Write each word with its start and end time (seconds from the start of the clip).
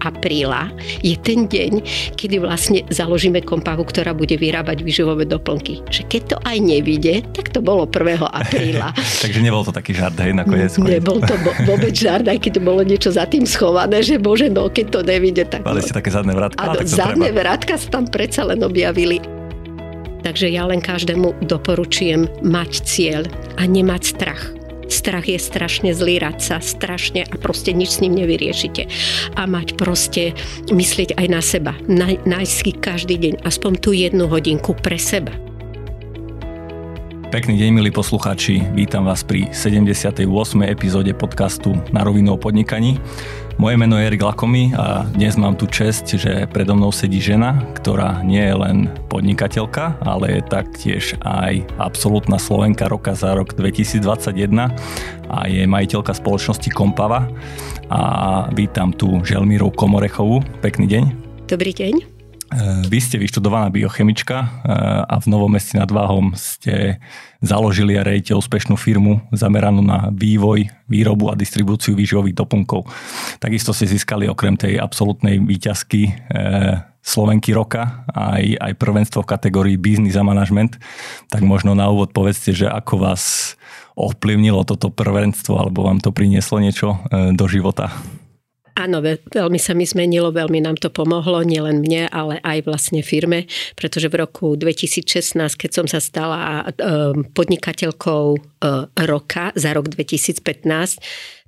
apríla 0.00 0.72
je 1.04 1.14
ten 1.20 1.46
deň, 1.46 1.82
kedy 2.16 2.36
vlastne 2.40 2.82
založíme 2.88 3.44
kompahu, 3.44 3.84
ktorá 3.86 4.16
bude 4.16 4.34
vyrábať 4.36 4.82
výživové 4.82 5.28
doplnky. 5.28 5.84
Že 5.88 6.02
keď 6.08 6.22
to 6.26 6.36
aj 6.46 6.56
nevíde, 6.58 7.14
tak 7.36 7.52
to 7.52 7.60
bolo 7.60 7.84
1. 7.86 8.20
apríla. 8.20 8.92
Takže 9.24 9.40
nebol 9.40 9.62
to 9.62 9.72
taký 9.72 9.92
žart, 9.92 10.16
hej, 10.18 10.32
nakoniec. 10.32 10.72
Nebol 10.80 11.20
to 11.24 11.34
vôbec 11.68 11.92
žart, 11.92 12.26
aj 12.26 12.38
keď 12.40 12.54
bolo 12.62 12.80
niečo 12.84 13.12
za 13.12 13.28
tým 13.28 13.44
schované, 13.44 14.00
že 14.00 14.16
bože, 14.16 14.48
no 14.48 14.68
keď 14.68 14.86
to 14.88 15.00
nevíde, 15.04 15.44
tak... 15.48 15.64
Mali 15.64 15.84
ste 15.84 15.96
také 15.96 16.12
zadné 16.12 16.32
vrátka. 16.32 16.60
Áno, 16.60 16.80
zadné 16.84 17.30
vrátka 17.34 17.76
sa 17.76 17.88
tam 17.88 18.04
predsa 18.08 18.46
len 18.48 18.60
objavili. 18.64 19.20
Takže 20.20 20.52
ja 20.52 20.68
len 20.68 20.84
každému 20.84 21.48
doporučujem 21.48 22.28
mať 22.44 22.70
cieľ 22.84 23.24
a 23.56 23.64
nemať 23.64 24.02
strach. 24.04 24.59
Strach 24.90 25.30
je 25.30 25.38
strašne 25.38 25.94
zlý 25.94 26.18
radca, 26.18 26.58
strašne 26.58 27.22
a 27.22 27.34
proste 27.38 27.70
nič 27.70 27.96
s 27.96 28.00
ním 28.02 28.18
nevyriešite. 28.18 28.90
A 29.38 29.46
mať 29.46 29.78
proste, 29.78 30.34
myslieť 30.68 31.14
aj 31.14 31.26
na 31.30 31.40
seba. 31.40 31.72
nájsť 32.26 32.52
si 32.52 32.70
každý 32.74 33.16
deň 33.16 33.34
aspoň 33.46 33.72
tú 33.78 33.94
jednu 33.94 34.26
hodinku 34.26 34.74
pre 34.74 34.98
seba. 34.98 35.30
Pekný 37.30 37.62
deň, 37.62 37.70
milí 37.70 37.94
poslucháči. 37.94 38.58
Vítam 38.74 39.06
vás 39.06 39.22
pri 39.22 39.46
78. 39.54 40.26
epizóde 40.66 41.14
podcastu 41.14 41.78
Na 41.94 42.02
rovinu 42.02 42.34
o 42.34 42.38
podnikaní. 42.42 42.98
Moje 43.60 43.76
meno 43.76 44.00
je 44.00 44.08
Erik 44.08 44.24
Lakomy 44.24 44.72
a 44.72 45.04
dnes 45.04 45.36
mám 45.36 45.52
tu 45.52 45.68
čest, 45.68 46.08
že 46.08 46.48
predo 46.48 46.72
mnou 46.72 46.88
sedí 46.96 47.20
žena, 47.20 47.60
ktorá 47.76 48.24
nie 48.24 48.40
je 48.40 48.56
len 48.56 48.88
podnikateľka, 49.12 50.00
ale 50.00 50.40
je 50.40 50.48
taktiež 50.48 51.20
aj 51.20 51.68
absolútna 51.76 52.40
Slovenka 52.40 52.88
roka 52.88 53.12
za 53.12 53.36
rok 53.36 53.52
2021 53.52 54.72
a 55.28 55.38
je 55.44 55.68
majiteľka 55.68 56.16
spoločnosti 56.16 56.72
Kompava. 56.72 57.28
A 57.92 58.00
vítam 58.56 58.96
tu 58.96 59.20
Želmíru 59.28 59.68
Komorechovú. 59.76 60.40
Pekný 60.64 60.88
deň. 60.88 61.04
Dobrý 61.44 61.76
deň. 61.76 62.20
Vy 62.88 62.98
ste 62.98 63.20
vyštudovaná 63.20 63.68
biochemička 63.68 64.36
eh, 64.40 64.48
a 65.04 65.20
v 65.20 65.26
Novom 65.28 65.52
meste 65.52 65.76
nad 65.76 65.92
Váhom 65.92 66.32
ste 66.32 66.96
založili 67.40 67.96
a 67.96 68.04
rejte 68.04 68.36
úspešnú 68.36 68.76
firmu 68.76 69.24
zameranú 69.32 69.80
na 69.80 70.12
vývoj, 70.12 70.68
výrobu 70.86 71.32
a 71.32 71.38
distribúciu 71.38 71.96
výživových 71.96 72.36
doplnkov. 72.36 72.84
Takisto 73.40 73.72
ste 73.72 73.88
získali 73.88 74.28
okrem 74.28 74.60
tej 74.60 74.76
absolútnej 74.76 75.40
výťazky 75.40 76.02
e, 76.08 76.12
Slovenky 77.00 77.56
roka 77.56 78.04
aj, 78.12 78.60
aj 78.60 78.72
prvenstvo 78.76 79.24
v 79.24 79.30
kategórii 79.32 79.76
Business 79.80 80.20
a 80.20 80.24
Management. 80.24 80.76
Tak 81.32 81.40
možno 81.40 81.72
na 81.72 81.88
úvod 81.88 82.12
povedzte, 82.12 82.52
že 82.52 82.68
ako 82.68 83.08
vás 83.08 83.56
ovplyvnilo 83.96 84.68
toto 84.68 84.92
prvenstvo 84.92 85.56
alebo 85.56 85.88
vám 85.88 86.04
to 86.04 86.12
prinieslo 86.12 86.60
niečo 86.60 87.00
e, 87.08 87.32
do 87.32 87.48
života. 87.48 87.88
Áno, 88.80 89.04
veľmi 89.04 89.60
sa 89.60 89.76
mi 89.76 89.84
zmenilo, 89.84 90.32
veľmi 90.32 90.64
nám 90.64 90.80
to 90.80 90.88
pomohlo, 90.88 91.44
nielen 91.44 91.84
mne, 91.84 92.08
ale 92.08 92.40
aj 92.40 92.64
vlastne 92.64 93.04
firme, 93.04 93.44
pretože 93.76 94.08
v 94.08 94.24
roku 94.24 94.56
2016, 94.56 95.36
keď 95.36 95.70
som 95.70 95.84
sa 95.84 96.00
stala 96.00 96.64
e, 96.64 96.72
podnikateľkou 97.28 98.24
e, 98.32 98.38
roka 99.04 99.52
za 99.52 99.76
rok 99.76 99.92
2015, 99.92 100.96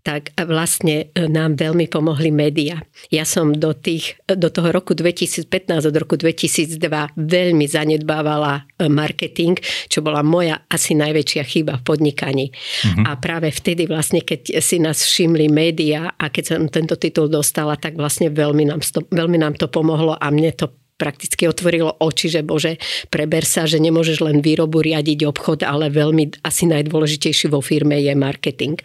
tak 0.03 0.34
vlastne 0.34 1.14
e, 1.14 1.31
nám 1.31 1.55
veľmi 1.55 1.86
pomohli 1.86 2.34
médiá. 2.34 2.83
Ja 3.14 3.22
som 3.22 3.55
do, 3.55 3.70
tých, 3.70 4.19
do 4.27 4.50
toho 4.50 4.75
roku 4.75 4.98
2015, 4.98 5.47
od 5.86 5.95
roku 5.95 6.19
2002 6.19 6.75
veľmi 7.14 7.64
zanedbávala 7.70 8.67
e, 8.77 8.91
marketing, 8.91 9.62
čo 9.86 10.03
bola 10.03 10.27
moja 10.27 10.67
asi 10.67 10.98
najväčšia 10.98 11.42
chyba 11.47 11.78
v 11.78 11.86
podnikaní. 11.86 12.47
Mm-hmm. 12.50 13.05
A 13.06 13.11
práve 13.23 13.55
vtedy 13.55 13.86
vlastne, 13.86 14.27
keď 14.27 14.58
si 14.58 14.83
nás 14.83 15.07
všimli 15.07 15.46
médiá 15.46 16.18
a 16.18 16.35
keď 16.35 16.45
som 16.45 16.67
tento 16.67 16.98
titul 16.98 17.30
dostala, 17.30 17.79
tak 17.79 17.95
vlastne 17.95 18.27
veľmi 18.35 18.74
nám, 18.74 18.83
to, 18.83 19.07
veľmi 19.07 19.39
nám 19.39 19.55
to 19.55 19.70
pomohlo 19.70 20.18
a 20.18 20.27
mne 20.35 20.51
to 20.58 20.82
prakticky 21.02 21.51
otvorilo 21.51 21.98
oči, 21.98 22.30
že 22.30 22.46
bože, 22.46 22.79
preber 23.11 23.42
sa, 23.42 23.67
že 23.67 23.83
nemôžeš 23.83 24.23
len 24.23 24.39
výrobu 24.39 24.79
riadiť 24.79 25.27
obchod, 25.27 25.67
ale 25.67 25.90
veľmi 25.90 26.46
asi 26.46 26.70
najdôležitejší 26.70 27.51
vo 27.51 27.58
firme 27.58 27.98
je 27.98 28.14
marketing. 28.14 28.79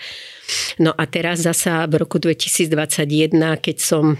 No 0.81 0.97
a 0.97 1.06
teraz 1.06 1.45
zasa 1.45 1.85
v 1.85 2.01
roku 2.01 2.17
2021, 2.17 3.38
keď 3.61 3.77
som 3.77 4.17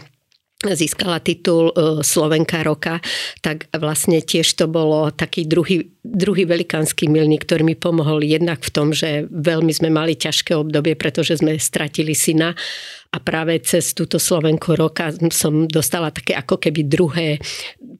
získala 0.58 1.22
titul 1.22 1.70
e, 1.70 2.02
Slovenka 2.02 2.66
roka, 2.66 2.98
tak 3.46 3.70
vlastne 3.78 4.26
tiež 4.26 4.58
to 4.58 4.66
bolo 4.66 5.14
taký 5.14 5.46
druhý, 5.46 5.94
druhý 6.02 6.50
velikánsky 6.50 7.06
milník, 7.06 7.46
ktorý 7.46 7.62
mi 7.62 7.78
pomohol 7.78 8.26
jednak 8.26 8.66
v 8.66 8.74
tom, 8.74 8.90
že 8.90 9.30
veľmi 9.30 9.70
sme 9.70 9.94
mali 9.94 10.18
ťažké 10.18 10.58
obdobie, 10.58 10.98
pretože 10.98 11.38
sme 11.38 11.62
stratili 11.62 12.18
syna 12.18 12.58
a 13.14 13.18
práve 13.22 13.62
cez 13.62 13.94
túto 13.94 14.18
Slovenku 14.18 14.74
roka 14.74 15.14
som 15.30 15.70
dostala 15.70 16.10
také 16.10 16.34
ako 16.34 16.58
keby 16.58 16.90
druhé 16.90 17.38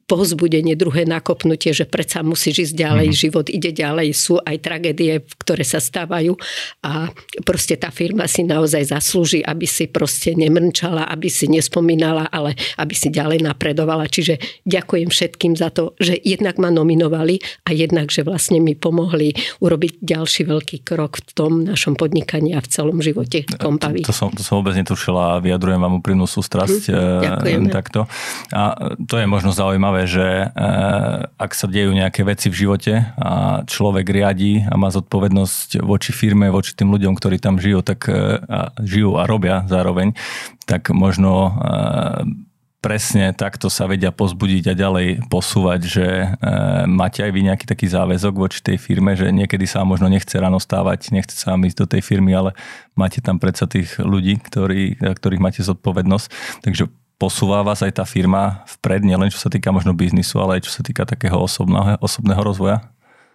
povzbudenie, 0.08 0.72
druhé 0.72 1.04
nakopnutie, 1.04 1.76
že 1.76 1.84
predsa 1.84 2.24
musíš 2.24 2.72
ísť 2.72 2.74
ďalej, 2.74 3.06
mm-hmm. 3.12 3.22
život 3.28 3.46
ide 3.52 3.70
ďalej, 3.76 4.08
sú 4.16 4.40
aj 4.40 4.56
tragédie, 4.64 5.20
ktoré 5.36 5.62
sa 5.68 5.84
stávajú 5.84 6.32
a 6.80 7.12
proste 7.44 7.76
tá 7.76 7.92
firma 7.92 8.24
si 8.24 8.40
naozaj 8.48 8.88
zaslúži, 8.88 9.44
aby 9.44 9.68
si 9.68 9.84
proste 9.84 10.32
nemrčala, 10.32 11.04
aby 11.12 11.28
si 11.28 11.44
nespomínala, 11.52 12.24
ale 12.32 12.56
aby 12.80 12.96
si 12.96 13.12
ďalej 13.12 13.44
napredovala. 13.44 14.08
Čiže 14.08 14.64
ďakujem 14.64 15.12
všetkým 15.12 15.52
za 15.60 15.68
to, 15.68 15.92
že 16.00 16.16
jednak 16.24 16.56
ma 16.56 16.72
nominovali 16.72 17.44
a 17.68 17.76
jednak, 17.76 18.08
že 18.08 18.24
vlastne 18.24 18.64
mi 18.64 18.72
pomohli 18.72 19.36
urobiť 19.60 20.00
ďalší 20.00 20.48
veľký 20.48 20.88
krok 20.88 21.20
v 21.20 21.32
tom 21.36 21.52
našom 21.68 22.00
podnikaní 22.00 22.56
a 22.56 22.64
v 22.64 22.68
celom 22.72 23.04
živote 23.04 23.44
Kompavy. 23.60 24.08
To, 24.08 24.14
to, 24.14 24.16
som, 24.16 24.32
to 24.32 24.40
som 24.40 24.64
vôbec 24.64 24.72
netušila 24.72 25.36
a 25.36 25.42
vyjadrujem 25.44 25.80
vám 25.84 26.00
úprimnú 26.00 26.24
sústrasť. 26.24 26.88
Ďakujem. 26.96 27.68
Takto. 27.68 28.08
A 28.54 28.94
to 29.04 29.20
je 29.20 29.26
možno 29.28 29.52
zaujímavé 29.52 29.97
zaujímavé, 29.98 30.06
že 30.06 30.26
eh, 30.26 30.50
ak 31.38 31.50
sa 31.54 31.66
dejú 31.66 31.90
nejaké 31.94 32.22
veci 32.22 32.46
v 32.50 32.58
živote 32.66 32.94
a 33.18 33.62
človek 33.66 34.06
riadí 34.06 34.62
a 34.62 34.74
má 34.78 34.90
zodpovednosť 34.94 35.82
voči 35.82 36.12
firme, 36.14 36.50
voči 36.50 36.74
tým 36.74 36.92
ľuďom, 36.92 37.18
ktorí 37.18 37.42
tam 37.42 37.58
žijú, 37.58 37.82
tak 37.82 38.06
eh, 38.06 38.38
a 38.46 38.70
žijú 38.78 39.18
a 39.18 39.26
robia 39.26 39.66
zároveň, 39.66 40.14
tak 40.66 40.90
možno 40.94 41.54
eh, 41.58 42.46
presne 42.78 43.34
takto 43.34 43.66
sa 43.66 43.90
vedia 43.90 44.14
pozbudiť 44.14 44.70
a 44.70 44.78
ďalej 44.78 45.26
posúvať, 45.26 45.80
že 45.82 46.06
e, 46.06 46.26
máte 46.86 47.26
aj 47.26 47.34
vy 47.34 47.50
nejaký 47.50 47.66
taký 47.66 47.90
záväzok 47.90 48.38
voči 48.38 48.62
tej 48.62 48.78
firme, 48.78 49.18
že 49.18 49.34
niekedy 49.34 49.66
sa 49.66 49.82
možno 49.82 50.06
nechce 50.06 50.30
ráno 50.38 50.62
stávať, 50.62 51.10
nechce 51.10 51.34
sa 51.34 51.58
vám 51.58 51.66
ísť 51.66 51.74
do 51.74 51.86
tej 51.90 52.06
firmy, 52.06 52.38
ale 52.38 52.54
máte 52.94 53.18
tam 53.18 53.42
predsa 53.42 53.66
tých 53.66 53.98
ľudí, 53.98 54.38
ktorí, 54.38 54.94
ktorých 54.94 55.42
máte 55.42 55.66
zodpovednosť. 55.66 56.26
Takže 56.62 56.86
posúva 57.18 57.66
vás 57.66 57.82
aj 57.82 57.98
tá 57.98 58.04
firma 58.06 58.62
vpred, 58.78 59.02
nielen 59.02 59.28
čo 59.28 59.42
sa 59.42 59.50
týka 59.50 59.74
možno 59.74 59.92
biznisu, 59.92 60.38
ale 60.38 60.62
aj 60.62 60.70
čo 60.70 60.72
sa 60.72 60.82
týka 60.86 61.02
takého 61.02 61.36
osobného, 61.36 61.98
osobného 61.98 62.40
rozvoja? 62.40 62.78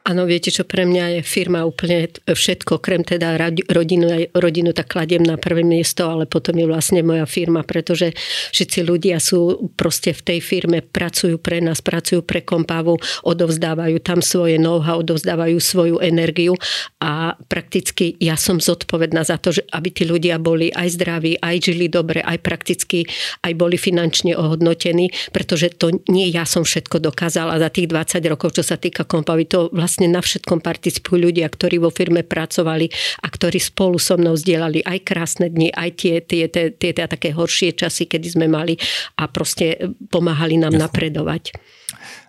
Áno, 0.03 0.28
viete, 0.28 0.52
čo 0.52 0.68
pre 0.68 0.84
mňa 0.84 1.16
je 1.16 1.22
firma 1.24 1.64
úplne 1.64 2.12
všetko, 2.28 2.84
krem 2.84 3.08
teda 3.08 3.40
rodinu, 3.72 4.28
rodinu 4.36 4.75
tak 4.75 4.91
kladiem 4.91 5.24
na 5.24 5.40
prvé 5.40 5.64
miesto, 5.64 6.03
ale 6.12 6.28
potom 6.28 6.59
je 6.59 6.68
vlastne 6.68 7.00
moja 7.08 7.24
firma, 7.24 7.64
pretože 7.64 8.12
všetci 8.52 8.84
ľudia 8.84 9.24
sú 9.24 9.72
proste 9.80 10.12
v 10.12 10.19
tej 10.28 10.40
firme, 10.44 10.84
pracujú 10.84 11.40
pre 11.40 11.64
nás, 11.64 11.80
pracujú 11.80 12.19
pre 12.19 12.44
Kompavu, 12.44 13.00
odovzdávajú 13.24 14.03
tam 14.03 14.19
svoje 14.19 14.59
know-how, 14.59 15.00
odovzdávajú 15.00 15.56
svoju 15.64 16.03
energiu 16.03 16.59
a 17.00 17.40
prakticky 17.47 18.20
ja 18.20 18.35
som 18.35 18.59
zodpovedná 18.59 19.24
za 19.24 19.40
to, 19.40 19.56
že 19.56 19.64
aby 19.72 19.88
tí 19.88 20.03
ľudia 20.03 20.35
boli 20.35 20.68
aj 20.68 21.00
zdraví, 21.00 21.40
aj 21.40 21.56
žili 21.64 21.88
dobre, 21.88 22.20
aj 22.20 22.44
prakticky, 22.44 23.08
aj 23.40 23.56
boli 23.56 23.80
finančne 23.80 24.35
ohodnotení, 24.35 25.16
pretože 25.31 25.72
to 25.80 25.96
nie 26.12 26.28
ja 26.28 26.44
som 26.44 26.68
všetko 26.68 27.00
dokázala. 27.00 27.56
Za 27.56 27.72
tých 27.72 27.88
20 27.88 28.20
rokov, 28.28 28.59
čo 28.59 28.67
sa 28.67 28.76
týka 28.76 29.08
Kompavy, 29.08 29.47
to 29.47 29.72
vlastne 29.72 29.92
vlastne 29.93 30.09
na 30.09 30.25
všetkom 30.25 30.57
participujú 30.57 31.29
ľudia, 31.29 31.45
ktorí 31.45 31.78
vo 31.78 31.93
firme 31.93 32.25
pracovali 32.25 32.90
a 33.22 33.29
ktorí 33.29 33.61
spolu 33.61 34.01
so 34.01 34.17
mnou 34.17 34.34
zdieľali 34.34 34.81
aj 34.81 34.97
krásne 35.05 35.53
dni, 35.53 35.69
aj 35.69 35.90
tie, 36.01 36.16
tie, 36.25 36.49
tie, 36.49 36.73
tie, 36.73 36.97
tie 36.97 37.05
také 37.05 37.29
horšie 37.29 37.78
časy, 37.78 38.09
kedy 38.09 38.25
sme 38.34 38.49
mali 38.49 38.73
a 39.22 39.29
proste 39.29 39.93
pomáhali 40.09 40.57
nám 40.57 40.73
Jasne. 40.73 40.81
napredovať. 40.90 41.53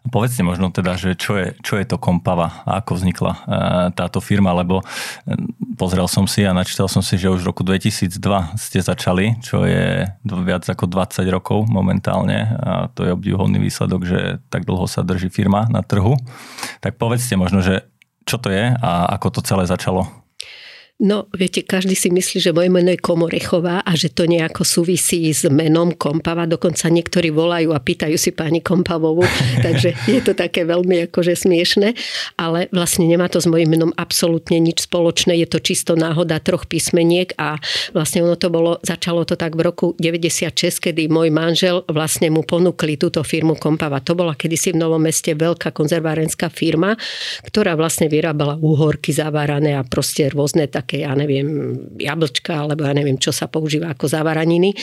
Povedzte 0.08 0.44
možno 0.44 0.68
teda, 0.68 1.00
že 1.00 1.16
čo 1.16 1.36
je, 1.38 1.56
čo 1.64 1.80
je 1.80 1.84
to 1.88 1.96
Kompava 1.96 2.64
a 2.68 2.80
ako 2.80 3.00
vznikla 3.00 3.32
e, 3.32 3.40
táto 3.96 4.20
firma, 4.20 4.52
lebo 4.52 4.80
e, 4.80 4.84
pozrel 5.76 6.08
som 6.08 6.28
si 6.28 6.44
a 6.44 6.56
načítal 6.56 6.88
som 6.88 7.00
si, 7.00 7.16
že 7.16 7.32
už 7.32 7.44
v 7.44 7.48
roku 7.52 7.62
2002 7.64 8.20
ste 8.56 8.78
začali, 8.84 9.40
čo 9.40 9.64
je 9.64 10.08
viac 10.24 10.64
ako 10.68 10.84
20 10.88 11.24
rokov 11.28 11.64
momentálne 11.68 12.56
a 12.60 12.88
to 12.92 13.04
je 13.04 13.14
obdivhodný 13.14 13.60
výsledok, 13.60 14.00
že 14.04 14.20
tak 14.48 14.64
dlho 14.64 14.84
sa 14.88 15.04
drží 15.04 15.28
firma 15.28 15.68
na 15.68 15.84
trhu. 15.84 16.16
Tak 16.80 16.96
povedzte 16.96 17.36
možno, 17.36 17.60
že 17.60 17.86
čo 18.24 18.40
to 18.40 18.48
je 18.48 18.72
a 18.72 18.90
ako 19.20 19.38
to 19.38 19.40
celé 19.44 19.68
začalo? 19.68 20.23
No, 21.02 21.26
viete, 21.34 21.66
každý 21.66 21.98
si 21.98 22.06
myslí, 22.06 22.38
že 22.38 22.54
moje 22.54 22.70
meno 22.70 22.86
je 22.86 23.02
Komorechová 23.02 23.82
a 23.82 23.98
že 23.98 24.14
to 24.14 24.30
nejako 24.30 24.62
súvisí 24.62 25.26
s 25.26 25.42
menom 25.50 25.90
Kompava. 25.90 26.46
Dokonca 26.46 26.86
niektorí 26.86 27.34
volajú 27.34 27.74
a 27.74 27.82
pýtajú 27.82 28.14
si 28.14 28.30
pani 28.30 28.62
Kompavovú, 28.62 29.26
takže 29.66 29.90
je 30.06 30.22
to 30.22 30.38
také 30.38 30.62
veľmi 30.62 31.10
akože 31.10 31.34
smiešne. 31.34 31.98
Ale 32.38 32.70
vlastne 32.70 33.10
nemá 33.10 33.26
to 33.26 33.42
s 33.42 33.50
mojim 33.50 33.74
menom 33.74 33.90
absolútne 33.98 34.62
nič 34.62 34.86
spoločné. 34.86 35.34
Je 35.42 35.50
to 35.50 35.58
čisto 35.58 35.98
náhoda 35.98 36.38
troch 36.38 36.70
písmeniek 36.70 37.34
a 37.42 37.58
vlastne 37.90 38.22
ono 38.22 38.38
to 38.38 38.54
bolo, 38.54 38.78
začalo 38.86 39.26
to 39.26 39.34
tak 39.34 39.58
v 39.58 39.66
roku 39.66 39.98
96, 39.98 40.78
kedy 40.78 41.10
môj 41.10 41.34
manžel 41.34 41.82
vlastne 41.90 42.30
mu 42.30 42.46
ponúkli 42.46 42.94
túto 43.02 43.26
firmu 43.26 43.58
Kompava. 43.58 43.98
To 44.06 44.14
bola 44.14 44.38
kedysi 44.38 44.70
v 44.70 44.86
Novom 44.86 45.02
meste 45.02 45.34
veľká 45.34 45.74
konzervárenská 45.74 46.54
firma, 46.54 46.94
ktorá 47.42 47.74
vlastne 47.74 48.06
vyrábala 48.06 48.62
úhorky 48.62 49.10
zavárané 49.10 49.74
a 49.74 49.82
proste 49.82 50.30
rôzne 50.30 50.70
tak 50.70 50.83
také, 50.84 51.08
ja 51.08 51.16
neviem, 51.16 51.80
jablčka, 51.96 52.68
alebo 52.68 52.84
ja 52.84 52.92
neviem, 52.92 53.16
čo 53.16 53.32
sa 53.32 53.48
používa 53.48 53.96
ako 53.96 54.04
zavaraniny. 54.04 54.76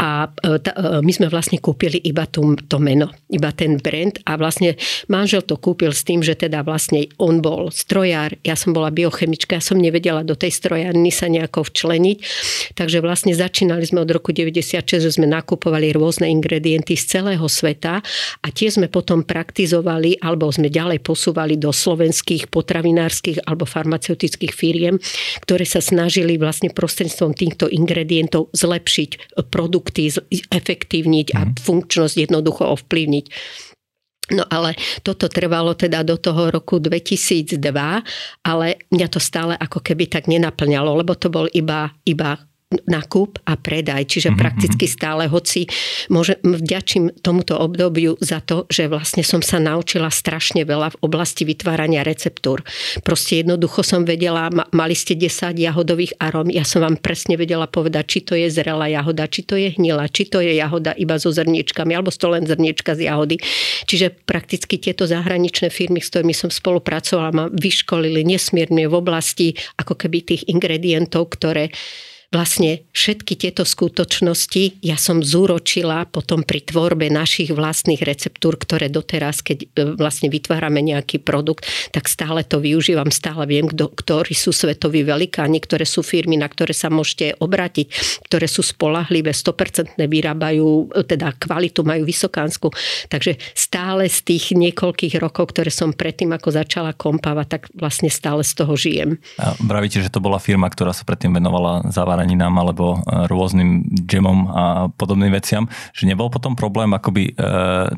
A 0.00 0.32
e, 0.32 0.56
e, 0.56 1.04
my 1.04 1.12
sme 1.12 1.28
vlastne 1.28 1.60
kúpili 1.60 2.00
iba 2.00 2.24
tú, 2.24 2.56
to 2.56 2.80
meno, 2.80 3.12
iba 3.28 3.52
ten 3.52 3.76
brand 3.76 4.16
a 4.24 4.40
vlastne 4.40 4.80
manžel 5.12 5.44
to 5.44 5.60
kúpil 5.60 5.92
s 5.92 6.08
tým, 6.08 6.24
že 6.24 6.32
teda 6.32 6.64
vlastne 6.64 7.04
on 7.20 7.44
bol 7.44 7.68
strojár, 7.68 8.32
ja 8.40 8.56
som 8.56 8.72
bola 8.72 8.88
biochemička, 8.88 9.60
ja 9.60 9.62
som 9.62 9.76
nevedela 9.76 10.24
do 10.24 10.32
tej 10.32 10.56
strojárny 10.56 11.12
sa 11.12 11.28
nejako 11.28 11.68
včleniť, 11.68 12.18
takže 12.72 13.04
vlastne 13.04 13.36
začínali 13.36 13.84
sme 13.84 14.08
od 14.08 14.10
roku 14.10 14.32
96, 14.32 14.80
že 14.88 15.10
sme 15.12 15.28
nakupovali 15.28 15.92
rôzne 15.92 16.32
ingredienty 16.32 16.96
z 16.96 17.20
celého 17.20 17.44
sveta 17.44 18.00
a 18.40 18.48
tie 18.48 18.72
sme 18.72 18.88
potom 18.88 19.20
praktizovali 19.20 20.16
alebo 20.24 20.48
sme 20.48 20.72
ďalej 20.72 21.04
posúvali 21.04 21.60
do 21.60 21.68
slovenských 21.68 22.48
potravinárskych 22.48 23.44
alebo 23.44 23.68
farmaceutických 23.68 24.52
firiem, 24.54 24.96
ktoré 25.42 25.66
sa 25.66 25.82
snažili 25.82 26.38
vlastne 26.38 26.70
prostredstvom 26.70 27.34
týchto 27.34 27.66
ingredientov 27.66 28.54
zlepšiť 28.54 29.34
produkty, 29.50 30.14
efektívniť 30.48 31.26
a 31.34 31.40
mhm. 31.44 31.52
funkčnosť 31.58 32.14
jednoducho 32.30 32.62
ovplyvniť. 32.70 33.26
No 34.32 34.46
ale 34.48 34.78
toto 35.02 35.26
trvalo 35.26 35.74
teda 35.74 36.06
do 36.06 36.14
toho 36.14 36.54
roku 36.54 36.78
2002, 36.78 37.58
ale 38.46 38.66
mňa 38.88 39.08
to 39.10 39.18
stále 39.18 39.52
ako 39.58 39.82
keby 39.82 40.06
tak 40.06 40.30
nenaplňalo, 40.30 40.94
lebo 41.02 41.18
to 41.18 41.28
bol 41.28 41.50
iba, 41.50 41.90
iba 42.06 42.38
nákup 42.88 43.44
a 43.44 43.54
predaj. 43.60 44.08
Čiže 44.08 44.32
mm-hmm. 44.32 44.42
prakticky 44.42 44.84
stále, 44.88 45.28
hoci 45.28 45.68
môže, 46.08 46.40
vďačím 46.40 47.20
tomuto 47.20 47.60
obdobiu 47.60 48.16
za 48.18 48.40
to, 48.40 48.64
že 48.72 48.88
vlastne 48.88 49.20
som 49.20 49.44
sa 49.44 49.60
naučila 49.60 50.08
strašne 50.08 50.64
veľa 50.64 50.96
v 50.96 51.00
oblasti 51.04 51.44
vytvárania 51.44 52.00
receptúr. 52.00 52.64
Proste 53.04 53.44
jednoducho 53.44 53.84
som 53.84 54.08
vedela, 54.08 54.48
mali 54.72 54.96
ste 54.96 55.12
10 55.12 55.58
jahodových 55.58 56.16
arom, 56.16 56.48
ja 56.48 56.64
som 56.64 56.80
vám 56.80 56.96
presne 56.96 57.36
vedela 57.36 57.68
povedať, 57.68 58.04
či 58.08 58.18
to 58.24 58.34
je 58.38 58.48
zrelá 58.48 58.88
jahoda, 58.88 59.28
či 59.28 59.44
to 59.44 59.54
je 59.60 59.74
hnila, 59.76 60.08
či 60.08 60.28
to 60.28 60.40
je 60.40 60.56
jahoda 60.56 60.96
iba 60.96 61.16
so 61.20 61.28
zrniečkami, 61.28 61.92
alebo 61.92 62.14
to 62.22 62.30
len 62.30 62.46
zrniečka 62.46 62.94
z 62.94 63.10
jahody. 63.10 63.42
Čiže 63.90 64.14
prakticky 64.22 64.78
tieto 64.78 65.10
zahraničné 65.10 65.74
firmy, 65.74 65.98
s 65.98 66.14
ktorými 66.14 66.30
som 66.30 66.54
spolupracovala, 66.54 67.30
ma 67.34 67.44
vyškolili 67.50 68.22
nesmierne 68.22 68.86
v 68.86 68.94
oblasti 68.94 69.58
ako 69.82 69.98
keby 69.98 70.22
tých 70.22 70.42
ingredientov, 70.46 71.34
ktoré 71.34 71.74
vlastne 72.32 72.88
všetky 72.96 73.36
tieto 73.36 73.62
skutočnosti 73.68 74.80
ja 74.80 74.96
som 74.96 75.20
zúročila 75.20 76.08
potom 76.08 76.40
pri 76.40 76.64
tvorbe 76.64 77.12
našich 77.12 77.52
vlastných 77.52 78.00
receptúr, 78.00 78.56
ktoré 78.56 78.88
doteraz, 78.88 79.44
keď 79.44 79.58
e, 79.62 79.66
vlastne 80.00 80.32
vytvárame 80.32 80.80
nejaký 80.80 81.20
produkt, 81.20 81.68
tak 81.92 82.08
stále 82.08 82.40
to 82.42 82.58
využívam, 82.58 83.12
stále 83.12 83.44
viem, 83.44 83.68
kto, 83.68 83.92
ktorí 83.92 84.32
sú 84.32 84.50
svetoví 84.50 85.04
velikáni, 85.04 85.60
ktoré 85.60 85.84
sú 85.84 86.00
firmy, 86.00 86.40
na 86.40 86.48
ktoré 86.48 86.72
sa 86.72 86.88
môžete 86.88 87.36
obratiť, 87.36 87.86
ktoré 88.24 88.48
sú 88.48 88.64
spolahlivé, 88.64 89.36
100% 89.36 90.00
vyrábajú, 90.00 90.88
e, 90.96 91.04
teda 91.04 91.36
kvalitu 91.36 91.84
majú 91.84 92.08
vysokánsku. 92.08 92.72
Takže 93.12 93.36
stále 93.52 94.08
z 94.08 94.24
tých 94.24 94.56
niekoľkých 94.56 95.20
rokov, 95.20 95.52
ktoré 95.52 95.68
som 95.68 95.92
predtým 95.92 96.32
ako 96.32 96.48
začala 96.48 96.96
kompávať, 96.96 97.60
tak 97.60 97.62
vlastne 97.76 98.08
stále 98.08 98.40
z 98.40 98.52
toho 98.56 98.72
žijem. 98.72 99.20
A 99.36 99.52
vravíte, 99.60 100.00
že 100.00 100.08
to 100.08 100.24
bola 100.24 100.40
firma, 100.40 100.72
ktorá 100.72 100.96
sa 100.96 101.04
predtým 101.04 101.36
venovala 101.36 101.84
závara 101.92 102.21
zeleninám 102.22 102.54
alebo 102.54 103.02
e, 103.02 103.26
rôznym 103.26 103.82
džemom 104.06 104.38
a 104.46 104.64
podobným 104.94 105.34
veciam, 105.34 105.66
že 105.90 106.06
nebol 106.06 106.30
potom 106.30 106.54
problém, 106.54 106.94
akoby 106.94 107.34
e, 107.34 107.42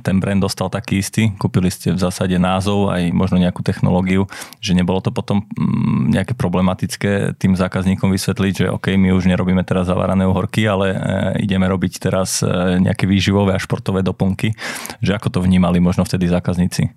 ten 0.00 0.16
brand 0.16 0.40
dostal 0.40 0.72
taký 0.72 1.04
istý, 1.04 1.36
kúpili 1.36 1.68
ste 1.68 1.92
v 1.92 2.00
zásade 2.00 2.40
názov 2.40 2.88
aj 2.88 3.12
možno 3.12 3.36
nejakú 3.36 3.60
technológiu, 3.60 4.24
že 4.64 4.72
nebolo 4.72 5.04
to 5.04 5.12
potom 5.12 5.44
mm, 5.44 6.16
nejaké 6.16 6.32
problematické 6.32 7.36
tým 7.36 7.52
zákazníkom 7.52 8.08
vysvetliť, 8.08 8.54
že 8.64 8.66
OK, 8.72 8.96
my 8.96 9.12
už 9.12 9.28
nerobíme 9.28 9.60
teraz 9.60 9.92
zavarané 9.92 10.24
uhorky, 10.24 10.64
ale 10.64 10.96
e, 10.96 10.98
ideme 11.44 11.68
robiť 11.68 12.00
teraz 12.00 12.40
nejaké 12.80 13.04
výživové 13.04 13.52
a 13.52 13.60
športové 13.60 14.00
doplnky, 14.00 14.56
že 15.04 15.12
ako 15.12 15.28
to 15.28 15.38
vnímali 15.44 15.82
možno 15.82 16.06
vtedy 16.08 16.30
zákazníci? 16.32 16.88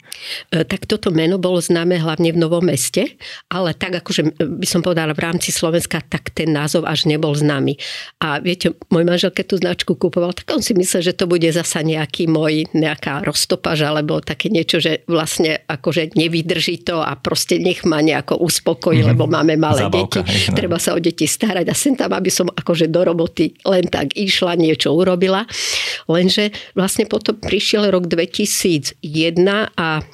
Tak 0.53 0.87
toto 0.87 1.11
meno 1.11 1.35
bolo 1.35 1.59
známe 1.59 1.99
hlavne 1.99 2.31
v 2.31 2.39
Novom 2.39 2.63
meste, 2.63 3.17
ale 3.51 3.75
tak 3.75 3.99
akože 3.99 4.37
by 4.37 4.67
som 4.67 4.79
povedala 4.85 5.11
v 5.17 5.23
rámci 5.25 5.49
Slovenska, 5.51 5.99
tak 6.05 6.31
ten 6.31 6.53
názov 6.53 6.85
až 6.85 7.09
ne 7.09 7.16
nebol 7.17 7.33
známy. 7.33 7.81
A 8.21 8.37
viete, 8.37 8.77
môj 8.93 9.03
manžel, 9.03 9.33
keď 9.33 9.45
tú 9.49 9.55
značku 9.57 9.91
kupoval, 9.97 10.37
tak 10.37 10.53
on 10.53 10.61
si 10.61 10.77
myslel, 10.77 11.01
že 11.01 11.17
to 11.17 11.25
bude 11.25 11.49
zasa 11.49 11.81
nejaký 11.81 12.29
môj, 12.29 12.69
nejaká 12.77 13.25
roztopaž 13.25 13.89
alebo 13.89 14.21
také 14.21 14.53
niečo, 14.53 14.77
že 14.77 15.01
vlastne 15.09 15.65
akože 15.65 16.13
nevydrží 16.13 16.85
to 16.85 17.01
a 17.01 17.17
proste 17.17 17.57
nech 17.57 17.81
ma 17.83 18.05
nejako 18.05 18.37
uspokojí, 18.37 19.01
mm-hmm. 19.01 19.11
lebo 19.17 19.25
máme 19.25 19.57
malé 19.57 19.89
Zabavka, 19.89 20.21
deti, 20.21 20.29
hej, 20.29 20.53
no. 20.53 20.55
treba 20.55 20.77
sa 20.77 20.93
o 20.93 20.99
deti 21.01 21.25
starať 21.25 21.65
a 21.67 21.75
sem 21.75 21.97
tam, 21.97 22.13
aby 22.13 22.29
som 22.29 22.45
akože 22.45 22.87
do 22.93 23.01
roboty 23.01 23.57
len 23.65 23.89
tak 23.89 24.13
išla, 24.13 24.53
niečo 24.53 24.93
urobila. 24.93 25.49
Lenže 26.05 26.53
vlastne 26.77 27.09
potom 27.09 27.35
prišiel 27.41 27.89
rok 27.89 28.05
2001 28.05 29.01
a 29.73 30.05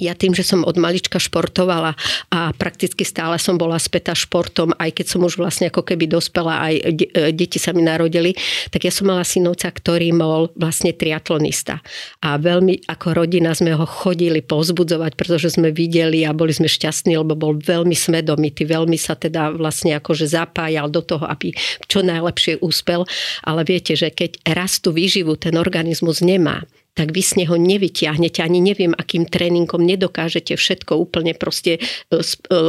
ja 0.00 0.16
tým, 0.16 0.32
že 0.32 0.42
som 0.42 0.64
od 0.64 0.80
malička 0.80 1.20
športovala 1.20 1.92
a 2.32 2.50
prakticky 2.56 3.04
stále 3.04 3.36
som 3.36 3.60
bola 3.60 3.76
spätá 3.76 4.16
športom, 4.16 4.72
aj 4.80 4.96
keď 4.96 5.06
som 5.06 5.20
už 5.22 5.36
vlastne 5.36 5.68
ako 5.68 5.84
keby 5.84 6.08
dospela, 6.08 6.64
aj 6.64 6.74
e, 6.80 7.30
deti 7.36 7.60
sa 7.60 7.76
mi 7.76 7.84
narodili, 7.84 8.32
tak 8.72 8.88
ja 8.88 8.92
som 8.92 9.12
mala 9.12 9.22
synovca, 9.22 9.68
ktorý 9.68 10.16
bol 10.16 10.48
vlastne 10.56 10.96
triatlonista. 10.96 11.84
A 12.24 12.40
veľmi 12.40 12.88
ako 12.88 13.12
rodina 13.12 13.52
sme 13.52 13.76
ho 13.76 13.84
chodili 13.84 14.40
povzbudzovať, 14.40 15.12
pretože 15.14 15.54
sme 15.54 15.70
videli 15.70 16.24
a 16.24 16.32
boli 16.32 16.56
sme 16.56 16.66
šťastní, 16.66 17.20
lebo 17.20 17.36
bol 17.36 17.60
veľmi 17.60 17.94
smedomitý, 17.94 18.64
veľmi 18.64 18.96
sa 18.96 19.14
teda 19.14 19.52
vlastne 19.52 19.94
akože 20.00 20.24
zapájal 20.24 20.88
do 20.88 21.04
toho, 21.04 21.28
aby 21.28 21.52
čo 21.86 22.00
najlepšie 22.00 22.64
úspel. 22.64 23.04
Ale 23.44 23.62
viete, 23.68 23.92
že 23.92 24.08
keď 24.08 24.40
raz 24.56 24.80
tú 24.80 24.96
výživu 24.96 25.36
ten 25.36 25.60
organizmus 25.60 26.24
nemá, 26.24 26.64
tak 26.94 27.14
vy 27.14 27.22
z 27.22 27.32
neho 27.44 27.54
nevyťahnete, 27.56 28.42
ani 28.42 28.60
neviem, 28.60 28.92
akým 28.92 29.24
tréningom 29.24 29.80
nedokážete 29.80 30.58
všetko 30.58 30.98
úplne 30.98 31.32
proste 31.32 31.78
e, 31.78 31.80
e, 31.80 32.20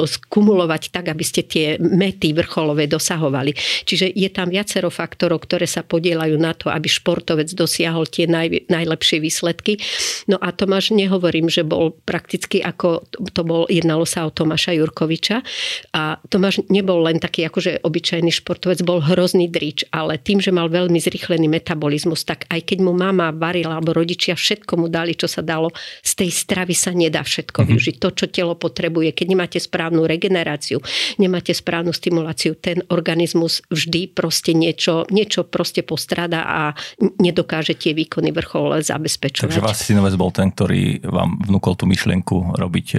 skumulovať 0.08 0.94
tak, 0.94 1.12
aby 1.12 1.24
ste 1.26 1.44
tie 1.44 1.76
mety 1.82 2.32
vrcholové 2.32 2.86
dosahovali. 2.88 3.58
Čiže 3.84 4.14
je 4.14 4.30
tam 4.32 4.54
viacero 4.54 4.94
faktorov, 4.94 5.44
ktoré 5.44 5.66
sa 5.66 5.82
podielajú 5.82 6.38
na 6.40 6.54
to, 6.56 6.70
aby 6.72 6.88
športovec 6.88 7.52
dosiahol 7.52 8.08
tie 8.08 8.30
naj, 8.30 8.72
najlepšie 8.72 9.20
výsledky. 9.20 9.82
No 10.30 10.40
a 10.40 10.54
Tomáš, 10.54 10.94
nehovorím, 10.94 11.50
že 11.50 11.66
bol 11.66 11.92
prakticky 11.92 12.62
ako, 12.64 13.04
to 13.36 13.42
bol, 13.44 13.66
jednalo 13.68 14.06
sa 14.08 14.30
o 14.30 14.32
Tomáša 14.32 14.78
Jurkoviča 14.78 15.44
a 15.98 16.22
Tomáš 16.30 16.64
nebol 16.70 17.04
len 17.04 17.18
taký 17.20 17.50
akože 17.50 17.84
obyčajný 17.84 18.32
športovec, 18.32 18.80
bol 18.86 19.04
hrozný 19.04 19.50
drič, 19.50 19.84
ale 19.92 20.22
tým, 20.22 20.40
že 20.40 20.54
mal 20.54 20.70
veľmi 20.70 21.02
zrychlený 21.02 21.50
metabolizmus, 21.50 22.24
tak 22.24 22.46
aj 22.48 22.64
keď 22.64 22.78
mu 22.86 22.94
mama 22.94 23.34
varila 23.34 23.76
alebo 23.76 23.98
rodič 23.98 24.11
rodičia 24.12 24.36
všetko 24.36 24.76
mu 24.76 24.88
dali, 24.92 25.16
čo 25.16 25.32
sa 25.32 25.40
dalo. 25.40 25.72
Z 26.04 26.20
tej 26.20 26.30
stravy 26.36 26.76
sa 26.76 26.92
nedá 26.92 27.24
všetko 27.24 27.64
mm-hmm. 27.64 27.72
využiť. 27.72 27.96
To, 28.04 28.10
čo 28.12 28.28
telo 28.28 28.60
potrebuje. 28.60 29.16
Keď 29.16 29.28
nemáte 29.32 29.56
správnu 29.64 30.04
regeneráciu, 30.04 30.84
nemáte 31.16 31.56
správnu 31.56 31.96
stimuláciu, 31.96 32.60
ten 32.60 32.84
organizmus 32.92 33.64
vždy 33.72 34.12
proste 34.12 34.52
niečo, 34.52 35.08
niečo 35.08 35.48
proste 35.48 35.80
postrada 35.80 36.44
a 36.44 36.62
nedokáže 37.24 37.80
tie 37.80 37.96
výkony 37.96 38.36
vrchole 38.36 38.84
zabezpečovať. 38.84 39.48
Takže 39.48 39.64
vás 39.64 39.80
synovec 39.80 40.20
bol 40.20 40.36
ten, 40.36 40.52
ktorý 40.52 41.08
vám 41.08 41.40
vnúkol 41.48 41.80
tú 41.80 41.88
myšlienku 41.88 42.60
robiť 42.60 42.88
e, 42.92 42.98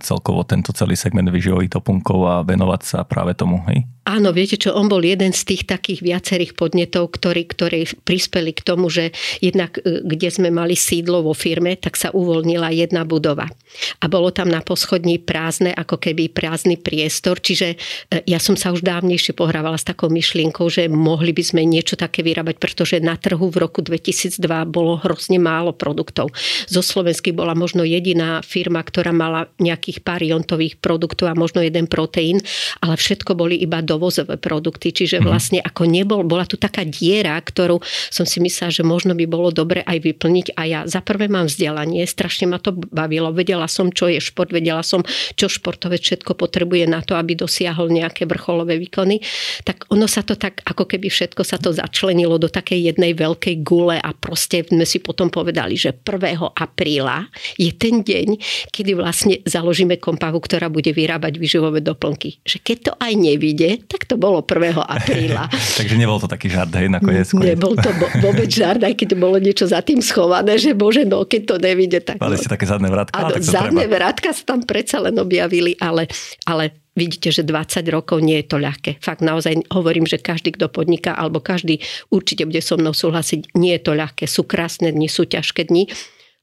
celkovo 0.00 0.48
tento 0.48 0.72
celý 0.72 0.96
segment 0.96 1.28
vyživových 1.28 1.76
doplnkov 1.76 2.18
a 2.24 2.34
venovať 2.40 2.80
sa 2.88 2.98
práve 3.04 3.36
tomu, 3.36 3.60
hej? 3.68 3.84
Áno, 4.04 4.36
viete 4.36 4.60
čo, 4.60 4.76
on 4.76 4.84
bol 4.84 5.00
jeden 5.00 5.32
z 5.32 5.42
tých 5.48 5.64
takých 5.64 6.04
viacerých 6.04 6.52
podnetov, 6.60 7.16
ktorí, 7.16 7.48
ktorí 7.48 8.04
prispeli 8.04 8.52
k 8.52 8.60
tomu, 8.60 8.92
že 8.92 9.16
jednak 9.40 9.80
e, 9.80 10.04
kde 10.04 10.28
sme 10.28 10.52
mali 10.54 10.78
sídlo 10.78 11.26
vo 11.26 11.34
firme, 11.34 11.74
tak 11.74 11.98
sa 11.98 12.14
uvoľnila 12.14 12.70
jedna 12.70 13.02
budova. 13.02 13.50
A 13.98 14.06
bolo 14.06 14.30
tam 14.30 14.46
na 14.46 14.62
poschodní 14.62 15.18
prázdne, 15.18 15.74
ako 15.74 15.98
keby 15.98 16.30
prázdny 16.30 16.78
priestor, 16.78 17.42
čiže 17.42 17.74
e, 17.74 18.22
ja 18.30 18.38
som 18.38 18.54
sa 18.54 18.70
už 18.70 18.86
dávnejšie 18.86 19.34
pohrávala 19.34 19.74
s 19.74 19.82
takou 19.82 20.06
myšlienkou, 20.06 20.70
že 20.70 20.86
mohli 20.86 21.34
by 21.34 21.42
sme 21.42 21.62
niečo 21.66 21.98
také 21.98 22.22
vyrábať, 22.22 22.62
pretože 22.62 23.02
na 23.02 23.18
trhu 23.18 23.50
v 23.50 23.58
roku 23.58 23.82
2002 23.82 24.38
bolo 24.70 25.02
hrozne 25.02 25.42
málo 25.42 25.74
produktov. 25.74 26.30
Zo 26.70 26.82
Slovensky 26.86 27.34
bola 27.34 27.58
možno 27.58 27.82
jediná 27.82 28.38
firma, 28.46 28.78
ktorá 28.84 29.10
mala 29.10 29.50
nejakých 29.58 30.06
pár 30.06 30.22
jontových 30.22 30.78
produktov 30.78 31.32
a 31.32 31.34
možno 31.34 31.64
jeden 31.64 31.90
proteín, 31.90 32.38
ale 32.78 32.94
všetko 32.94 33.34
boli 33.34 33.58
iba 33.58 33.82
dovozové 33.82 34.38
produkty, 34.38 34.94
čiže 34.94 35.18
mhm. 35.18 35.24
vlastne 35.26 35.58
ako 35.64 35.82
nebol, 35.88 36.20
bola 36.22 36.46
tu 36.46 36.54
taká 36.60 36.86
diera, 36.86 37.34
ktorú 37.40 37.80
som 38.12 38.28
si 38.28 38.38
myslela, 38.44 38.70
že 38.70 38.84
možno 38.84 39.16
by 39.16 39.24
bolo 39.24 39.48
dobre 39.50 39.80
aj 39.82 39.98
vyplniť 40.04 40.43
a 40.52 40.68
ja 40.68 40.80
za 40.84 41.00
prvé 41.00 41.32
mám 41.32 41.48
vzdelanie, 41.48 42.04
strašne 42.04 42.50
ma 42.50 42.60
to 42.60 42.76
bavilo, 42.76 43.32
vedela 43.32 43.64
som, 43.70 43.88
čo 43.88 44.12
je 44.12 44.20
šport, 44.20 44.52
vedela 44.52 44.84
som, 44.84 45.00
čo 45.38 45.48
športové 45.48 45.96
všetko 45.96 46.36
potrebuje 46.36 46.84
na 46.84 47.00
to, 47.00 47.16
aby 47.16 47.32
dosiahol 47.32 47.88
nejaké 47.88 48.28
vrcholové 48.28 48.76
výkony, 48.76 49.24
tak 49.64 49.88
ono 49.88 50.10
sa 50.10 50.26
to 50.26 50.34
tak, 50.34 50.60
ako 50.66 50.84
keby 50.84 51.08
všetko 51.08 51.46
sa 51.46 51.56
to 51.56 51.70
začlenilo 51.70 52.36
do 52.36 52.50
takej 52.50 52.92
jednej 52.92 53.14
veľkej 53.14 53.62
gule 53.62 53.96
a 53.96 54.10
proste 54.12 54.66
sme 54.66 54.82
si 54.82 54.98
potom 54.98 55.30
povedali, 55.30 55.78
že 55.78 55.94
1. 55.94 56.58
apríla 56.58 57.30
je 57.54 57.70
ten 57.70 58.02
deň, 58.02 58.40
kedy 58.74 58.92
vlastne 58.98 59.38
založíme 59.46 60.00
kompavu, 60.02 60.42
ktorá 60.42 60.66
bude 60.66 60.90
vyrábať 60.90 61.38
výživové 61.38 61.84
doplnky. 61.84 62.42
Že 62.42 62.58
keď 62.60 62.78
to 62.82 62.92
aj 62.98 63.12
nevíde, 63.14 63.70
tak 63.86 64.10
to 64.10 64.18
bolo 64.18 64.42
1. 64.42 64.74
apríla. 64.82 65.46
Takže 65.78 65.94
nebol 65.94 66.18
to 66.18 66.26
taký 66.26 66.50
žart, 66.50 66.74
hej, 66.74 66.90
nakoniec. 66.90 67.30
Nebol 67.36 67.78
to 67.78 67.90
vôbec 68.18 68.50
žart, 68.50 68.82
aj 68.82 68.94
keď 68.98 69.14
bolo 69.14 69.38
niečo 69.38 69.68
za 69.68 69.78
tým 69.84 70.02
schované, 70.02 70.33
že 70.42 70.72
bože, 70.74 71.06
no 71.06 71.22
keď 71.22 71.42
to 71.46 71.56
nevíde, 71.62 71.98
tak... 72.02 72.18
Mali 72.18 72.40
ste 72.40 72.50
také 72.50 72.66
zadné 72.66 72.90
vrátka? 72.90 73.14
Áno, 73.14 73.38
zadné 73.38 73.86
treba. 73.86 73.94
vrátka 74.00 74.34
sa 74.34 74.42
tam 74.42 74.60
predsa 74.64 74.98
len 74.98 75.14
objavili, 75.20 75.78
ale, 75.78 76.10
ale 76.48 76.74
vidíte, 76.96 77.30
že 77.30 77.42
20 77.46 77.84
rokov 77.90 78.22
nie 78.22 78.40
je 78.42 78.46
to 78.50 78.56
ľahké. 78.58 79.02
Fakt 79.02 79.20
naozaj 79.20 79.66
hovorím, 79.70 80.06
že 80.06 80.22
každý, 80.22 80.54
kto 80.54 80.70
podniká, 80.70 81.14
alebo 81.14 81.42
každý 81.42 81.82
určite 82.10 82.46
bude 82.46 82.62
so 82.62 82.78
mnou 82.78 82.94
súhlasiť, 82.94 83.54
nie 83.58 83.76
je 83.76 83.82
to 83.82 83.92
ľahké. 83.94 84.24
Sú 84.30 84.46
krásne 84.46 84.94
dni, 84.94 85.10
sú 85.10 85.26
ťažké 85.26 85.68
dni, 85.68 85.90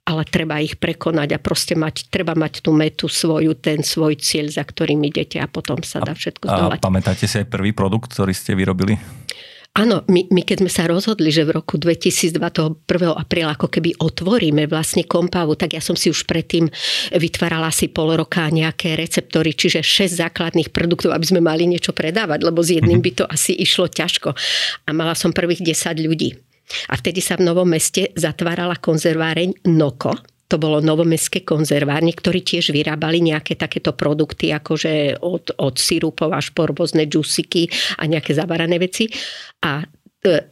ale 0.01 0.25
treba 0.27 0.59
ich 0.59 0.81
prekonať 0.81 1.37
a 1.37 1.39
proste 1.39 1.77
mať, 1.77 2.11
treba 2.11 2.33
mať 2.33 2.65
tú 2.65 2.75
metu 2.75 3.07
svoju, 3.07 3.55
ten 3.57 3.85
svoj 3.85 4.19
cieľ, 4.19 4.51
za 4.51 4.65
ktorým 4.65 4.99
idete 5.07 5.39
a 5.39 5.47
potom 5.47 5.79
sa 5.85 6.01
dá 6.01 6.11
všetko 6.11 6.45
zdolať. 6.49 6.79
A 6.81 6.83
pamätáte 6.83 7.25
si 7.29 7.37
aj 7.39 7.47
prvý 7.47 7.71
produkt, 7.71 8.11
ktorý 8.11 8.33
ste 8.33 8.57
vyrobili? 8.57 8.97
Áno, 9.71 10.03
my, 10.11 10.27
my 10.27 10.43
keď 10.43 10.67
sme 10.67 10.71
sa 10.71 10.83
rozhodli, 10.83 11.31
že 11.31 11.47
v 11.47 11.55
roku 11.55 11.79
2002, 11.79 12.35
toho 12.51 12.75
1. 12.83 13.15
apríla, 13.15 13.55
ako 13.55 13.71
keby 13.71 13.95
otvoríme 14.03 14.67
vlastne 14.67 15.07
kompavu, 15.07 15.55
tak 15.55 15.79
ja 15.79 15.81
som 15.81 15.95
si 15.95 16.11
už 16.11 16.27
predtým 16.27 16.67
vytvárala 17.15 17.71
asi 17.71 17.87
pol 17.87 18.11
roka 18.19 18.43
nejaké 18.51 18.99
receptory, 18.99 19.55
čiže 19.55 19.79
6 19.79 20.19
základných 20.27 20.75
produktov, 20.75 21.15
aby 21.15 21.23
sme 21.23 21.39
mali 21.39 21.71
niečo 21.71 21.95
predávať, 21.95 22.43
lebo 22.43 22.59
s 22.59 22.75
jedným 22.75 22.99
mhm. 22.99 23.05
by 23.07 23.11
to 23.15 23.23
asi 23.31 23.55
išlo 23.55 23.87
ťažko. 23.87 24.35
A 24.85 24.89
mala 24.91 25.15
som 25.15 25.31
prvých 25.31 25.63
10 25.63 26.03
ľudí. 26.03 26.35
A 26.91 26.99
vtedy 26.99 27.23
sa 27.23 27.39
v 27.39 27.47
Novom 27.47 27.67
meste 27.67 28.11
zatvárala 28.15 28.75
konzerváreň 28.75 29.71
Noko, 29.71 30.15
to 30.51 30.59
bolo 30.59 30.83
novomestské 30.83 31.47
konzervárne, 31.47 32.11
ktorí 32.11 32.43
tiež 32.43 32.75
vyrábali 32.75 33.23
nejaké 33.23 33.55
takéto 33.55 33.95
produkty, 33.95 34.51
akože 34.51 35.23
od, 35.23 35.55
od 35.55 35.75
sirupov 35.79 36.35
až 36.35 36.51
po 36.51 36.67
rôzne 36.67 37.07
džusiky 37.07 37.71
a 37.95 38.03
nejaké 38.03 38.35
zavarané 38.35 38.75
veci. 38.75 39.07
A 39.63 39.79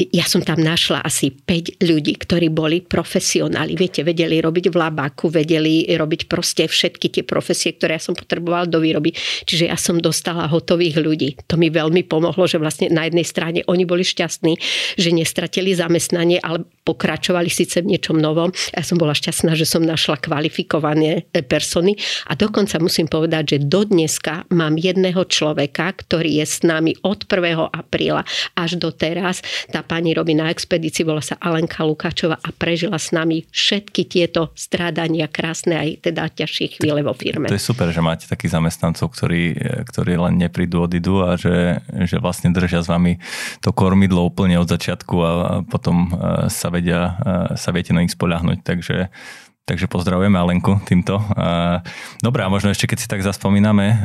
ja 0.10 0.26
som 0.26 0.42
tam 0.42 0.66
našla 0.66 1.06
asi 1.06 1.30
5 1.30 1.86
ľudí, 1.86 2.18
ktorí 2.18 2.50
boli 2.50 2.82
profesionáli. 2.82 3.78
Viete, 3.78 4.02
vedeli 4.02 4.42
robiť 4.42 4.74
v 4.74 4.76
labáku, 4.82 5.30
vedeli 5.30 5.86
robiť 5.86 6.26
proste 6.26 6.66
všetky 6.66 7.14
tie 7.14 7.22
profesie, 7.22 7.78
ktoré 7.78 8.02
ja 8.02 8.02
som 8.02 8.18
potrebovala 8.18 8.66
do 8.66 8.82
výroby. 8.82 9.14
Čiže 9.46 9.70
ja 9.70 9.78
som 9.78 10.02
dostala 10.02 10.50
hotových 10.50 10.98
ľudí. 10.98 11.30
To 11.46 11.62
mi 11.62 11.70
veľmi 11.70 12.02
pomohlo, 12.10 12.50
že 12.50 12.58
vlastne 12.58 12.90
na 12.90 13.06
jednej 13.06 13.22
strane 13.22 13.62
oni 13.70 13.86
boli 13.86 14.02
šťastní, 14.02 14.58
že 14.98 15.10
nestratili 15.14 15.78
zamestnanie, 15.78 16.42
ale 16.42 16.66
pokračovali 16.82 17.54
síce 17.54 17.86
v 17.86 17.94
niečom 17.94 18.18
novom. 18.18 18.50
Ja 18.74 18.82
som 18.82 18.98
bola 18.98 19.14
šťastná, 19.14 19.54
že 19.54 19.70
som 19.70 19.86
našla 19.86 20.18
kvalifikované 20.18 21.30
e, 21.30 21.46
persony 21.46 21.94
a 22.26 22.34
dokonca 22.34 22.82
musím 22.82 23.06
povedať, 23.06 23.54
že 23.54 23.70
do 23.70 23.86
dneska 23.86 24.50
mám 24.50 24.82
jedného 24.82 25.22
človeka, 25.30 25.94
ktorý 25.94 26.42
je 26.42 26.46
s 26.50 26.66
nami 26.66 26.98
od 27.06 27.30
1. 27.30 27.70
apríla 27.70 28.26
až 28.58 28.82
do 28.82 28.90
teraz. 28.90 29.46
Tá 29.68 29.84
pani 29.84 30.16
robí 30.16 30.32
na 30.34 30.48
expedícii, 30.48 31.04
volá 31.04 31.20
sa 31.20 31.36
Alenka 31.44 31.84
Lukáčová 31.84 32.40
a 32.40 32.50
prežila 32.56 32.96
s 32.96 33.12
nami 33.12 33.44
všetky 33.52 34.08
tieto 34.08 34.56
strádania 34.56 35.28
krásne 35.28 35.76
aj 35.76 35.90
teda 36.08 36.32
ťažšie 36.32 36.80
chvíle 36.80 37.04
vo 37.04 37.12
firme. 37.12 37.52
To 37.52 37.60
je 37.60 37.62
super, 37.62 37.92
že 37.92 38.00
máte 38.00 38.26
takých 38.26 38.56
zamestnancov, 38.56 39.12
ktorí, 39.12 39.56
ktorí 39.90 40.16
len 40.16 40.40
neprídu, 40.40 40.88
odídu 40.88 41.26
a 41.26 41.36
že, 41.36 41.84
že 42.08 42.18
vlastne 42.22 42.56
držia 42.56 42.82
s 42.84 42.88
vami 42.88 43.20
to 43.60 43.76
kormidlo 43.76 44.24
úplne 44.24 44.56
od 44.60 44.70
začiatku 44.70 45.16
a 45.20 45.32
potom 45.68 46.10
e, 46.10 46.48
sa 46.48 46.72
vedia, 46.72 47.18
sa 47.56 47.70
viete 47.76 47.92
na 47.92 48.04
nich 48.06 48.14
spoľahnúť. 48.14 48.60
Takže 48.64 49.12
Takže 49.70 49.86
pozdravujeme 49.86 50.34
Alenku 50.34 50.82
týmto. 50.82 51.22
Dobre, 52.26 52.42
a 52.42 52.50
možno 52.50 52.74
ešte 52.74 52.90
keď 52.90 52.98
si 52.98 53.06
tak 53.06 53.22
zaspomíname, 53.22 53.86
e, 53.86 53.96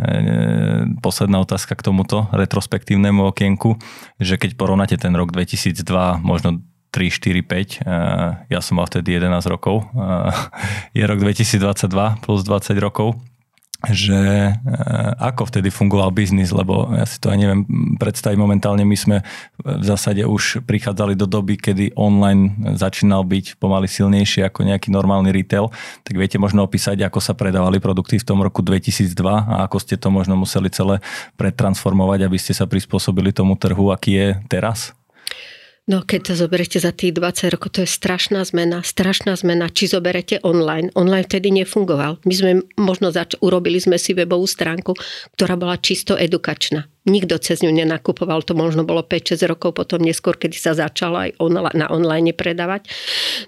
posledná 1.01 1.41
otázka 1.41 1.73
k 1.73 1.89
tomuto 1.89 2.29
retrospektívnemu 2.37 3.25
okienku, 3.33 3.81
že 4.21 4.37
keď 4.37 4.61
porovnáte 4.61 5.01
ten 5.01 5.17
rok 5.17 5.33
2002, 5.33 6.21
možno 6.21 6.61
3, 6.93 7.09
4, 7.11 7.81
5, 7.81 8.53
ja 8.53 8.61
som 8.61 8.77
mal 8.77 8.87
vtedy 8.87 9.17
11 9.19 9.51
rokov, 9.51 9.89
je 10.95 11.03
rok 11.03 11.19
2022 11.19 12.23
plus 12.23 12.47
20 12.47 12.79
rokov, 12.79 13.19
že 13.93 14.21
e, 14.49 14.53
ako 15.21 15.51
vtedy 15.51 15.69
fungoval 15.69 16.15
biznis, 16.15 16.55
lebo 16.55 16.89
ja 16.95 17.05
si 17.05 17.21
to 17.21 17.29
aj 17.29 17.39
neviem 17.39 17.63
predstaviť 18.01 18.39
momentálne. 18.39 18.87
My 18.87 18.97
sme 18.97 19.17
v 19.61 19.85
zásade 19.85 20.25
už 20.25 20.65
prichádzali 20.65 21.19
do 21.19 21.29
doby, 21.29 21.61
kedy 21.61 21.93
online 21.99 22.77
začínal 22.79 23.27
byť 23.27 23.61
pomaly 23.61 23.91
silnejšie 23.91 24.47
ako 24.49 24.65
nejaký 24.65 24.89
normálny 24.89 25.35
retail. 25.35 25.69
Tak 26.07 26.15
viete 26.17 26.41
možno 26.41 26.65
opísať, 26.65 27.05
ako 27.05 27.21
sa 27.21 27.37
predávali 27.37 27.83
produkty 27.83 28.17
v 28.17 28.27
tom 28.27 28.41
roku 28.41 28.65
2002 28.65 29.13
a 29.25 29.67
ako 29.69 29.77
ste 29.83 30.01
to 30.01 30.09
možno 30.09 30.39
museli 30.39 30.73
celé 30.73 31.05
pretransformovať, 31.37 32.25
aby 32.25 32.39
ste 32.41 32.57
sa 32.57 32.65
prispôsobili 32.65 33.35
tomu 33.35 33.59
trhu, 33.61 33.93
aký 33.93 34.13
je 34.17 34.29
teraz? 34.49 34.97
No 35.85 36.01
keď 36.01 36.33
to 36.33 36.49
zoberete 36.49 36.81
za 36.81 36.97
tých 36.97 37.13
20 37.13 37.53
rokov, 37.53 37.77
to 37.77 37.85
je 37.85 37.91
strašná 37.93 38.41
zmena, 38.49 38.81
strašná 38.81 39.37
zmena. 39.37 39.69
Či 39.69 39.93
zoberete 39.93 40.41
online, 40.41 40.89
online 40.97 41.29
vtedy 41.29 41.53
nefungoval. 41.53 42.25
My 42.25 42.35
sme 42.35 42.51
možno 42.81 43.13
zač- 43.13 43.37
urobili 43.45 43.77
sme 43.77 44.01
si 44.01 44.17
webovú 44.17 44.49
stránku, 44.49 44.97
ktorá 45.37 45.61
bola 45.61 45.77
čisto 45.77 46.17
edukačná. 46.17 46.89
Nikto 47.05 47.37
cez 47.37 47.61
ňu 47.61 47.69
nenakupoval, 47.69 48.49
to 48.49 48.57
možno 48.57 48.89
bolo 48.89 49.05
5-6 49.05 49.45
rokov 49.45 49.77
potom 49.77 50.01
neskôr, 50.01 50.41
kedy 50.41 50.57
sa 50.57 50.73
začalo 50.73 51.21
aj 51.21 51.37
na 51.77 51.93
online 51.93 52.33
predávať. 52.33 52.89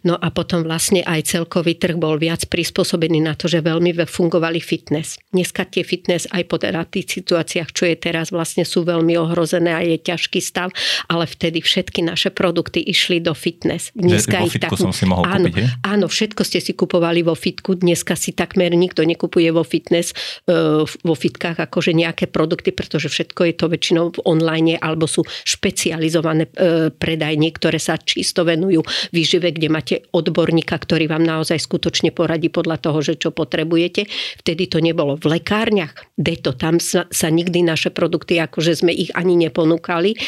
No 0.04 0.12
a 0.12 0.28
potom 0.28 0.60
vlastne 0.60 1.00
aj 1.00 1.32
celkový 1.32 1.80
trh 1.80 1.96
bol 1.96 2.20
viac 2.20 2.44
prispôsobený 2.52 3.24
na 3.24 3.32
to, 3.32 3.48
že 3.48 3.64
veľmi 3.64 3.96
fungovali 4.04 4.60
fitness. 4.60 5.16
Dneska 5.32 5.64
tie 5.72 5.88
fitness 5.88 6.28
aj 6.28 6.44
po 6.52 6.60
teda 6.60 6.84
tých 6.84 7.16
situáciách, 7.16 7.72
čo 7.72 7.88
je 7.88 7.96
teraz, 7.96 8.28
vlastne 8.28 8.68
sú 8.68 8.84
veľmi 8.84 9.16
ohrozené 9.16 9.72
a 9.72 9.80
je 9.80 9.96
ťažký 10.04 10.36
stav, 10.44 10.68
ale 11.08 11.24
vtedy 11.24 11.64
všetky 11.64 12.04
naše 12.04 12.28
produkty 12.28 12.84
išli 12.84 13.24
do 13.24 13.32
fitness. 13.32 13.88
Dneska 13.96 14.44
ich 14.44 14.60
tak... 14.60 14.76
som 14.76 14.92
si 14.92 15.08
mohol 15.08 15.24
áno, 15.24 15.48
kúpiť, 15.48 15.64
je? 15.64 15.68
áno, 15.80 16.06
všetko 16.12 16.44
ste 16.44 16.60
si 16.60 16.76
kupovali 16.76 17.24
vo 17.24 17.32
fitku, 17.32 17.72
dneska 17.72 18.20
si 18.20 18.36
takmer 18.36 18.76
nikto 18.76 19.00
nekupuje 19.00 19.48
vo 19.48 19.64
fitness, 19.64 20.12
e, 20.44 20.84
vo 20.84 21.14
fitkách 21.16 21.56
akože 21.56 21.96
nejaké 21.96 22.28
produkty, 22.28 22.76
pretože 22.76 23.08
všetko 23.08 23.45
je 23.46 23.56
to 23.56 23.70
väčšinou 23.70 24.04
v 24.18 24.22
online 24.26 24.74
alebo 24.76 25.06
sú 25.06 25.22
špecializované 25.24 26.50
e, 26.50 26.90
predajne, 26.90 27.48
ktoré 27.54 27.78
sa 27.78 27.94
čisto 27.96 28.42
venujú 28.42 28.82
výžive, 29.14 29.54
kde 29.54 29.68
máte 29.70 29.94
odborníka, 30.10 30.74
ktorý 30.74 31.06
vám 31.06 31.22
naozaj 31.22 31.62
skutočne 31.62 32.10
poradí 32.10 32.50
podľa 32.50 32.82
toho, 32.82 32.98
že 33.00 33.14
čo 33.16 33.30
potrebujete. 33.30 34.10
Vtedy 34.42 34.66
to 34.66 34.82
nebolo 34.82 35.14
v 35.16 35.38
lekárniach, 35.38 35.94
deto, 36.18 36.52
tam 36.58 36.82
sa, 36.82 37.06
sa 37.08 37.30
nikdy 37.30 37.62
naše 37.62 37.94
produkty, 37.94 38.42
akože 38.42 38.82
sme 38.82 38.92
ich 38.92 39.14
ani 39.14 39.38
neponúkali 39.38 40.18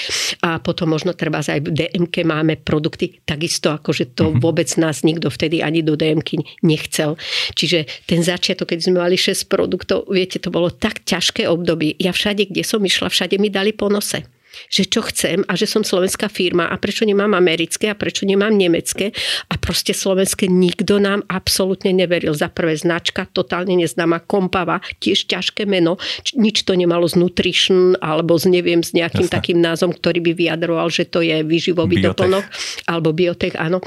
a 0.47 0.63
potom 0.63 0.95
možno 0.95 1.15
treba 1.19 1.41
aj 1.43 1.65
v 1.65 1.71
DMK 1.73 2.29
máme 2.29 2.55
produkty 2.61 3.19
takisto, 3.25 3.73
akože 3.73 4.15
to 4.15 4.29
mm-hmm. 4.29 4.43
vôbec 4.43 4.69
nás 4.77 5.03
nikto 5.03 5.33
vtedy 5.33 5.65
ani 5.65 5.81
do 5.81 5.97
DMK 5.97 6.63
nechcel. 6.63 7.17
Čiže 7.57 7.89
ten 8.05 8.21
začiatok, 8.21 8.75
keď 8.75 8.79
sme 8.85 9.01
mali 9.01 9.17
6 9.17 9.49
produktov, 9.49 10.07
viete, 10.13 10.37
to 10.39 10.53
bolo 10.53 10.69
tak 10.69 11.03
ťažké 11.09 11.49
obdobie. 11.49 11.97
Ja 11.97 12.13
všade, 12.13 12.53
kde 12.53 12.63
som 12.63 12.85
išla, 12.85 13.08
všade 13.09 13.37
mi 13.41 13.49
dali 13.49 13.73
po 13.73 13.89
nose 13.89 14.39
že 14.67 14.89
čo 14.89 15.05
chcem 15.07 15.45
a 15.47 15.55
že 15.55 15.71
som 15.71 15.87
slovenská 15.87 16.27
firma 16.27 16.67
a 16.67 16.77
prečo 16.81 17.07
nemám 17.07 17.37
americké 17.37 17.93
a 17.93 17.99
prečo 17.99 18.27
nemám 18.27 18.51
nemecké 18.51 19.15
a 19.49 19.55
proste 19.61 19.95
slovenské 19.95 20.51
nikto 20.51 20.99
nám 20.99 21.23
absolútne 21.31 21.95
neveril. 21.95 22.35
Za 22.35 22.51
prvé 22.51 22.75
značka, 22.75 23.29
totálne 23.31 23.79
neznáma, 23.79 24.25
kompava, 24.25 24.83
tiež 24.99 25.31
ťažké 25.31 25.69
meno, 25.69 26.01
nič 26.35 26.67
to 26.67 26.75
nemalo 26.75 27.07
z 27.07 27.21
nutrition 27.21 27.95
alebo 28.03 28.35
z 28.35 28.51
neviem, 28.51 28.83
s 28.83 28.97
nejakým 28.97 29.29
Jasne. 29.29 29.37
takým 29.39 29.59
názvom, 29.63 29.95
ktorý 29.95 30.19
by 30.25 30.33
vyjadroval, 30.35 30.89
že 30.91 31.07
to 31.07 31.23
je 31.23 31.45
výživový 31.45 32.03
doplnok 32.03 32.45
alebo 32.91 33.15
biotech, 33.15 33.55
áno 33.55 33.79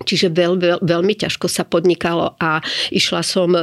Čiže 0.00 0.32
veľ, 0.32 0.52
veľ, 0.56 0.78
veľmi 0.80 1.12
ťažko 1.12 1.44
sa 1.44 1.68
podnikalo 1.68 2.32
a 2.40 2.64
išla 2.88 3.20
som 3.20 3.52
e, 3.52 3.60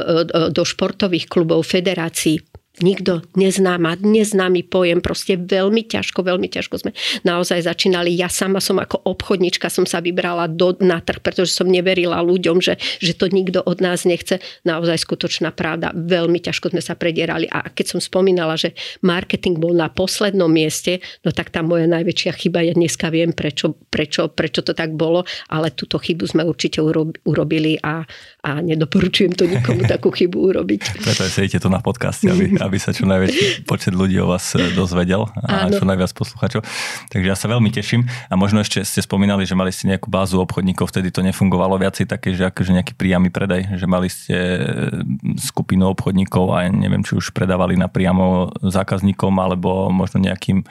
do 0.54 0.62
športových 0.62 1.26
klubov, 1.26 1.66
federácií 1.66 2.38
nikto 2.80 3.24
neznáma, 3.34 3.98
neznámy 4.00 4.66
pojem, 4.66 4.98
proste 5.02 5.38
veľmi 5.38 5.86
ťažko, 5.86 6.22
veľmi 6.24 6.48
ťažko 6.50 6.74
sme 6.80 6.90
naozaj 7.22 7.64
začínali. 7.64 8.14
Ja 8.14 8.30
sama 8.30 8.62
som 8.62 8.78
ako 8.78 9.02
obchodnička 9.04 9.70
som 9.70 9.84
sa 9.84 10.02
vybrala 10.02 10.50
do, 10.50 10.74
na 10.82 11.02
trh, 11.02 11.20
pretože 11.22 11.54
som 11.54 11.66
neverila 11.68 12.20
ľuďom, 12.22 12.62
že, 12.62 12.78
že 13.02 13.14
to 13.14 13.30
nikto 13.30 13.62
od 13.64 13.78
nás 13.82 14.04
nechce. 14.04 14.38
Naozaj 14.64 15.02
skutočná 15.02 15.54
pravda. 15.54 15.90
Veľmi 15.94 16.38
ťažko 16.42 16.72
sme 16.74 16.82
sa 16.82 16.94
predierali 16.94 17.46
a 17.50 17.66
keď 17.70 17.96
som 17.96 18.00
spomínala, 18.02 18.58
že 18.58 18.74
marketing 19.02 19.58
bol 19.58 19.74
na 19.74 19.90
poslednom 19.90 20.50
mieste, 20.50 21.02
no 21.22 21.30
tak 21.34 21.50
tá 21.50 21.64
moja 21.64 21.86
najväčšia 21.90 22.32
chyba, 22.34 22.64
ja 22.64 22.74
dneska 22.74 23.10
viem, 23.10 23.34
prečo, 23.34 23.74
prečo, 23.88 24.30
prečo 24.30 24.60
to 24.62 24.72
tak 24.74 24.94
bolo, 24.94 25.24
ale 25.50 25.74
túto 25.74 25.98
chybu 25.98 26.24
sme 26.28 26.42
určite 26.44 26.82
urobili 27.24 27.78
a, 27.80 28.04
a 28.38 28.62
nedoporučujem 28.62 29.34
to 29.34 29.50
nikomu 29.50 29.82
takú 29.90 30.14
chybu 30.14 30.54
urobiť. 30.54 30.80
Preto 31.06 31.26
sedíte 31.26 31.58
tu 31.58 31.66
na 31.66 31.82
podcaste, 31.82 32.30
aby, 32.30 32.54
aby 32.54 32.76
sa 32.78 32.94
čo 32.94 33.02
najväčší 33.10 33.66
počet 33.66 33.98
ľudí 33.98 34.14
o 34.22 34.30
vás 34.30 34.54
e, 34.54 34.70
dozvedel 34.78 35.26
a 35.42 35.66
Áno. 35.66 35.74
čo 35.74 35.82
najviac 35.82 36.14
posluchačov. 36.14 36.62
Takže 37.10 37.26
ja 37.26 37.34
sa 37.34 37.50
veľmi 37.50 37.74
teším 37.74 38.06
a 38.06 38.34
možno 38.38 38.62
ešte 38.62 38.86
ste 38.86 39.02
spomínali, 39.02 39.42
že 39.42 39.58
mali 39.58 39.74
ste 39.74 39.90
nejakú 39.90 40.06
bázu 40.06 40.38
obchodníkov, 40.38 40.86
vtedy 40.86 41.10
to 41.10 41.26
nefungovalo 41.26 41.82
viacej 41.82 42.06
také, 42.06 42.30
že 42.38 42.46
akože 42.46 42.78
nejaký 42.78 42.94
príjamy 42.94 43.34
predaj, 43.34 43.74
že 43.74 43.86
mali 43.90 44.06
ste 44.06 44.36
e, 44.38 44.60
skupinu 45.42 45.90
obchodníkov 45.90 46.54
a 46.54 46.70
neviem, 46.70 47.02
či 47.02 47.18
už 47.18 47.34
predávali 47.34 47.74
na 47.74 47.90
priamo 47.90 48.54
zákazníkom 48.62 49.34
alebo 49.34 49.90
možno 49.90 50.22
nejakým 50.22 50.62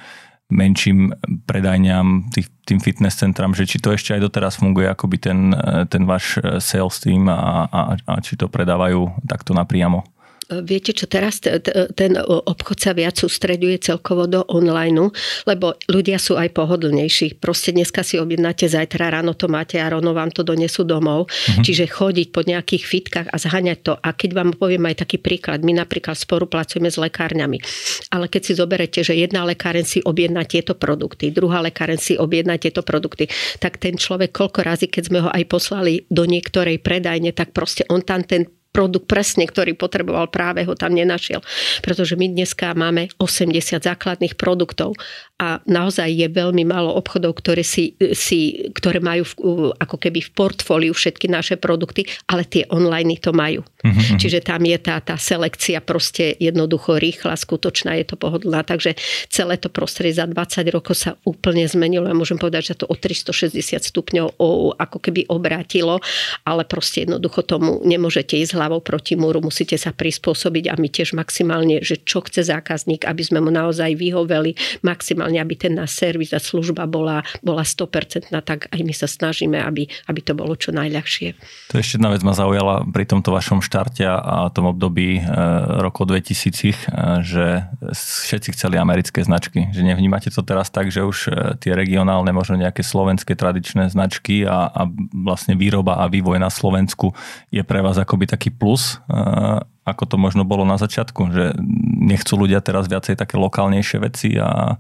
menším 0.48 1.12
predajňam, 1.44 2.32
tým 2.68 2.80
fitness 2.80 3.20
centram, 3.20 3.52
že 3.52 3.68
či 3.68 3.84
to 3.84 3.92
ešte 3.92 4.16
aj 4.16 4.24
doteraz 4.28 4.60
funguje 4.60 4.88
akoby 4.88 5.18
ten, 5.20 5.52
e, 5.52 5.84
ten 5.88 6.08
váš 6.08 6.40
sales 6.64 7.00
team 7.04 7.28
a, 7.28 7.68
a, 7.68 7.82
a 7.96 8.14
či 8.24 8.40
to 8.40 8.48
predávajú 8.48 9.24
takto 9.28 9.52
napriamo. 9.52 10.08
Viete 10.48 10.96
čo, 10.96 11.12
teraz 11.12 11.44
ten 11.44 12.12
obchod 12.24 12.78
sa 12.80 12.96
viac 12.96 13.20
sústreďuje 13.20 13.84
celkovo 13.84 14.32
do 14.32 14.48
online, 14.48 15.12
lebo 15.44 15.76
ľudia 15.92 16.16
sú 16.16 16.40
aj 16.40 16.56
pohodlnejší. 16.56 17.44
Proste 17.44 17.76
dneska 17.76 18.00
si 18.00 18.16
objednáte, 18.16 18.72
zajtra 18.72 19.12
ráno 19.12 19.36
to 19.36 19.52
máte 19.52 19.76
a 19.76 19.92
rovno 19.92 20.16
vám 20.16 20.32
to 20.32 20.48
donesú 20.48 20.88
domov. 20.88 21.28
Mm-hmm. 21.28 21.64
Čiže 21.68 21.86
chodiť 21.92 22.28
po 22.32 22.48
nejakých 22.48 22.84
fitkách 22.88 23.28
a 23.28 23.36
zhaňať 23.36 23.80
to. 23.84 23.94
A 24.00 24.16
keď 24.16 24.30
vám 24.40 24.50
poviem 24.56 24.88
aj 24.88 25.04
taký 25.04 25.20
príklad, 25.20 25.68
my 25.68 25.84
napríklad 25.84 26.16
spolupracujeme 26.16 26.88
s 26.88 26.96
lekárňami. 26.96 27.60
Ale 28.16 28.32
keď 28.32 28.42
si 28.48 28.54
zoberete, 28.56 29.04
že 29.04 29.20
jedna 29.20 29.44
lekáren 29.44 29.84
si 29.84 30.00
objedná 30.00 30.48
tieto 30.48 30.80
produkty, 30.80 31.30
druhá 31.36 31.60
lekáren 31.60 32.00
si 32.00 32.16
objedná 32.16 32.56
tieto 32.56 32.88
produkty, 32.88 33.28
tak 33.60 33.84
ten 33.84 34.00
človek 34.00 34.32
koľko 34.32 34.64
razy, 34.64 34.88
keď 34.88 35.04
sme 35.04 35.20
ho 35.28 35.30
aj 35.30 35.44
poslali 35.52 36.08
do 36.08 36.24
niektorej 36.24 36.80
predajne, 36.80 37.36
tak 37.36 37.52
proste 37.52 37.84
on 37.92 38.00
tam 38.00 38.24
ten 38.24 38.48
produkt 38.78 39.10
presne, 39.10 39.50
ktorý 39.50 39.74
potreboval, 39.74 40.30
práve 40.30 40.62
ho 40.62 40.78
tam 40.78 40.94
nenašiel. 40.94 41.42
Pretože 41.82 42.14
my 42.14 42.30
dneska 42.30 42.78
máme 42.78 43.10
80 43.18 43.58
základných 43.82 44.38
produktov 44.38 44.94
a 45.38 45.62
naozaj 45.70 46.10
je 46.10 46.28
veľmi 46.34 46.66
málo 46.66 46.98
obchodov, 46.98 47.38
ktoré, 47.38 47.62
si, 47.62 47.94
si, 48.18 48.66
ktoré 48.74 48.98
majú 48.98 49.22
v, 49.22 49.34
ako 49.78 50.02
keby 50.02 50.26
v 50.26 50.34
portfóliu 50.34 50.98
všetky 50.98 51.30
naše 51.30 51.62
produkty, 51.62 52.10
ale 52.26 52.42
tie 52.42 52.66
online 52.74 53.22
to 53.22 53.30
majú. 53.38 53.62
Mm-hmm. 53.86 54.18
Čiže 54.18 54.42
tam 54.42 54.66
je 54.66 54.78
tá, 54.82 54.98
tá 54.98 55.14
selekcia 55.14 55.78
proste 55.86 56.34
jednoducho 56.42 56.98
rýchla, 56.98 57.38
skutočná, 57.38 57.94
je 58.02 58.10
to 58.10 58.18
pohodlná. 58.18 58.66
Takže 58.66 58.98
celé 59.30 59.62
to 59.62 59.70
prostredie 59.70 60.18
za 60.18 60.26
20 60.26 60.74
rokov 60.74 60.98
sa 60.98 61.14
úplne 61.22 61.70
zmenilo. 61.70 62.10
Ja 62.10 62.18
môžem 62.18 62.42
povedať, 62.42 62.74
že 62.74 62.82
to 62.82 62.90
o 62.90 62.98
360 62.98 63.62
stupňov 63.78 64.42
o, 64.42 64.74
ako 64.74 64.98
keby 64.98 65.30
obrátilo, 65.30 66.02
ale 66.50 66.66
proste 66.66 67.06
jednoducho 67.06 67.46
tomu 67.46 67.78
nemôžete 67.86 68.34
ísť 68.42 68.58
hlavou 68.58 68.82
proti 68.82 69.14
múru, 69.14 69.38
musíte 69.46 69.78
sa 69.78 69.94
prispôsobiť 69.94 70.74
a 70.74 70.82
my 70.82 70.90
tiež 70.90 71.14
maximálne, 71.14 71.86
že 71.86 72.02
čo 72.02 72.26
chce 72.26 72.50
zákazník, 72.50 73.06
aby 73.06 73.22
sme 73.22 73.38
mu 73.38 73.54
naozaj 73.54 73.94
vyhoveli 73.94 74.82
maximálne 74.82 75.27
minimálne, 75.28 75.44
aby 75.44 75.56
ten 75.60 75.74
náš 75.76 76.00
servis 76.00 76.32
a 76.32 76.40
služba 76.40 76.88
bola, 76.88 77.24
bola 77.44 77.64
100%, 77.68 78.32
tak 78.32 78.72
aj 78.72 78.82
my 78.82 78.94
sa 78.96 79.08
snažíme, 79.08 79.60
aby, 79.60 79.92
aby 80.08 80.20
to 80.24 80.34
bolo 80.34 80.56
čo 80.56 80.72
najľahšie. 80.72 81.36
To 81.76 81.76
ešte 81.76 82.00
jedna 82.00 82.16
vec 82.16 82.24
ma 82.24 82.32
zaujala 82.32 82.88
pri 82.88 83.04
tomto 83.04 83.36
vašom 83.36 83.60
štarte 83.60 84.08
a 84.08 84.48
tom 84.56 84.72
období 84.72 85.20
e, 85.20 85.22
rokov 85.84 86.08
2000, 86.08 86.32
e, 86.32 86.76
že 87.22 87.46
všetci 87.92 88.56
chceli 88.56 88.80
americké 88.80 89.20
značky. 89.22 89.68
Že 89.76 89.84
nevnímate 89.84 90.32
to 90.32 90.42
teraz 90.42 90.72
tak, 90.72 90.90
že 90.90 91.04
už 91.04 91.18
e, 91.28 91.60
tie 91.60 91.76
regionálne, 91.76 92.32
možno 92.32 92.56
nejaké 92.56 92.82
slovenské 92.82 93.36
tradičné 93.36 93.92
značky 93.92 94.48
a, 94.48 94.72
a 94.72 94.82
vlastne 95.12 95.60
výroba 95.60 96.00
a 96.00 96.08
vývoj 96.08 96.40
na 96.40 96.48
Slovensku 96.48 97.12
je 97.52 97.62
pre 97.68 97.84
vás 97.84 98.00
akoby 98.00 98.32
taký 98.32 98.50
plus 98.54 99.00
ako 99.88 100.04
to 100.04 100.16
možno 100.20 100.44
bolo 100.44 100.68
na 100.68 100.76
začiatku, 100.76 101.32
že 101.32 101.56
nechcú 102.04 102.36
ľudia 102.36 102.60
teraz 102.60 102.92
viacej 102.92 103.16
také 103.16 103.40
lokálnejšie 103.40 103.98
veci 104.04 104.36
a 104.36 104.76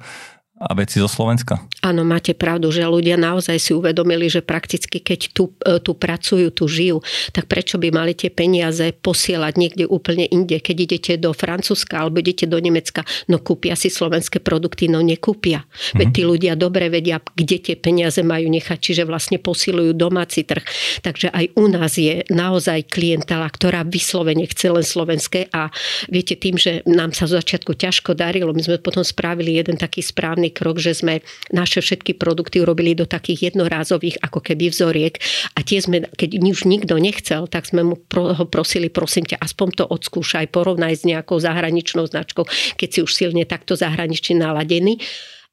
a 0.58 0.74
veci 0.74 0.98
zo 0.98 1.06
Slovenska. 1.06 1.62
Áno, 1.86 2.02
máte 2.02 2.34
pravdu, 2.34 2.74
že 2.74 2.82
ľudia 2.82 3.14
naozaj 3.14 3.62
si 3.62 3.72
uvedomili, 3.78 4.26
že 4.26 4.42
prakticky 4.42 4.98
keď 4.98 5.30
tu, 5.30 5.54
e, 5.62 5.78
tu 5.78 5.94
pracujú, 5.94 6.50
tu 6.50 6.66
žijú, 6.66 7.06
tak 7.30 7.46
prečo 7.46 7.78
by 7.78 7.94
mali 7.94 8.18
tie 8.18 8.34
peniaze 8.34 8.90
posielať 8.98 9.54
niekde 9.54 9.86
úplne 9.86 10.26
inde. 10.26 10.58
Keď 10.58 10.78
idete 10.78 11.12
do 11.22 11.30
Francúzska 11.38 12.02
alebo 12.02 12.18
idete 12.18 12.50
do 12.50 12.58
Nemecka, 12.58 13.06
no 13.30 13.38
kúpia 13.38 13.78
si 13.78 13.94
slovenské 13.94 14.42
produkty, 14.42 14.90
no 14.90 15.06
nekúpia. 15.06 15.62
Mm-hmm. 15.62 15.98
Veď 16.02 16.08
tí 16.10 16.22
ľudia 16.26 16.54
dobre 16.58 16.90
vedia, 16.90 17.22
kde 17.22 17.58
tie 17.62 17.76
peniaze 17.78 18.26
majú 18.26 18.50
nechať, 18.50 18.78
čiže 18.82 19.04
vlastne 19.06 19.38
posilujú 19.38 19.94
domáci 19.94 20.42
trh. 20.42 20.66
Takže 21.06 21.30
aj 21.30 21.46
u 21.54 21.66
nás 21.70 21.94
je 22.02 22.26
naozaj 22.34 22.90
klientela, 22.90 23.46
ktorá 23.46 23.86
vyslovene 23.86 24.50
chce 24.50 24.74
len 24.74 24.86
slovenské 24.86 25.54
a 25.54 25.70
viete 26.10 26.34
tým, 26.34 26.58
že 26.58 26.82
nám 26.90 27.14
sa 27.14 27.30
z 27.30 27.38
začiatku 27.38 27.78
ťažko 27.78 28.18
darilo, 28.18 28.50
my 28.58 28.66
sme 28.66 28.82
potom 28.82 29.06
spravili 29.06 29.62
jeden 29.62 29.78
taký 29.78 30.02
správny 30.02 30.47
správny 30.48 30.56
krok, 30.56 30.80
že 30.80 30.94
sme 30.96 31.20
naše 31.52 31.84
všetky 31.84 32.16
produkty 32.16 32.64
urobili 32.64 32.96
do 32.96 33.06
takých 33.06 33.52
jednorázových 33.52 34.24
ako 34.24 34.40
keby 34.40 34.72
vzoriek 34.72 35.20
a 35.56 35.60
tie 35.64 35.80
sme, 35.82 36.08
keď 36.16 36.40
už 36.40 36.66
nikto 36.66 36.96
nechcel, 36.98 37.48
tak 37.48 37.68
sme 37.68 37.84
mu 37.84 37.96
pro, 37.96 38.34
ho 38.34 38.46
prosili, 38.48 38.88
prosím 38.90 39.28
ťa, 39.28 39.42
aspoň 39.44 39.68
to 39.76 39.84
odskúšaj, 39.88 40.48
porovnaj 40.52 40.94
s 40.96 41.04
nejakou 41.04 41.40
zahraničnou 41.40 42.08
značkou, 42.08 42.48
keď 42.80 42.90
si 42.90 43.00
už 43.04 43.12
silne 43.12 43.44
takto 43.44 43.76
zahranične 43.76 44.40
naladený. 44.40 45.00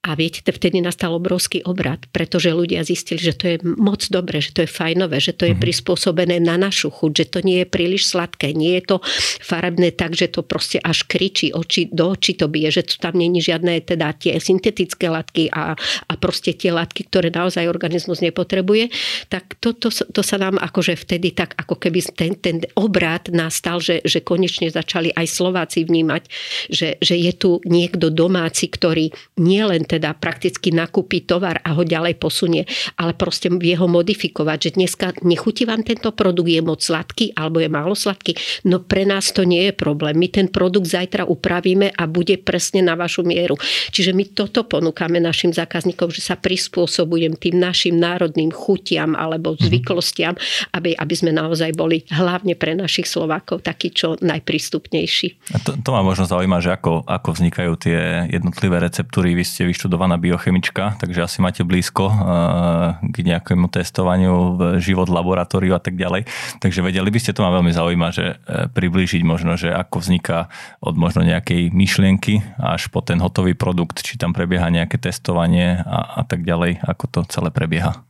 A 0.04 0.12
viete, 0.12 0.44
vtedy 0.44 0.84
nastal 0.84 1.16
obrovský 1.16 1.64
obrad, 1.64 2.04
pretože 2.12 2.52
ľudia 2.52 2.84
zistili, 2.84 3.24
že 3.24 3.32
to 3.32 3.44
je 3.48 3.56
moc 3.64 4.04
dobre, 4.12 4.44
že 4.44 4.52
to 4.52 4.60
je 4.62 4.70
fajnové, 4.70 5.16
že 5.16 5.32
to 5.32 5.48
je 5.48 5.56
mhm. 5.56 5.62
prispôsobené 5.64 6.36
na 6.44 6.60
našu 6.60 6.92
chuť, 6.92 7.12
že 7.24 7.26
to 7.32 7.38
nie 7.40 7.64
je 7.64 7.68
príliš 7.68 8.12
sladké, 8.12 8.52
nie 8.52 8.76
je 8.76 8.94
to 8.94 8.96
farebné 9.40 9.96
tak, 9.96 10.12
že 10.12 10.28
to 10.28 10.44
proste 10.44 10.76
až 10.84 11.08
kričí, 11.08 11.56
oči, 11.56 11.88
do 11.88 12.12
očí 12.12 12.36
to 12.36 12.52
bije, 12.52 12.68
že 12.68 12.82
tu 12.84 12.94
tam 13.00 13.16
není 13.16 13.40
žiadne 13.40 13.80
teda 13.80 14.12
tie 14.12 14.36
syntetické 14.36 15.08
látky 15.08 15.48
a, 15.56 15.72
a 16.08 16.12
proste 16.20 16.52
tie 16.52 16.68
látky, 16.68 17.08
ktoré 17.08 17.32
naozaj 17.32 17.64
organizmus 17.64 18.20
nepotrebuje, 18.20 18.92
tak 19.32 19.56
to, 19.56 19.72
to, 19.72 19.88
to 19.88 20.20
sa 20.20 20.36
nám 20.36 20.60
akože 20.60 21.00
vtedy 21.00 21.32
tak 21.32 21.56
ako 21.56 21.80
keby 21.80 22.04
ten, 22.12 22.36
ten 22.36 22.60
obrad 22.76 23.32
nastal, 23.32 23.80
že, 23.80 24.04
že 24.04 24.20
konečne 24.20 24.68
začali 24.68 25.16
aj 25.16 25.26
Slováci 25.32 25.88
vnímať, 25.88 26.22
že, 26.68 27.00
že 27.00 27.16
je 27.16 27.32
tu 27.32 27.50
niekto 27.64 28.12
domáci, 28.12 28.68
ktorý 28.68 29.08
nielen 29.40 29.88
teda 29.94 30.10
prakticky 30.18 30.74
nakúpi 30.74 31.22
tovar 31.22 31.62
a 31.62 31.78
ho 31.78 31.86
ďalej 31.86 32.18
posunie, 32.18 32.66
ale 32.98 33.14
proste 33.14 33.46
vie 33.54 33.78
ho 33.78 33.86
modifikovať, 33.86 34.58
že 34.58 34.70
dneska 34.74 35.06
nechutí 35.22 35.62
vám 35.62 35.86
tento 35.86 36.10
produkt, 36.10 36.50
je 36.50 36.58
moc 36.58 36.82
sladký 36.82 37.30
alebo 37.38 37.62
je 37.62 37.70
málo 37.70 37.94
sladký. 37.94 38.34
No 38.66 38.82
pre 38.82 39.06
nás 39.06 39.30
to 39.30 39.46
nie 39.46 39.70
je 39.70 39.72
problém. 39.74 40.18
My 40.18 40.26
ten 40.26 40.50
produkt 40.50 40.90
zajtra 40.90 41.30
upravíme 41.30 41.94
a 41.94 42.10
bude 42.10 42.42
presne 42.42 42.82
na 42.82 42.98
vašu 42.98 43.22
mieru. 43.22 43.54
Čiže 43.94 44.10
my 44.10 44.34
toto 44.34 44.66
ponúkame 44.66 45.22
našim 45.22 45.54
zákazníkom, 45.54 46.10
že 46.10 46.24
sa 46.24 46.34
prispôsobujem 46.34 47.38
tým 47.38 47.62
našim 47.62 47.94
národným 47.94 48.50
chutiam 48.50 49.14
alebo 49.14 49.54
mhm. 49.54 49.70
zvyklostiam, 49.70 50.34
aby, 50.74 50.98
aby 50.98 51.14
sme 51.14 51.30
naozaj 51.30 51.70
boli 51.78 52.02
hlavne 52.10 52.58
pre 52.58 52.74
našich 52.74 53.06
Slovákov 53.06 53.62
takí 53.62 53.94
čo 53.94 54.18
najprístupnejší. 54.18 55.54
A 55.54 55.62
to, 55.62 55.78
to 55.78 55.90
ma 55.94 56.02
možno 56.02 56.26
zaujíma, 56.26 56.58
že 56.58 56.74
ako, 56.74 57.06
ako 57.06 57.28
vznikajú 57.36 57.72
tie 57.78 58.26
jednotlivé 58.32 58.80
receptúry. 58.80 59.36
Vy 59.36 59.44
ste 59.44 59.68
vyšli 59.68 59.83
vyštudovaná 59.84 60.16
biochemička, 60.16 60.96
takže 60.96 61.28
asi 61.28 61.44
máte 61.44 61.60
blízko 61.60 62.08
eh, 62.08 62.16
k 63.04 63.16
nejakému 63.20 63.68
testovaniu 63.68 64.56
v 64.56 64.60
život 64.80 65.12
laboratóriu 65.12 65.76
a 65.76 65.80
tak 65.84 66.00
ďalej. 66.00 66.24
Takže 66.64 66.80
vedeli 66.80 67.12
by 67.12 67.20
ste, 67.20 67.36
to 67.36 67.44
ma 67.44 67.52
veľmi 67.52 67.68
zaujíma, 67.68 68.08
že 68.08 68.40
eh, 68.40 68.64
priblížiť 68.72 69.20
možno, 69.20 69.60
že 69.60 69.68
ako 69.68 70.00
vzniká 70.00 70.48
od 70.80 70.96
možno 70.96 71.20
nejakej 71.20 71.68
myšlienky 71.68 72.40
až 72.56 72.88
po 72.88 73.04
ten 73.04 73.20
hotový 73.20 73.52
produkt, 73.52 74.00
či 74.00 74.16
tam 74.16 74.32
prebieha 74.32 74.72
nejaké 74.72 74.96
testovanie 74.96 75.84
a, 75.84 76.16
a 76.16 76.22
tak 76.24 76.48
ďalej, 76.48 76.80
ako 76.80 77.04
to 77.12 77.20
celé 77.28 77.52
prebieha. 77.52 78.00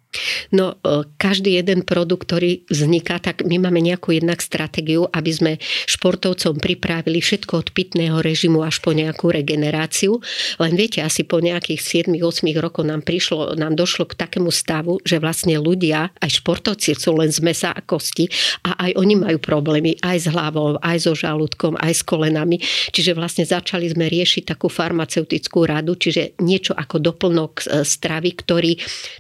No, 0.55 0.79
e, 0.81 1.05
každý 1.18 1.59
jeden 1.59 1.83
produkt, 1.83 2.31
ktorý 2.31 2.64
vzniká, 2.70 3.18
tak 3.18 3.42
my 3.44 3.59
máme 3.59 3.81
nejakú 3.83 4.14
jednak 4.14 4.40
stratégiu, 4.40 5.07
aby 5.11 5.31
sme 5.31 5.53
športovcom 5.87 6.59
pripravili 6.59 7.18
všetko 7.20 7.53
od 7.61 7.68
pitného 7.74 8.18
režimu 8.22 8.62
až 8.62 8.81
po 8.81 8.94
nejakú 8.94 9.31
regeneráciu. 9.31 10.22
Len 10.62 10.72
viete, 10.79 11.03
asi 11.03 11.27
po 11.27 11.42
nejakých 11.42 12.07
7-8 12.09 12.46
rokov 12.62 12.87
nám 12.87 13.03
prišlo, 13.03 13.59
nám 13.59 13.74
došlo 13.74 14.07
k 14.09 14.18
takému 14.18 14.50
stavu, 14.55 15.03
že 15.03 15.18
vlastne 15.18 15.59
ľudia, 15.59 16.14
aj 16.22 16.40
športovci 16.40 16.94
sú 16.94 17.16
len 17.18 17.31
z 17.33 17.40
mesa 17.42 17.70
a 17.74 17.81
kosti 17.83 18.31
a 18.64 18.88
aj 18.88 18.90
oni 18.96 19.14
majú 19.18 19.38
problémy 19.42 19.98
aj 20.00 20.16
s 20.24 20.27
hlavou, 20.31 20.79
aj 20.81 20.96
so 21.05 21.12
žalúdkom, 21.12 21.77
aj 21.81 21.92
s 21.92 22.03
kolenami. 22.07 22.62
Čiže 22.94 23.12
vlastne 23.16 23.44
začali 23.44 23.90
sme 23.90 24.07
riešiť 24.09 24.55
takú 24.55 24.70
farmaceutickú 24.70 25.66
radu, 25.66 25.98
čiže 25.98 26.38
niečo 26.40 26.72
ako 26.77 26.96
doplnok 27.00 27.53
e, 27.64 27.64
stravy, 27.83 28.31
ktorý 28.37 28.72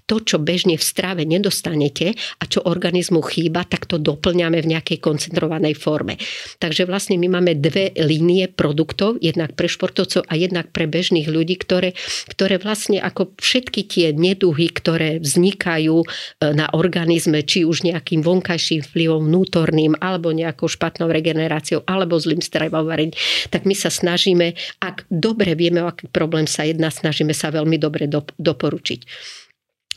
to, 0.08 0.20
čo 0.20 0.36
bežne 0.40 0.76
v 0.76 0.83
strave 0.84 1.24
nedostanete 1.24 2.12
a 2.12 2.44
čo 2.44 2.60
organizmu 2.68 3.24
chýba, 3.24 3.64
tak 3.64 3.88
to 3.88 3.96
doplňame 3.96 4.60
v 4.60 4.76
nejakej 4.76 5.00
koncentrovanej 5.00 5.72
forme. 5.80 6.20
Takže 6.60 6.84
vlastne 6.84 7.16
my 7.16 7.40
máme 7.40 7.56
dve 7.56 7.96
línie 7.96 8.52
produktov, 8.52 9.16
jednak 9.24 9.56
pre 9.56 9.66
športovcov 9.66 10.28
a 10.28 10.36
jednak 10.36 10.68
pre 10.70 10.84
bežných 10.84 11.24
ľudí, 11.24 11.56
ktoré, 11.56 11.96
ktoré 12.28 12.60
vlastne 12.60 13.00
ako 13.00 13.32
všetky 13.40 13.88
tie 13.88 14.06
neduhy, 14.12 14.68
ktoré 14.68 15.22
vznikajú 15.22 15.96
e, 16.02 16.06
na 16.52 16.68
organizme, 16.76 17.40
či 17.40 17.64
už 17.64 17.88
nejakým 17.88 18.20
vonkajším 18.20 18.84
vplyvom 18.84 19.24
vnútorným, 19.24 19.96
alebo 20.02 20.34
nejakou 20.34 20.68
špatnou 20.68 21.08
regeneráciou, 21.08 21.86
alebo 21.88 22.20
zlým 22.20 22.44
stravovaním, 22.44 23.14
tak 23.48 23.64
my 23.64 23.72
sa 23.72 23.88
snažíme, 23.88 24.58
ak 24.82 25.08
dobre 25.08 25.54
vieme, 25.54 25.80
o 25.80 25.88
aký 25.88 26.10
problém 26.10 26.44
sa 26.50 26.66
jedná, 26.66 26.90
snažíme 26.90 27.32
sa 27.32 27.54
veľmi 27.54 27.78
dobre 27.78 28.10
doporučiť. 28.36 29.00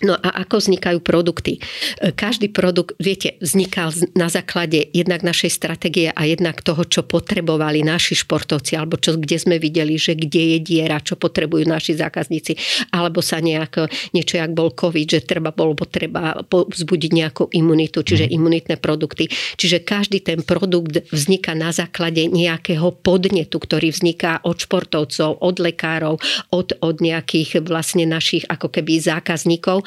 No 0.06 0.14
a 0.14 0.46
ako 0.46 0.62
vznikajú 0.62 1.02
produkty? 1.02 1.58
E, 1.58 2.14
každý 2.14 2.54
produkt, 2.54 2.94
viete, 3.02 3.34
vznikal 3.42 3.90
na 4.14 4.30
základe 4.30 4.94
jednak 4.94 5.26
našej 5.26 5.50
stratégie 5.50 6.14
a 6.14 6.22
jednak 6.30 6.62
toho, 6.62 6.86
čo 6.86 7.02
potrebovali 7.02 7.82
naši 7.82 8.14
športovci, 8.14 8.78
alebo 8.78 9.02
čo, 9.02 9.18
kde 9.18 9.42
sme 9.42 9.58
videli, 9.58 9.98
že 9.98 10.14
kde 10.14 10.54
je 10.54 10.60
diera, 10.62 11.02
čo 11.02 11.18
potrebujú 11.18 11.66
naši 11.66 11.98
zákazníci, 11.98 12.54
alebo 12.94 13.26
sa 13.26 13.42
nejak, 13.42 13.90
niečo, 14.14 14.38
jak 14.38 14.54
bol 14.54 14.70
COVID, 14.70 15.18
že 15.18 15.26
treba 15.26 15.50
bolo 15.50 15.74
potreba 15.74 16.46
vzbudiť 16.46 17.12
nejakú 17.18 17.44
imunitu, 17.58 18.06
čiže 18.06 18.30
mhm. 18.30 18.34
imunitné 18.38 18.76
produkty. 18.78 19.26
Čiže 19.58 19.82
každý 19.82 20.22
ten 20.22 20.46
produkt 20.46 21.10
vzniká 21.10 21.58
na 21.58 21.74
základe 21.74 22.30
nejakého 22.30 22.94
podnetu, 23.02 23.58
ktorý 23.58 23.90
vzniká 23.90 24.46
od 24.46 24.62
športovcov, 24.62 25.42
od 25.42 25.58
lekárov, 25.58 26.22
od, 26.54 26.68
od 26.86 26.96
nejakých 27.02 27.66
vlastne 27.66 28.06
našich 28.06 28.46
ako 28.46 28.70
keby 28.70 29.02
zákazníkov 29.02 29.87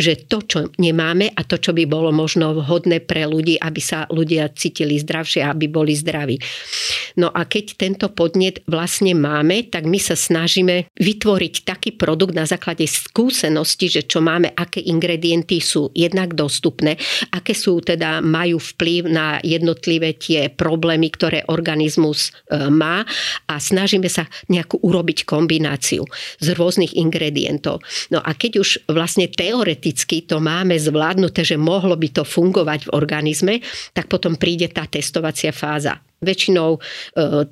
že 0.00 0.26
to, 0.26 0.40
čo 0.42 0.58
nemáme 0.80 1.28
a 1.30 1.44
to, 1.44 1.60
čo 1.60 1.76
by 1.76 1.84
bolo 1.84 2.08
možno 2.10 2.56
vhodné 2.56 3.04
pre 3.04 3.28
ľudí, 3.28 3.60
aby 3.60 3.78
sa 3.78 4.08
ľudia 4.08 4.48
cítili 4.56 4.96
zdravšie, 4.96 5.44
aby 5.44 5.68
boli 5.68 5.92
zdraví. 5.92 6.40
No 7.20 7.28
a 7.28 7.44
keď 7.44 7.76
tento 7.76 8.08
podnet 8.08 8.64
vlastne 8.64 9.12
máme, 9.12 9.68
tak 9.68 9.84
my 9.84 10.00
sa 10.00 10.16
snažíme 10.16 10.88
vytvoriť 10.96 11.54
taký 11.68 11.90
produkt 11.94 12.32
na 12.32 12.48
základe 12.48 12.88
skúsenosti, 12.88 13.92
že 13.92 14.02
čo 14.08 14.24
máme, 14.24 14.56
aké 14.56 14.80
ingredienty 14.80 15.60
sú 15.60 15.92
jednak 15.92 16.32
dostupné, 16.32 16.96
aké 17.30 17.52
sú 17.52 17.84
teda, 17.84 18.24
majú 18.24 18.56
vplyv 18.56 19.02
na 19.12 19.36
jednotlivé 19.44 20.16
tie 20.16 20.48
problémy, 20.48 21.12
ktoré 21.12 21.44
organizmus 21.52 22.32
e, 22.48 22.56
má 22.72 23.04
a 23.46 23.54
snažíme 23.60 24.08
sa 24.08 24.24
nejakú 24.48 24.80
urobiť 24.80 25.28
kombináciu 25.28 26.08
z 26.40 26.46
rôznych 26.56 26.96
ingredientov. 26.96 27.84
No 28.08 28.24
a 28.24 28.32
keď 28.32 28.62
už 28.62 28.68
vlastne 28.88 29.28
teoreticky 29.28 29.89
teoreticky 29.90 30.22
to 30.22 30.38
máme 30.38 30.78
zvládnuté, 30.78 31.42
že 31.42 31.58
mohlo 31.58 31.98
by 31.98 32.08
to 32.14 32.22
fungovať 32.22 32.86
v 32.86 32.94
organizme, 32.94 33.54
tak 33.90 34.06
potom 34.06 34.38
príde 34.38 34.70
tá 34.70 34.86
testovacia 34.86 35.50
fáza. 35.50 35.98
Väčšinou 36.20 36.76
e, 36.76 36.80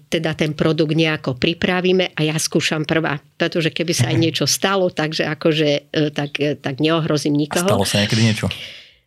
teda 0.07 0.37
ten 0.38 0.55
produkt 0.55 0.94
nejako 0.94 1.35
pripravíme 1.40 2.14
a 2.14 2.20
ja 2.22 2.37
skúšam 2.38 2.85
prvá. 2.87 3.18
Pretože 3.18 3.74
keby 3.74 3.92
sa 3.96 4.12
aj 4.12 4.16
niečo 4.24 4.46
stalo, 4.46 4.92
takže 4.92 5.27
akože 5.27 5.68
e, 5.90 6.14
tak, 6.14 6.38
e, 6.38 6.55
tak 6.55 6.79
neohrozím 6.79 7.35
nikoho. 7.35 7.66
A 7.66 7.74
stalo 7.74 7.87
sa 7.88 8.05
niekedy 8.05 8.22
niečo? 8.22 8.46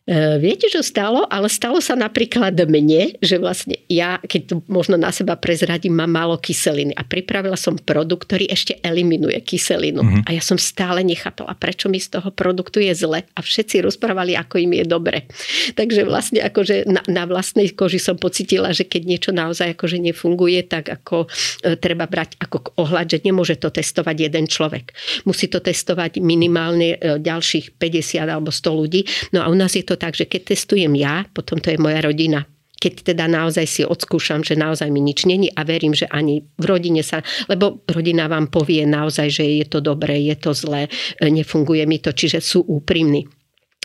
E, 0.02 0.42
viete, 0.42 0.66
čo 0.66 0.82
stalo? 0.82 1.30
Ale 1.30 1.46
stalo 1.46 1.78
sa 1.78 1.94
napríklad 1.94 2.58
mne, 2.66 3.14
že 3.22 3.38
vlastne 3.38 3.78
ja, 3.86 4.18
keď 4.18 4.40
tu 4.50 4.54
možno 4.66 4.98
na 4.98 5.14
seba 5.14 5.38
prezradím, 5.38 5.94
mám 5.94 6.10
málo 6.10 6.34
kyseliny 6.42 6.90
a 6.98 7.06
pripravila 7.06 7.54
som 7.54 7.78
produkt, 7.78 8.26
ktorý 8.26 8.50
ešte 8.50 8.82
eliminuje 8.82 9.38
kyselinu. 9.46 10.02
Mm-hmm. 10.02 10.22
A 10.26 10.34
ja 10.34 10.42
som 10.42 10.58
stále 10.58 11.06
nechápala, 11.06 11.54
prečo 11.54 11.86
mi 11.86 12.02
z 12.02 12.18
toho 12.18 12.34
produktu 12.34 12.82
je 12.82 12.90
zle 12.98 13.22
a 13.22 13.40
všetci 13.40 13.86
rozprávali, 13.86 14.34
ako 14.34 14.58
im 14.58 14.82
je 14.82 14.84
dobre. 14.90 15.30
Takže 15.78 16.02
vlastne 16.02 16.42
akože 16.42 16.90
na, 16.90 17.02
na 17.06 17.22
vlastnej 17.22 17.70
koži 17.70 18.02
som 18.02 18.18
pocitila, 18.18 18.74
že 18.74 18.90
keď 18.90 19.02
niečo 19.06 19.30
naozaj 19.30 19.78
akože 19.78 20.02
nefunguje, 20.02 20.66
tak 20.66 20.90
ako 20.90 21.30
e, 21.62 21.78
treba 21.78 22.10
brať 22.10 22.42
ako 22.42 22.74
ohľad, 22.74 23.06
že 23.06 23.18
nemôže 23.22 23.54
to 23.54 23.70
testovať 23.70 24.16
jeden 24.18 24.50
človek. 24.50 24.90
Musí 25.30 25.46
to 25.46 25.62
testovať 25.62 26.18
minimálne 26.18 26.98
e, 26.98 27.22
ďalších 27.22 27.78
50 27.78 28.26
alebo 28.26 28.50
100 28.50 28.66
ľudí. 28.74 29.06
No 29.30 29.46
a 29.46 29.50
u 29.52 29.54
nás 29.54 29.78
je 29.78 29.86
to 29.86 29.91
to 29.92 30.00
tak, 30.00 30.16
že 30.16 30.24
keď 30.24 30.56
testujem 30.56 30.96
ja, 30.96 31.28
potom 31.36 31.60
to 31.60 31.68
je 31.68 31.76
moja 31.76 32.00
rodina 32.00 32.48
keď 32.82 33.14
teda 33.14 33.30
naozaj 33.30 33.62
si 33.62 33.82
odskúšam, 33.86 34.42
že 34.42 34.58
naozaj 34.58 34.90
mi 34.90 34.98
nič 34.98 35.22
není 35.22 35.46
a 35.54 35.62
verím, 35.62 35.94
že 35.94 36.10
ani 36.10 36.42
v 36.58 36.64
rodine 36.66 37.06
sa, 37.06 37.22
lebo 37.46 37.86
rodina 37.86 38.26
vám 38.26 38.50
povie 38.50 38.82
naozaj, 38.82 39.30
že 39.30 39.62
je 39.62 39.66
to 39.70 39.78
dobré, 39.78 40.18
je 40.26 40.34
to 40.34 40.50
zlé, 40.50 40.90
nefunguje 41.22 41.86
mi 41.86 42.02
to, 42.02 42.10
čiže 42.10 42.42
sú 42.42 42.66
úprimní. 42.66 43.22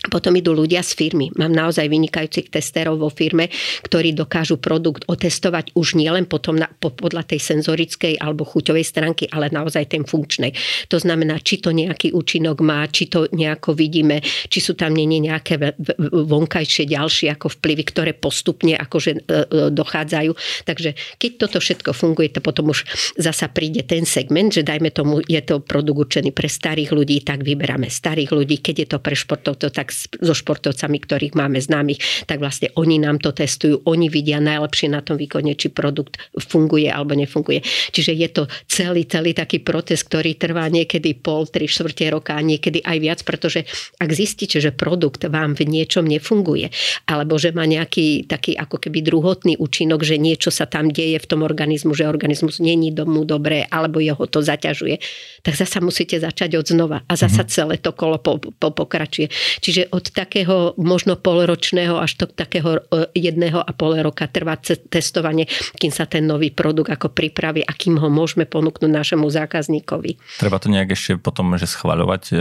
Potom 0.08 0.34
idú 0.36 0.56
ľudia 0.56 0.82
z 0.84 0.96
firmy. 0.96 1.32
Mám 1.36 1.52
naozaj 1.52 1.88
vynikajúcich 1.92 2.48
testerov 2.52 3.00
vo 3.00 3.10
firme, 3.12 3.52
ktorí 3.84 4.16
dokážu 4.16 4.58
produkt 4.58 5.04
otestovať 5.08 5.76
už 5.76 6.00
nielen 6.00 6.26
potom 6.26 6.56
na, 6.56 6.68
po, 6.68 6.92
podľa 6.92 7.28
tej 7.28 7.44
senzorickej 7.44 8.20
alebo 8.20 8.48
chuťovej 8.48 8.86
stránky, 8.86 9.24
ale 9.32 9.52
naozaj 9.52 9.92
ten 9.92 10.04
funkčnej. 10.08 10.56
To 10.88 10.98
znamená, 10.98 11.40
či 11.44 11.60
to 11.60 11.76
nejaký 11.76 12.16
účinok 12.16 12.64
má, 12.64 12.88
či 12.88 13.12
to 13.12 13.28
nejako 13.32 13.76
vidíme, 13.76 14.24
či 14.24 14.60
sú 14.64 14.74
tam 14.74 14.96
nie 14.96 15.08
nejaké 15.08 15.58
vonkajšie 16.12 16.88
ďalšie 16.88 17.28
ako 17.34 17.58
vplyvy, 17.60 17.84
ktoré 17.88 18.12
postupne 18.14 18.78
akože 18.78 19.12
e, 19.14 19.20
e, 19.20 19.46
dochádzajú. 19.74 20.32
Takže 20.68 20.90
keď 21.18 21.32
toto 21.42 21.58
všetko 21.58 21.92
funguje, 21.96 22.30
to 22.32 22.42
potom 22.44 22.70
už 22.72 22.86
zasa 23.18 23.50
príde 23.50 23.84
ten 23.84 24.06
segment, 24.06 24.54
že 24.54 24.62
dajme 24.62 24.94
tomu, 24.94 25.24
je 25.26 25.40
to 25.42 25.64
produkt 25.64 26.08
určený 26.08 26.32
pre 26.32 26.46
starých 26.46 26.94
ľudí, 26.94 27.26
tak 27.26 27.42
vyberáme 27.42 27.90
starých 27.90 28.32
ľudí. 28.32 28.62
Keď 28.62 28.76
je 28.78 28.88
to 28.88 28.98
pre 29.02 29.16
športovcov, 29.18 29.74
tak 29.74 29.90
so 30.22 30.34
športovcami, 30.38 30.98
ktorých 31.02 31.34
máme 31.34 31.58
známych, 31.58 32.28
tak 32.30 32.38
vlastne 32.38 32.70
oni 32.78 33.02
nám 33.02 33.18
to 33.18 33.34
testujú, 33.34 33.82
oni 33.90 34.08
vidia 34.12 34.38
najlepšie 34.38 34.94
na 34.94 35.02
tom 35.02 35.18
výkone, 35.18 35.58
či 35.58 35.74
produkt 35.74 36.22
funguje 36.38 36.88
alebo 36.92 37.18
nefunguje. 37.18 37.66
Čiže 37.92 38.12
je 38.14 38.30
to 38.30 38.44
celý, 38.70 39.10
celý 39.10 39.34
taký 39.34 39.64
proces, 39.64 40.06
ktorý 40.06 40.38
trvá 40.38 40.70
niekedy 40.70 41.18
pol, 41.18 41.50
tri 41.50 41.66
štvrte 41.66 42.06
roka 42.14 42.38
a 42.38 42.42
niekedy 42.42 42.86
aj 42.86 42.98
viac, 43.02 43.20
pretože 43.26 43.66
ak 43.98 44.10
zistíte, 44.14 44.62
že 44.62 44.76
produkt 44.76 45.26
vám 45.26 45.58
v 45.58 45.66
niečom 45.66 46.06
nefunguje, 46.06 46.70
alebo 47.10 47.42
že 47.42 47.52
má 47.52 47.66
nejaký 47.66 48.30
taký 48.30 48.54
ako 48.54 48.78
keby 48.78 49.02
druhotný 49.02 49.58
účinok, 49.58 50.04
že 50.06 50.22
niečo 50.22 50.54
sa 50.54 50.70
tam 50.70 50.94
deje 50.94 51.18
v 51.18 51.28
tom 51.30 51.42
organizmu, 51.42 51.96
že 51.96 52.06
organizmus 52.06 52.60
není 52.60 52.92
domu 52.92 53.24
dobré, 53.24 53.66
alebo 53.70 54.04
jeho 54.04 54.26
to 54.28 54.44
zaťažuje, 54.44 55.00
tak 55.42 55.54
zasa 55.56 55.80
musíte 55.80 56.20
začať 56.20 56.60
od 56.60 56.66
znova 56.68 57.00
a 57.08 57.14
zasa 57.16 57.44
mm-hmm. 57.44 57.54
celé 57.54 57.76
to 57.80 57.92
kolo 57.96 58.20
po, 58.20 58.38
po, 58.38 58.70
pokračuje. 58.76 59.32
Čiže 59.64 59.87
od 59.92 60.06
takého 60.12 60.78
možno 60.78 61.16
polročného 61.20 61.98
až 61.98 62.20
do 62.22 62.26
takého 62.30 62.84
e, 62.92 63.10
jedného 63.18 63.60
a 63.60 63.72
pol 63.74 63.98
roka 64.00 64.28
trvá 64.30 64.60
testovanie, 64.64 65.50
kým 65.80 65.92
sa 65.92 66.06
ten 66.06 66.28
nový 66.28 66.54
produkt 66.54 66.92
ako 66.94 67.12
pripraví 67.12 67.64
a 67.66 67.72
kým 67.74 67.98
ho 67.98 68.08
môžeme 68.12 68.46
ponúknuť 68.46 68.92
našemu 68.92 69.26
zákazníkovi. 69.28 70.40
Treba 70.40 70.58
to 70.62 70.68
nejak 70.70 70.94
ešte 70.94 71.18
potom, 71.20 71.56
že 71.56 71.66
schvaľovať 71.66 72.24
e, 72.32 72.36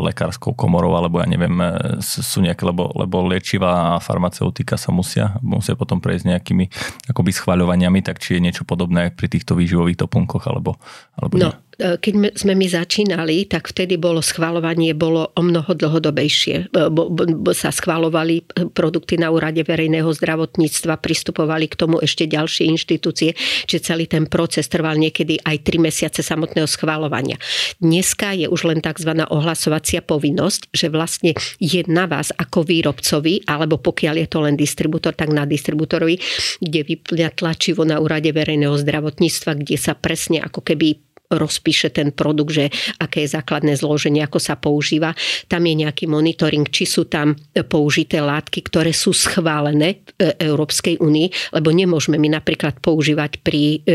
lekárskou 0.00 0.52
komorou, 0.56 0.96
alebo 0.96 1.20
ja 1.22 1.26
neviem, 1.28 1.54
e, 1.60 1.68
sú 2.02 2.42
nejaké, 2.42 2.64
lebo, 2.66 2.90
lebo 2.96 3.22
liečivá 3.24 3.96
a 3.96 4.02
farmaceutika 4.02 4.74
sa 4.80 4.90
musia, 4.90 5.38
musia 5.44 5.76
potom 5.76 6.02
prejsť 6.02 6.24
nejakými 6.36 6.64
akoby 7.10 7.30
schvaľovaniami, 7.30 8.00
tak 8.02 8.18
či 8.18 8.36
je 8.36 8.44
niečo 8.44 8.64
podobné 8.66 9.12
pri 9.12 9.28
týchto 9.30 9.54
výživových 9.54 10.00
doplnkoch, 10.04 10.44
alebo, 10.48 10.76
alebo 11.14 11.34
no, 11.38 11.50
nie? 11.50 11.69
E, 11.80 11.96
keď 11.96 12.36
sme 12.36 12.52
my 12.52 12.66
začínali, 12.68 13.48
tak 13.48 13.72
vtedy 13.72 13.96
bolo 13.96 14.20
schvalovanie 14.20 14.92
bolo 14.92 15.32
o 15.32 15.40
mnoho 15.40 15.72
dlhodobejšie. 15.72 16.68
E, 16.68 16.92
bo, 16.92 17.08
bo, 17.08 17.24
bo 17.24 17.52
sa 17.56 17.72
schvalovali 17.72 18.44
e, 18.44 18.68
produkty 18.68 19.16
na 19.16 19.32
úrade 19.32 19.64
verejného 19.64 20.12
zdravotníctva, 20.12 21.00
pristupovali 21.00 21.72
k 21.72 21.78
tomu 21.80 21.96
ešte 22.04 22.28
ďalšie 22.28 22.68
inštitúcie, 22.68 23.32
čiže 23.64 23.80
celý 23.80 24.04
ten 24.04 24.28
proces 24.28 24.68
trval 24.68 25.00
niekedy 25.00 25.40
aj 25.40 25.56
3 25.64 25.80
mesiace 25.80 26.20
samotného 26.20 26.68
schvalovania. 26.68 27.40
Dneska 27.80 28.36
je 28.36 28.46
už 28.52 28.68
len 28.68 28.84
tzv. 28.84 29.16
ohlasovacia 29.16 30.04
povinnosť, 30.04 30.68
že 30.76 30.92
vlastne 30.92 31.32
je 31.56 31.80
na 31.88 32.04
vás 32.04 32.28
ako 32.36 32.68
výrobcovi, 32.68 33.48
alebo 33.48 33.80
pokiaľ 33.80 34.14
je 34.20 34.28
to 34.28 34.38
len 34.44 34.54
distribútor, 34.54 35.16
tak 35.16 35.32
na 35.32 35.48
distribútorovi, 35.48 36.20
kde 36.60 36.80
vyplňa 36.84 37.28
tlačivo 37.32 37.88
na 37.88 37.96
úrade 38.02 38.28
verejného 38.28 38.76
zdravotníctva, 38.76 39.56
kde 39.64 39.76
sa 39.80 39.96
presne 39.96 40.44
ako 40.44 40.60
keby 40.60 41.09
rozpíše 41.30 41.94
ten 41.94 42.10
produkt, 42.10 42.52
že 42.52 42.74
aké 42.98 43.22
je 43.22 43.38
základné 43.38 43.78
zloženie, 43.78 44.26
ako 44.26 44.42
sa 44.42 44.58
používa. 44.58 45.14
Tam 45.46 45.62
je 45.62 45.78
nejaký 45.78 46.10
monitoring, 46.10 46.66
či 46.66 46.90
sú 46.90 47.06
tam 47.06 47.38
použité 47.70 48.18
látky, 48.18 48.66
ktoré 48.66 48.90
sú 48.90 49.14
schválené 49.14 50.02
v 50.18 50.34
Európskej 50.42 50.98
únii, 50.98 51.54
lebo 51.54 51.70
nemôžeme 51.70 52.18
my 52.18 52.34
napríklad 52.34 52.82
používať 52.82 53.46
pri 53.46 53.86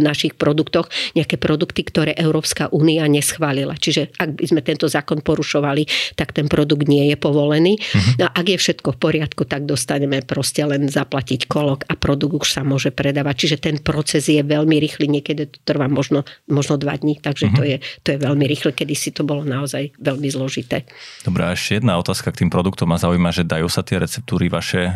našich 0.00 0.40
produktoch 0.40 0.88
nejaké 1.12 1.36
produkty, 1.36 1.84
ktoré 1.84 2.16
Európska 2.16 2.72
únia 2.72 3.04
neschválila. 3.04 3.76
Čiže 3.76 4.16
ak 4.16 4.40
by 4.40 4.46
sme 4.48 4.60
tento 4.64 4.88
zákon 4.88 5.20
porušovali, 5.20 6.16
tak 6.16 6.32
ten 6.32 6.48
produkt 6.48 6.88
nie 6.88 7.12
je 7.12 7.16
povolený. 7.20 7.76
Uh-huh. 7.76 8.24
No 8.24 8.24
a 8.26 8.32
ak 8.32 8.48
je 8.48 8.58
všetko 8.58 8.96
v 8.96 8.98
poriadku, 8.98 9.44
tak 9.44 9.68
dostaneme 9.68 10.24
proste 10.24 10.64
len 10.64 10.88
zaplatiť 10.88 11.44
kolok 11.44 11.84
a 11.84 11.94
produkt 12.00 12.48
už 12.48 12.48
sa 12.56 12.62
môže 12.64 12.88
predávať. 12.88 13.34
Čiže 13.44 13.56
ten 13.60 13.76
proces 13.76 14.24
je 14.24 14.40
veľmi 14.40 14.80
rýchly, 14.80 15.04
niekedy 15.04 15.52
to 15.52 15.58
trvá 15.68 15.90
možno, 15.90 16.24
možno 16.48 16.77
dva 16.78 16.96
dní, 16.96 17.18
takže 17.18 17.50
uh-huh. 17.50 17.58
to, 17.58 17.62
je, 17.66 17.76
to 18.06 18.08
je 18.14 18.18
veľmi 18.22 18.44
rýchle, 18.46 18.70
kedy 18.72 18.94
si 18.94 19.10
to 19.10 19.26
bolo 19.26 19.42
naozaj 19.42 19.92
veľmi 19.98 20.28
zložité. 20.30 20.86
Dobre, 21.26 21.44
a 21.44 21.52
ešte 21.52 21.82
jedna 21.82 21.98
otázka 21.98 22.30
k 22.30 22.46
tým 22.46 22.50
produktom. 22.50 22.88
Ma 22.88 22.96
zaujíma, 22.96 23.34
že 23.34 23.44
dajú 23.44 23.68
sa 23.68 23.82
tie 23.84 23.98
receptúry 24.00 24.48
vaše, 24.48 24.88
e, 24.88 24.92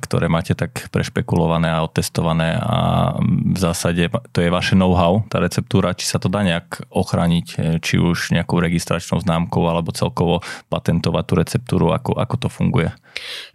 ktoré 0.00 0.30
máte 0.30 0.54
tak 0.54 0.88
prešpekulované 0.94 1.68
a 1.68 1.84
otestované 1.84 2.56
a 2.56 3.12
v 3.20 3.58
zásade 3.58 4.08
to 4.32 4.38
je 4.40 4.48
vaše 4.48 4.78
know-how, 4.78 5.20
tá 5.28 5.42
receptúra, 5.42 5.92
či 5.92 6.08
sa 6.08 6.16
to 6.22 6.30
dá 6.30 6.40
nejak 6.46 6.88
ochrániť, 6.88 7.46
e, 7.58 7.82
či 7.82 8.00
už 8.00 8.32
nejakou 8.32 8.62
registračnou 8.62 9.20
známkou 9.20 9.66
alebo 9.68 9.92
celkovo 9.92 10.40
patentovať 10.72 11.24
tú 11.26 11.34
receptúru, 11.36 11.86
ako, 11.92 12.16
ako 12.16 12.34
to 12.40 12.48
funguje? 12.48 12.88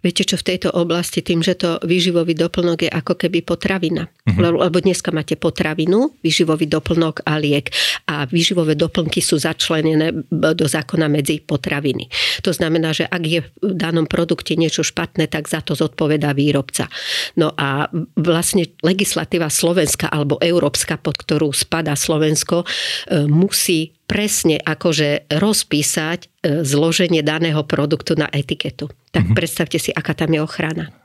Viete 0.04 0.22
čo, 0.22 0.36
v 0.36 0.54
tejto 0.54 0.68
oblasti 0.76 1.24
tým, 1.24 1.40
že 1.40 1.56
to 1.56 1.80
výživový 1.82 2.36
doplnok 2.36 2.84
je 2.84 2.90
ako 2.92 3.16
keby 3.16 3.40
potravina. 3.40 4.10
Uh-huh. 4.24 4.56
Lebo 4.56 4.80
dneska 4.80 5.12
máte 5.12 5.36
potravinu, 5.36 6.16
výživový 6.24 6.64
doplnok 6.64 7.28
a 7.28 7.36
liek. 7.36 7.68
A 8.08 8.24
výživové 8.24 8.72
doplnky 8.72 9.20
sú 9.20 9.36
začlenené 9.36 10.16
do 10.32 10.64
zákona 10.64 11.12
medzi 11.12 11.44
potraviny. 11.44 12.08
To 12.40 12.48
znamená, 12.48 12.96
že 12.96 13.04
ak 13.04 13.20
je 13.20 13.44
v 13.44 13.72
danom 13.76 14.08
produkte 14.08 14.56
niečo 14.56 14.80
špatné, 14.80 15.28
tak 15.28 15.44
za 15.44 15.60
to 15.60 15.76
zodpovedá 15.76 16.32
výrobca. 16.32 16.88
No 17.36 17.52
a 17.52 17.92
vlastne 18.16 18.72
legislatíva 18.80 19.52
slovenská 19.52 20.08
alebo 20.08 20.40
európska, 20.40 20.96
pod 20.96 21.20
ktorú 21.20 21.52
spada 21.52 21.92
Slovensko, 21.92 22.64
e, 22.64 23.28
musí 23.28 23.92
presne 24.08 24.56
akože 24.56 25.28
rozpísať 25.36 26.18
e, 26.24 26.26
zloženie 26.64 27.20
daného 27.20 27.60
produktu 27.68 28.16
na 28.16 28.32
etiketu. 28.32 28.88
Tak 29.12 29.20
mm-hmm. 29.20 29.36
predstavte 29.36 29.76
si, 29.76 29.92
aká 29.92 30.16
tam 30.16 30.32
je 30.32 30.40
ochrana. 30.40 31.03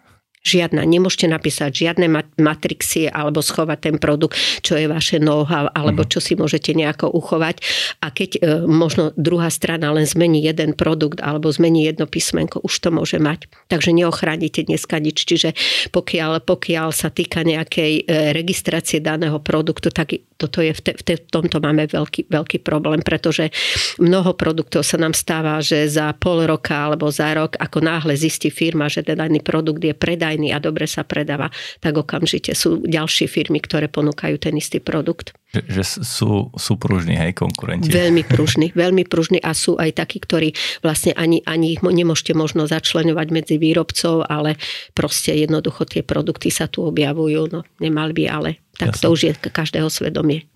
Žiadna. 0.50 0.82
Nemôžete 0.82 1.30
napísať 1.30 1.86
žiadne 1.86 2.10
matrixie 2.42 3.06
alebo 3.06 3.46
schovať 3.46 3.80
ten 3.86 3.96
produkt, 4.02 4.34
čo 4.66 4.74
je 4.74 4.90
vaše 4.90 5.22
know-how, 5.22 5.70
alebo 5.70 6.02
mhm. 6.02 6.10
čo 6.10 6.20
si 6.20 6.34
môžete 6.34 6.74
nejako 6.74 7.14
uchovať. 7.14 7.62
A 8.02 8.10
keď 8.10 8.30
e, 8.36 8.40
možno 8.66 9.14
druhá 9.14 9.54
strana 9.54 9.94
len 9.94 10.10
zmení 10.10 10.42
jeden 10.42 10.74
produkt 10.74 11.22
alebo 11.22 11.54
zmení 11.54 11.86
jedno 11.86 12.10
písmenko, 12.10 12.66
už 12.66 12.74
to 12.82 12.90
môže 12.90 13.22
mať. 13.22 13.46
Takže 13.70 13.94
neochránite 13.94 14.66
dneska 14.66 14.98
nič. 14.98 15.22
Čiže 15.30 15.54
pokiaľ, 15.94 16.42
pokiaľ 16.42 16.90
sa 16.90 17.14
týka 17.14 17.46
nejakej 17.46 18.10
e, 18.10 18.34
registrácie 18.34 18.98
daného 19.04 19.38
produktu, 19.38 19.94
tak 19.94 20.18
toto 20.40 20.64
je 20.64 20.72
v, 20.72 20.82
te, 20.82 20.92
v, 20.96 21.04
te, 21.04 21.14
v 21.20 21.28
tomto 21.28 21.60
máme 21.60 21.84
veľký, 21.92 22.32
veľký 22.32 22.64
problém, 22.64 23.04
pretože 23.04 23.52
mnoho 24.00 24.32
produktov 24.40 24.88
sa 24.88 24.96
nám 24.96 25.12
stáva, 25.12 25.60
že 25.60 25.84
za 25.92 26.16
pol 26.16 26.48
roka 26.48 26.88
alebo 26.88 27.12
za 27.12 27.36
rok, 27.36 27.60
ako 27.60 27.84
náhle 27.84 28.16
zistí 28.16 28.48
firma, 28.48 28.88
že 28.88 29.04
daný 29.04 29.44
produkt 29.44 29.84
je 29.84 29.92
predajný 30.40 30.56
a 30.56 30.64
dobre 30.64 30.88
sa 30.88 31.04
predáva, 31.04 31.52
tak 31.84 32.00
okamžite 32.00 32.56
sú 32.56 32.80
ďalšie 32.88 33.28
firmy, 33.28 33.60
ktoré 33.60 33.92
ponúkajú 33.92 34.40
ten 34.40 34.56
istý 34.56 34.80
produkt. 34.80 35.36
Že, 35.52 35.62
že 35.68 35.84
sú, 36.06 36.54
sú 36.56 36.74
pružní, 36.80 37.20
hej, 37.20 37.36
konkurenti. 37.36 37.92
Veľmi 37.92 38.24
pružní, 38.32 38.72
veľmi 38.72 39.04
pružní 39.04 39.44
a 39.44 39.52
sú 39.52 39.76
aj 39.76 40.00
takí, 40.00 40.24
ktorí 40.24 40.56
vlastne 40.80 41.12
ani, 41.20 41.44
ani 41.44 41.76
ich 41.76 41.82
nemôžete 41.84 42.32
možno 42.32 42.70
začlenovať 42.70 43.28
medzi 43.36 43.56
výrobcov, 43.60 44.24
ale 44.30 44.56
proste 44.96 45.36
jednoducho 45.36 45.84
tie 45.84 46.06
produkty 46.06 46.48
sa 46.54 46.72
tu 46.72 46.88
objavujú, 46.88 47.52
no 47.52 47.68
nemali 47.84 48.16
by, 48.16 48.24
ale 48.32 48.50
tak 48.80 48.96
Jasne. 48.96 49.02
to 49.04 49.08
už 49.12 49.20
je 49.28 49.32
každého 49.52 49.92
svedomie. 49.92 50.48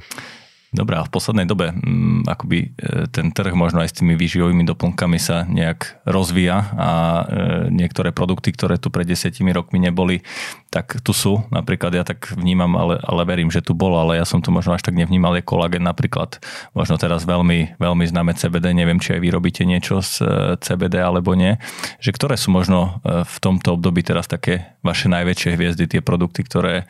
Dobre, 0.74 0.98
a 0.98 1.06
v 1.06 1.14
poslednej 1.14 1.46
dobe 1.46 1.70
mm, 1.70 2.26
akoby 2.26 2.58
e, 2.66 2.68
ten 3.14 3.30
trh 3.30 3.54
možno 3.54 3.86
aj 3.86 3.94
s 3.94 3.98
tými 4.02 4.18
výživovými 4.18 4.66
doplnkami 4.66 5.22
sa 5.22 5.46
nejak 5.46 6.02
rozvíja 6.10 6.74
a 6.74 6.90
e, 6.90 7.24
niektoré 7.70 8.10
produkty, 8.10 8.50
ktoré 8.50 8.82
tu 8.82 8.90
pred 8.90 9.06
desiatimi 9.06 9.54
rokmi 9.54 9.78
neboli, 9.78 10.26
tak 10.74 10.98
tu 11.06 11.14
sú. 11.14 11.46
Napríklad 11.54 11.94
ja 11.94 12.02
tak 12.02 12.34
vnímam, 12.34 12.74
ale, 12.74 12.98
ale 13.06 13.22
verím, 13.22 13.54
že 13.54 13.62
tu 13.62 13.78
bolo, 13.78 14.02
ale 14.02 14.18
ja 14.18 14.26
som 14.26 14.42
tu 14.42 14.50
možno 14.50 14.74
až 14.74 14.82
tak 14.82 14.98
nevnímal, 14.98 15.38
je 15.38 15.46
kolagen 15.46 15.86
napríklad. 15.86 16.42
Možno 16.74 16.98
teraz 16.98 17.22
veľmi, 17.30 17.78
veľmi 17.78 18.06
známe 18.10 18.34
CBD, 18.34 18.74
neviem, 18.74 18.98
či 18.98 19.14
aj 19.14 19.22
vy 19.22 19.30
robíte 19.30 19.62
niečo 19.70 20.02
z 20.02 20.26
e, 20.26 20.58
CBD 20.58 21.06
alebo 21.06 21.38
nie. 21.38 21.62
Že 22.02 22.18
ktoré 22.18 22.36
sú 22.36 22.50
možno 22.50 22.98
v 23.06 23.38
tomto 23.38 23.78
období 23.78 24.02
teraz 24.02 24.26
také 24.26 24.74
vaše 24.82 25.06
najväčšie 25.06 25.54
hviezdy, 25.54 25.86
tie 25.86 26.02
produkty, 26.02 26.42
ktoré 26.42 26.90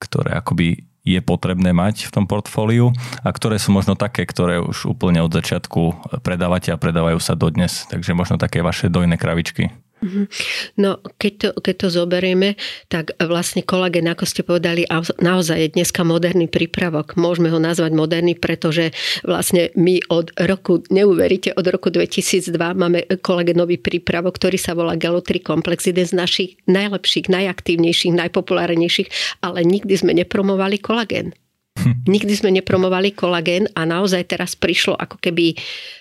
ktoré 0.00 0.32
akoby 0.32 0.89
je 1.04 1.20
potrebné 1.24 1.72
mať 1.72 2.08
v 2.08 2.14
tom 2.14 2.24
portfóliu 2.28 2.92
a 3.24 3.28
ktoré 3.32 3.56
sú 3.56 3.72
možno 3.72 3.96
také, 3.96 4.28
ktoré 4.28 4.60
už 4.60 4.84
úplne 4.90 5.24
od 5.24 5.32
začiatku 5.32 6.12
predávate 6.20 6.70
a 6.70 6.80
predávajú 6.80 7.18
sa 7.18 7.32
dodnes. 7.32 7.88
Takže 7.88 8.12
možno 8.12 8.36
také 8.36 8.60
vaše 8.60 8.92
dojné 8.92 9.16
kravičky. 9.16 9.72
Mhm. 10.00 10.22
No, 10.80 11.00
keď 11.20 11.32
to, 11.36 11.48
keď 11.60 11.74
to 11.76 11.88
zoberieme, 11.92 12.56
tak 12.88 13.12
vlastne 13.20 13.60
kolagen, 13.60 14.08
ako 14.08 14.24
ste 14.24 14.40
povedali, 14.40 14.88
naozaj 15.20 15.56
je 15.60 15.68
dneska 15.76 16.02
moderný 16.02 16.48
prípravok. 16.48 17.20
Môžeme 17.20 17.52
ho 17.52 17.60
nazvať 17.60 17.92
moderný, 17.92 18.32
pretože 18.36 18.96
vlastne 19.22 19.68
my 19.76 20.00
od 20.08 20.32
roku, 20.40 20.80
neuveríte, 20.88 21.52
od 21.52 21.66
roku 21.68 21.92
2002 21.92 22.56
máme 22.56 23.04
kolagenový 23.20 23.76
prípravok, 23.76 24.40
ktorý 24.40 24.56
sa 24.56 24.72
volá 24.72 24.96
Galotri 24.96 25.44
Komplex, 25.44 25.84
jeden 25.84 26.08
z 26.08 26.16
našich 26.16 26.50
najlepších, 26.64 27.28
najaktívnejších, 27.28 28.16
najpopulárnejších, 28.16 29.40
ale 29.44 29.62
nikdy 29.68 29.94
sme 30.00 30.16
nepromovali 30.16 30.80
Nikdy 31.86 32.32
sme 32.36 32.50
nepromovali 32.54 33.14
kolagén 33.14 33.68
a 33.76 33.86
naozaj 33.86 34.28
teraz 34.28 34.52
prišlo 34.58 34.98
ako 34.98 35.16
keby 35.20 35.56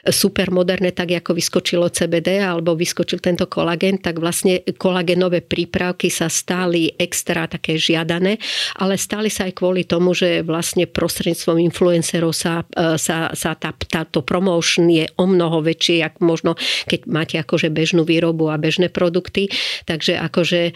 super 0.10 0.50
moderné, 0.50 0.92
tak 0.92 1.13
ako 1.13 1.38
vyskočilo 1.38 1.88
CBD 1.92 2.42
alebo 2.42 2.76
vyskočil 2.76 3.20
tento 3.22 3.46
kolagén, 3.46 4.02
tak 4.02 4.18
vlastne 4.18 4.63
kolagénové 4.76 5.46
prípravky 5.46 6.12
sa 6.12 6.28
stáli 6.28 6.92
extra 6.98 7.46
také 7.46 7.78
žiadané, 7.78 8.42
ale 8.80 9.00
stáli 9.00 9.32
sa 9.32 9.48
aj 9.48 9.54
kvôli 9.60 9.86
tomu, 9.86 10.12
že 10.15 10.42
vlastne 10.44 10.89
prostredníctvom 10.89 11.58
influencerov 11.72 12.32
sa, 12.34 12.65
e, 12.74 12.98
sa, 13.00 13.32
sa 13.36 13.56
tá, 13.56 13.72
táto 13.74 14.26
promotion 14.26 14.89
je 14.89 15.06
o 15.20 15.26
mnoho 15.28 15.62
väčšie, 15.63 16.04
ako 16.04 16.20
možno 16.26 16.52
keď 16.88 17.00
máte 17.08 17.36
akože 17.39 17.70
bežnú 17.70 18.04
výrobu 18.04 18.50
a 18.50 18.62
bežné 18.62 18.89
produkty. 18.89 19.52
Takže 19.86 20.18
akože 20.20 20.74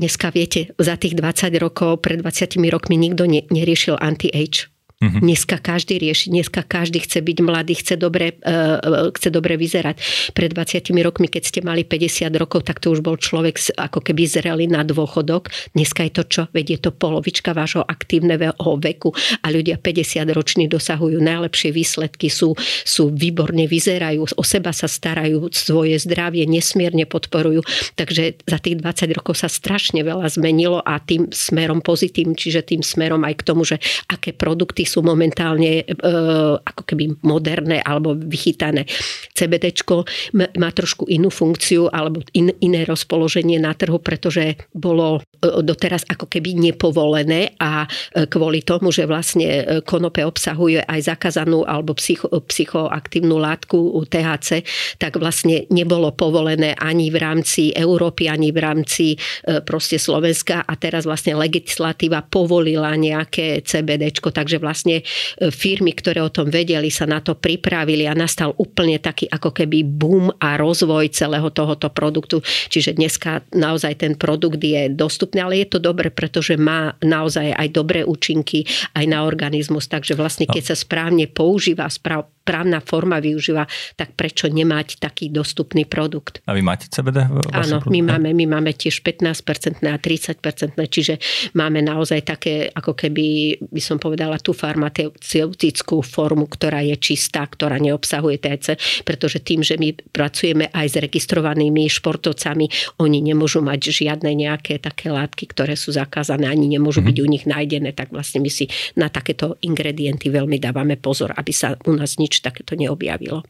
Dneska 0.00 0.32
viete, 0.32 0.72
za 0.80 0.96
tých 0.96 1.12
20 1.12 1.60
rokov, 1.60 2.00
pred 2.00 2.24
20 2.24 2.56
rokmi 2.72 2.96
nikto 2.96 3.28
neriešil 3.28 4.00
anti-age. 4.00 4.72
Mm-hmm. 5.00 5.24
Dneska 5.24 5.56
každý 5.56 5.96
rieši, 5.96 6.28
dneska 6.28 6.60
každý 6.60 7.00
chce 7.00 7.24
byť 7.24 7.38
mladý, 7.40 7.72
chce 7.72 7.96
dobre, 7.96 8.36
uh, 8.44 9.08
chce 9.16 9.32
dobre 9.32 9.56
vyzerať. 9.56 9.96
Pred 10.36 10.52
20 10.52 10.92
rokmi, 11.00 11.24
keď 11.24 11.42
ste 11.48 11.60
mali 11.64 11.88
50 11.88 12.28
rokov, 12.36 12.68
tak 12.68 12.84
to 12.84 12.92
už 12.92 13.00
bol 13.00 13.16
človek 13.16 13.56
ako 13.80 14.04
keby 14.04 14.28
zrelý 14.28 14.68
na 14.68 14.84
dôchodok. 14.84 15.48
Dneska 15.72 16.04
je 16.04 16.12
to 16.12 16.24
čo? 16.28 16.42
Veď 16.52 16.66
je 16.76 16.78
to 16.84 16.90
polovička 16.92 17.56
vášho 17.56 17.80
aktívneho 17.80 18.52
veku 18.76 19.16
a 19.40 19.48
ľudia 19.48 19.80
50 19.80 20.20
roční 20.36 20.68
dosahujú 20.68 21.16
najlepšie 21.16 21.72
výsledky, 21.72 22.28
sú, 22.28 22.52
sú 22.84 23.08
výborne 23.08 23.64
vyzerajú, 23.64 24.36
o 24.36 24.44
seba 24.44 24.76
sa 24.76 24.84
starajú, 24.84 25.48
svoje 25.48 25.96
zdravie 25.96 26.44
nesmierne 26.44 27.08
podporujú. 27.08 27.64
Takže 27.96 28.44
za 28.44 28.58
tých 28.60 28.84
20 28.84 29.16
rokov 29.16 29.40
sa 29.40 29.48
strašne 29.48 30.04
veľa 30.04 30.28
zmenilo 30.28 30.84
a 30.84 31.00
tým 31.00 31.32
smerom 31.32 31.80
pozitívnym, 31.80 32.36
čiže 32.36 32.68
tým 32.68 32.84
smerom 32.84 33.24
aj 33.24 33.34
k 33.40 33.46
tomu, 33.48 33.64
že 33.64 33.80
aké 34.12 34.36
produkty 34.36 34.89
sú 34.90 35.06
momentálne 35.06 35.86
e, 35.86 35.94
ako 36.58 36.82
keby 36.82 37.22
moderné 37.22 37.78
alebo 37.78 38.18
vychytané. 38.18 38.82
CBD 39.30 39.70
má 40.58 40.74
trošku 40.74 41.06
inú 41.06 41.30
funkciu 41.30 41.86
alebo 41.94 42.18
in, 42.34 42.50
iné 42.58 42.82
rozpoloženie 42.82 43.62
na 43.62 43.70
trhu, 43.78 44.02
pretože 44.02 44.58
bolo 44.74 45.22
e, 45.22 45.62
doteraz 45.62 46.02
ako 46.10 46.26
keby 46.26 46.58
nepovolené 46.58 47.54
a 47.62 47.86
e, 47.86 48.26
kvôli 48.26 48.66
tomu, 48.66 48.90
že 48.90 49.06
vlastne 49.06 49.82
konope 49.86 50.26
obsahuje 50.26 50.82
aj 50.82 51.14
zakázanú 51.14 51.62
alebo 51.62 51.94
psycho, 51.94 52.26
psychoaktívnu 52.26 53.38
látku 53.38 54.02
THC, 54.10 54.66
tak 54.98 55.22
vlastne 55.22 55.70
nebolo 55.70 56.10
povolené 56.10 56.74
ani 56.74 57.14
v 57.14 57.22
rámci 57.22 57.70
Európy, 57.70 58.26
ani 58.26 58.50
v 58.50 58.58
rámci 58.58 59.14
proste 59.62 60.00
Slovenska 60.00 60.64
a 60.64 60.72
teraz 60.80 61.04
vlastne 61.04 61.36
legislatíva 61.36 62.24
povolila 62.24 62.96
nejaké 62.96 63.60
CBD, 63.60 64.08
takže 64.16 64.56
vlastne 64.56 64.79
vlastne 64.80 65.04
firmy, 65.52 65.92
ktoré 65.92 66.24
o 66.24 66.32
tom 66.32 66.48
vedeli, 66.48 66.88
sa 66.88 67.04
na 67.04 67.20
to 67.20 67.36
pripravili 67.36 68.08
a 68.08 68.16
nastal 68.16 68.56
úplne 68.56 68.96
taký 68.96 69.28
ako 69.28 69.52
keby 69.52 69.84
boom 69.84 70.32
a 70.40 70.56
rozvoj 70.56 71.12
celého 71.12 71.52
tohoto 71.52 71.92
produktu. 71.92 72.40
Čiže 72.72 72.96
dneska 72.96 73.44
naozaj 73.52 74.00
ten 74.00 74.16
produkt 74.16 74.56
je 74.64 74.88
dostupný, 74.88 75.44
ale 75.44 75.60
je 75.60 75.76
to 75.76 75.78
dobre, 75.84 76.08
pretože 76.08 76.56
má 76.56 76.96
naozaj 77.04 77.52
aj 77.52 77.68
dobré 77.68 78.00
účinky 78.08 78.64
aj 78.96 79.04
na 79.04 79.28
organizmus. 79.28 79.84
Takže 79.84 80.16
vlastne 80.16 80.48
keď 80.48 80.72
sa 80.72 80.76
správne 80.76 81.28
používa, 81.28 81.84
správna 81.92 82.80
forma 82.80 83.20
využíva, 83.20 83.68
tak 84.00 84.16
prečo 84.16 84.48
nemať 84.48 84.96
taký 84.96 85.28
dostupný 85.28 85.84
produkt? 85.84 86.40
A 86.48 86.56
vy 86.56 86.64
máte 86.64 86.88
CBD? 86.88 87.28
Áno, 87.52 87.84
my 87.84 88.00
máme, 88.00 88.32
my 88.32 88.46
máme 88.48 88.72
tiež 88.72 89.04
15% 89.04 89.84
a 89.84 90.00
30%, 90.00 90.40
čiže 90.88 91.20
máme 91.52 91.84
naozaj 91.84 92.24
také, 92.24 92.72
ako 92.72 92.96
keby, 92.96 93.58
by 93.60 93.82
som 93.82 94.00
povedala, 94.00 94.40
tú 94.40 94.56
farmaceutickú 94.70 95.98
formu, 96.06 96.46
ktorá 96.46 96.86
je 96.86 96.94
čistá, 96.94 97.42
ktorá 97.42 97.82
neobsahuje 97.82 98.38
TC, 98.38 98.66
pretože 99.02 99.42
tým, 99.42 99.66
že 99.66 99.74
my 99.74 99.98
pracujeme 100.14 100.70
aj 100.70 100.86
s 100.86 100.96
registrovanými 101.02 101.90
športovcami, 101.90 102.96
oni 103.02 103.18
nemôžu 103.18 103.58
mať 103.58 103.90
žiadne 103.90 104.30
nejaké 104.30 104.78
také 104.78 105.10
látky, 105.10 105.50
ktoré 105.50 105.74
sú 105.74 105.90
zakázané, 105.90 106.46
ani 106.46 106.70
nemôžu 106.70 107.02
mm-hmm. 107.02 107.18
byť 107.18 107.24
u 107.24 107.26
nich 107.26 107.44
nájdené, 107.50 107.90
tak 107.90 108.14
vlastne 108.14 108.38
my 108.38 108.50
si 108.52 108.70
na 108.94 109.10
takéto 109.10 109.58
ingredienty 109.66 110.30
veľmi 110.30 110.62
dávame 110.62 110.94
pozor, 110.94 111.34
aby 111.34 111.50
sa 111.50 111.74
u 111.90 111.92
nás 111.98 112.22
nič 112.22 112.38
takéto 112.38 112.78
neobjavilo. 112.78 113.42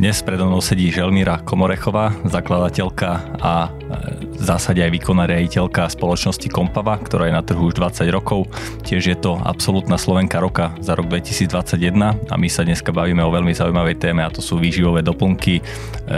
Dnes 0.00 0.24
predo 0.24 0.48
mnou 0.48 0.64
sedí 0.64 0.88
Želmíra 0.88 1.44
Komorechová, 1.44 2.16
zakladateľka 2.24 3.36
a 3.36 3.68
e, 3.68 4.32
v 4.32 4.40
zásade 4.40 4.80
aj 4.80 4.96
výkonná 4.96 5.28
riaditeľka 5.28 5.92
spoločnosti 5.92 6.48
Kompava, 6.48 6.96
ktorá 6.96 7.28
je 7.28 7.36
na 7.36 7.44
trhu 7.44 7.68
už 7.68 7.76
20 7.76 8.08
rokov. 8.08 8.48
Tiež 8.80 9.04
je 9.04 9.12
to 9.12 9.36
absolútna 9.36 10.00
Slovenka 10.00 10.40
roka 10.40 10.72
za 10.80 10.96
rok 10.96 11.04
2021 11.12 12.16
a 12.16 12.34
my 12.40 12.48
sa 12.48 12.64
dneska 12.64 12.96
bavíme 12.96 13.20
o 13.20 13.28
veľmi 13.28 13.52
zaujímavej 13.52 14.00
téme 14.00 14.24
a 14.24 14.32
to 14.32 14.40
sú 14.40 14.56
výživové 14.56 15.04
doplnky, 15.04 15.60
e, 15.60 15.62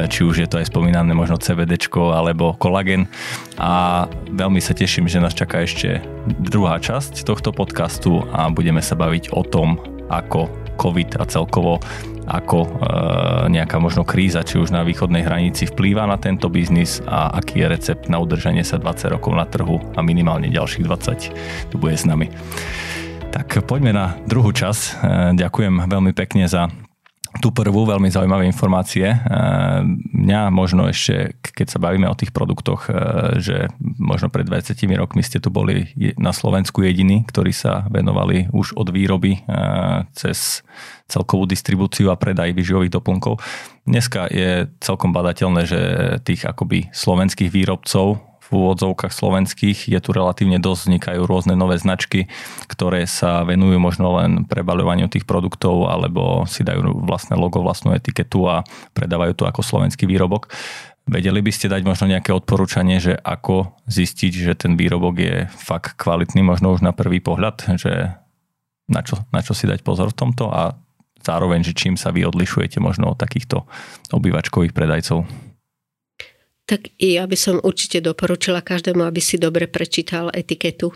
či 0.06 0.22
už 0.22 0.46
je 0.46 0.46
to 0.46 0.62
aj 0.62 0.70
spomínané 0.70 1.10
možno 1.10 1.42
CBD 1.42 1.74
alebo 1.90 2.54
kolagen. 2.62 3.10
A 3.58 4.06
veľmi 4.30 4.62
sa 4.62 4.78
teším, 4.78 5.10
že 5.10 5.18
nás 5.18 5.34
čaká 5.34 5.58
ešte 5.58 5.98
druhá 6.38 6.78
časť 6.78 7.26
tohto 7.26 7.50
podcastu 7.50 8.22
a 8.30 8.46
budeme 8.46 8.78
sa 8.78 8.94
baviť 8.94 9.34
o 9.34 9.42
tom, 9.42 9.74
ako 10.06 10.46
COVID 10.78 11.18
a 11.18 11.24
celkovo 11.26 11.82
ako 12.26 12.58
e, 12.62 12.68
nejaká 13.50 13.78
možno 13.78 14.06
kríza, 14.06 14.46
či 14.46 14.58
už 14.58 14.70
na 14.70 14.82
východnej 14.86 15.26
hranici 15.26 15.66
vplýva 15.66 16.06
na 16.06 16.18
tento 16.18 16.46
biznis 16.46 17.02
a 17.06 17.32
aký 17.34 17.62
je 17.62 17.66
recept 17.70 18.06
na 18.10 18.18
udržanie 18.22 18.62
sa 18.66 18.78
20 18.78 19.14
rokov 19.14 19.32
na 19.34 19.46
trhu 19.46 19.78
a 19.94 20.00
minimálne 20.02 20.50
ďalších 20.50 20.84
20 20.86 21.70
tu 21.70 21.74
bude 21.78 21.94
s 21.94 22.04
nami. 22.06 22.30
Tak 23.32 23.64
poďme 23.64 23.96
na 23.96 24.06
druhú 24.28 24.52
čas. 24.52 24.92
E, 25.00 25.32
ďakujem 25.32 25.88
veľmi 25.88 26.12
pekne 26.12 26.44
za 26.50 26.68
tú 27.40 27.54
prvú 27.54 27.88
veľmi 27.88 28.12
zaujímavé 28.12 28.44
informácie. 28.44 29.08
E, 29.08 29.16
mňa 30.12 30.52
možno 30.52 30.90
ešte, 30.90 31.38
keď 31.40 31.66
sa 31.72 31.78
bavíme 31.80 32.04
o 32.10 32.18
tých 32.18 32.34
produktoch, 32.34 32.90
že 33.40 33.72
možno 33.80 34.28
pred 34.28 34.44
20 34.44 34.76
rokmi 34.98 35.24
ste 35.24 35.40
tu 35.40 35.48
boli 35.48 35.88
na 36.20 36.34
Slovensku 36.34 36.84
jediní, 36.84 37.24
ktorí 37.24 37.54
sa 37.54 37.88
venovali 37.88 38.52
už 38.52 38.76
od 38.76 38.90
výroby 38.90 39.44
cez 40.12 40.66
celkovú 41.08 41.44
distribúciu 41.44 42.08
a 42.08 42.16
predaj 42.16 42.56
výživových 42.56 42.96
doplnkov. 42.96 43.40
Dneska 43.84 44.32
je 44.32 44.70
celkom 44.80 45.12
badateľné, 45.12 45.62
že 45.68 45.80
tých 46.24 46.48
akoby 46.48 46.88
slovenských 46.94 47.52
výrobcov 47.52 48.31
úvodzovkách 48.52 49.12
slovenských 49.12 49.88
je 49.88 50.00
tu 50.00 50.10
relatívne 50.12 50.60
dosť, 50.60 50.80
vznikajú 50.88 51.20
rôzne 51.24 51.56
nové 51.56 51.80
značky, 51.80 52.28
ktoré 52.68 53.08
sa 53.08 53.42
venujú 53.42 53.80
možno 53.80 54.20
len 54.20 54.44
prebaľovaniu 54.44 55.08
tých 55.08 55.24
produktov 55.24 55.88
alebo 55.88 56.44
si 56.44 56.62
dajú 56.62 57.02
vlastné 57.04 57.34
logo, 57.40 57.64
vlastnú 57.64 57.96
etiketu 57.96 58.44
a 58.46 58.66
predávajú 58.92 59.32
to 59.32 59.44
ako 59.48 59.60
slovenský 59.64 60.04
výrobok. 60.04 60.52
Vedeli 61.02 61.42
by 61.42 61.50
ste 61.50 61.66
dať 61.66 61.82
možno 61.82 62.06
nejaké 62.06 62.30
odporúčanie, 62.30 63.02
že 63.02 63.18
ako 63.18 63.74
zistiť, 63.90 64.32
že 64.32 64.54
ten 64.54 64.78
výrobok 64.78 65.14
je 65.18 65.36
fakt 65.50 65.98
kvalitný, 65.98 66.46
možno 66.46 66.70
už 66.70 66.86
na 66.86 66.94
prvý 66.94 67.18
pohľad, 67.18 67.74
že 67.74 68.14
na 68.86 69.00
čo, 69.02 69.18
na 69.34 69.42
čo 69.42 69.50
si 69.50 69.66
dať 69.66 69.82
pozor 69.82 70.14
v 70.14 70.18
tomto 70.22 70.46
a 70.52 70.78
zároveň, 71.22 71.62
že 71.66 71.74
čím 71.74 71.94
sa 71.98 72.14
vy 72.14 72.26
odlišujete 72.26 72.82
možno 72.82 73.14
od 73.14 73.18
takýchto 73.18 73.66
obývačkových 74.14 74.74
predajcov? 74.74 75.26
Tak 76.72 76.88
ja 76.96 77.28
by 77.28 77.36
som 77.36 77.60
určite 77.60 78.00
doporučila 78.00 78.64
každému, 78.64 79.04
aby 79.04 79.20
si 79.20 79.36
dobre 79.36 79.68
prečítal 79.68 80.32
etiketu, 80.32 80.88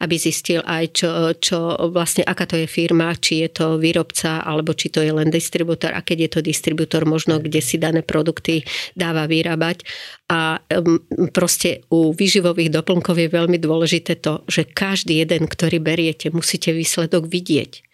aby 0.00 0.16
zistil 0.16 0.64
aj, 0.64 0.84
čo, 0.96 1.10
čo 1.36 1.76
vlastne, 1.92 2.24
aká 2.24 2.48
to 2.48 2.56
je 2.56 2.64
firma, 2.64 3.12
či 3.12 3.44
je 3.44 3.52
to 3.52 3.76
výrobca, 3.76 4.40
alebo 4.40 4.72
či 4.72 4.88
to 4.88 5.04
je 5.04 5.12
len 5.12 5.28
distribútor 5.28 5.92
a 5.92 6.00
keď 6.00 6.16
je 6.24 6.30
to 6.32 6.40
distribútor, 6.40 7.04
možno 7.04 7.44
kde 7.44 7.60
si 7.60 7.76
dané 7.76 8.00
produkty 8.00 8.64
dáva 8.96 9.28
vyrábať. 9.28 9.84
A 10.32 10.64
proste 11.36 11.84
u 11.92 12.16
výživových 12.16 12.72
doplnkov 12.72 13.20
je 13.20 13.28
veľmi 13.28 13.60
dôležité 13.60 14.16
to, 14.24 14.48
že 14.48 14.64
každý 14.64 15.20
jeden, 15.20 15.44
ktorý 15.44 15.76
beriete, 15.76 16.32
musíte 16.32 16.72
výsledok 16.72 17.28
vidieť 17.28 17.87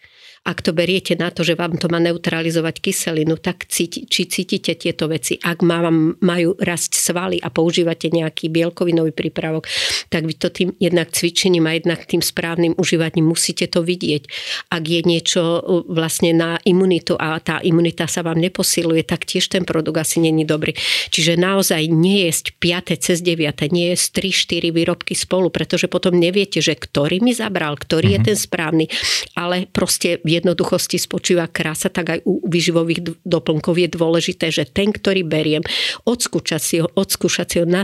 ak 0.45 0.61
to 0.61 0.77
beriete 0.77 1.17
na 1.17 1.33
to, 1.33 1.41
že 1.41 1.57
vám 1.57 1.81
to 1.81 1.89
má 1.89 1.97
neutralizovať 1.97 2.77
kyselinu, 2.77 3.41
tak 3.41 3.65
cíti, 3.65 4.05
či 4.05 4.29
cítite 4.29 4.77
tieto 4.77 5.09
veci. 5.09 5.41
Ak 5.41 5.65
má, 5.65 5.81
majú 6.21 6.53
rásť 6.61 7.01
svaly 7.01 7.41
a 7.41 7.49
používate 7.49 8.13
nejaký 8.13 8.53
bielkovinový 8.53 9.09
prípravok, 9.09 9.65
tak 10.13 10.29
vy 10.29 10.37
to 10.37 10.53
tým 10.53 10.69
jednak 10.77 11.09
cvičením 11.09 11.65
a 11.65 11.73
jednak 11.73 12.05
tým 12.05 12.21
správnym 12.21 12.77
užívaním 12.77 13.25
musíte 13.25 13.65
to 13.65 13.81
vidieť. 13.81 14.29
Ak 14.69 14.85
je 14.85 15.01
niečo 15.01 15.41
uh, 15.41 15.81
vlastne 15.89 16.37
na 16.37 16.61
imunitu 16.61 17.17
a 17.17 17.41
tá 17.41 17.57
imunita 17.65 18.05
sa 18.05 18.21
vám 18.21 18.37
neposiluje, 18.37 19.01
tak 19.01 19.25
tiež 19.25 19.49
ten 19.49 19.65
produkt 19.65 19.97
asi 19.97 20.21
není 20.21 20.45
dobrý. 20.45 20.77
Čiže 21.09 21.41
naozaj 21.41 21.89
nie 21.89 22.29
jesť 22.29 22.53
5. 22.61 23.01
cez 23.01 23.17
9. 23.25 23.49
nie 23.73 23.97
jesť 23.97 24.21
3-4 24.21 24.69
výrobky 24.69 25.17
spolu, 25.17 25.49
pretože 25.49 25.89
potom 25.89 26.13
neviete, 26.13 26.61
že 26.61 26.77
ktorý 26.77 27.17
mi 27.25 27.33
zabral, 27.33 27.73
ktorý 27.81 28.13
mm-hmm. 28.13 28.13
je 28.13 28.19
mhm. 28.21 28.27
ten 28.29 28.37
správny, 28.37 28.85
ale 29.33 29.65
proste 29.73 30.21
jednoduchosti 30.37 30.99
spočíva 30.99 31.47
krása, 31.47 31.87
tak 31.87 32.05
aj 32.17 32.19
u 32.27 32.43
vyživových 32.45 33.23
doplnkov 33.23 33.75
je 33.79 33.89
dôležité, 33.89 34.51
že 34.51 34.67
ten, 34.67 34.91
ktorý 34.91 35.23
beriem, 35.23 35.63
odskúšať 36.03 36.61
si 36.61 36.75
ho, 36.83 36.87
odskúšať 36.93 37.47
si 37.47 37.57
ho 37.61 37.65
na 37.67 37.83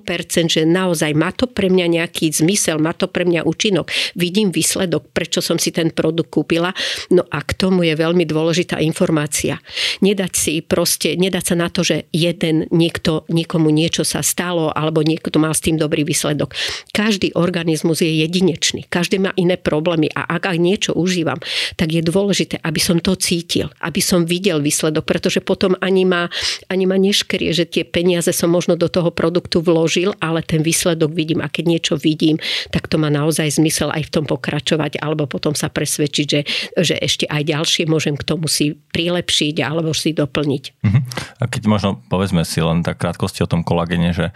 100%, 0.00 0.48
že 0.48 0.62
naozaj 0.64 1.12
má 1.12 1.30
to 1.36 1.44
pre 1.44 1.68
mňa 1.68 2.00
nejaký 2.00 2.32
zmysel, 2.32 2.80
má 2.80 2.96
to 2.96 3.08
pre 3.08 3.28
mňa 3.28 3.44
účinok, 3.44 3.92
vidím 4.16 4.48
výsledok, 4.48 5.12
prečo 5.12 5.44
som 5.44 5.60
si 5.60 5.68
ten 5.68 5.92
produkt 5.92 6.32
kúpila. 6.32 6.72
No 7.12 7.28
a 7.28 7.44
k 7.44 7.52
tomu 7.52 7.84
je 7.84 7.92
veľmi 7.92 8.24
dôležitá 8.24 8.80
informácia. 8.80 9.60
Nedať 10.00 10.32
si 10.32 10.52
proste, 10.64 11.14
nedať 11.20 11.52
sa 11.52 11.54
na 11.58 11.68
to, 11.68 11.84
že 11.84 12.08
jeden 12.14 12.70
niekto, 12.72 13.28
niekomu 13.28 13.68
niečo 13.68 14.06
sa 14.06 14.24
stalo 14.24 14.72
alebo 14.72 15.04
niekto 15.04 15.36
mal 15.36 15.52
s 15.52 15.64
tým 15.64 15.76
dobrý 15.76 16.08
výsledok. 16.08 16.56
Každý 16.94 17.36
organizmus 17.36 18.00
je 18.00 18.24
jedinečný, 18.24 18.88
každý 18.88 19.20
má 19.20 19.36
iné 19.36 19.60
problémy 19.60 20.08
a 20.14 20.24
ak 20.24 20.56
aj 20.56 20.58
niečo 20.58 20.92
užívam, 20.96 21.38
tak 21.76 21.92
je 21.92 22.00
dôležité, 22.00 22.62
aby 22.62 22.80
som 22.80 23.02
to 23.02 23.18
cítil, 23.18 23.68
aby 23.82 24.00
som 24.00 24.24
videl 24.24 24.62
výsledok, 24.62 25.04
pretože 25.04 25.42
potom 25.42 25.76
ani 25.82 26.06
ma, 26.06 26.30
ani 26.70 26.84
ma 26.86 26.96
neškrie, 26.96 27.50
že 27.50 27.66
tie 27.66 27.82
peniaze 27.82 28.30
som 28.30 28.48
možno 28.48 28.78
do 28.78 28.86
toho 28.86 29.10
produktu 29.10 29.58
vložil, 29.58 29.81
ale 30.18 30.42
ten 30.42 30.60
výsledok 30.60 31.10
vidím 31.14 31.40
a 31.40 31.48
keď 31.48 31.64
niečo 31.66 31.94
vidím, 31.98 32.36
tak 32.70 32.86
to 32.86 32.98
má 32.98 33.08
naozaj 33.08 33.58
zmysel 33.58 33.90
aj 33.94 34.08
v 34.08 34.12
tom 34.20 34.24
pokračovať 34.26 35.00
alebo 35.00 35.26
potom 35.26 35.56
sa 35.56 35.72
presvedčiť, 35.72 36.26
že, 36.26 36.40
že 36.76 36.94
ešte 36.98 37.24
aj 37.28 37.42
ďalšie 37.48 37.84
môžem 37.88 38.18
k 38.18 38.26
tomu 38.26 38.46
si 38.46 38.78
prilepšiť 38.92 39.62
alebo 39.62 39.90
si 39.94 40.12
doplniť. 40.12 40.64
Uh-huh. 40.84 41.02
A 41.40 41.44
keď 41.48 41.62
možno 41.68 41.90
povedzme 42.06 42.42
si 42.42 42.60
len 42.60 42.84
tak 42.84 43.00
krátkosti 43.00 43.42
o 43.42 43.50
tom 43.50 43.64
kolagene, 43.64 44.12
že 44.12 44.30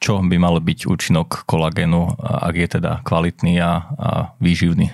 čo 0.00 0.16
by 0.24 0.36
mal 0.40 0.56
byť 0.56 0.88
účinok 0.88 1.44
kolagénu, 1.44 2.16
ak 2.24 2.54
je 2.56 2.68
teda 2.80 3.04
kvalitný 3.04 3.60
a, 3.60 3.84
a 4.00 4.10
výživný? 4.40 4.88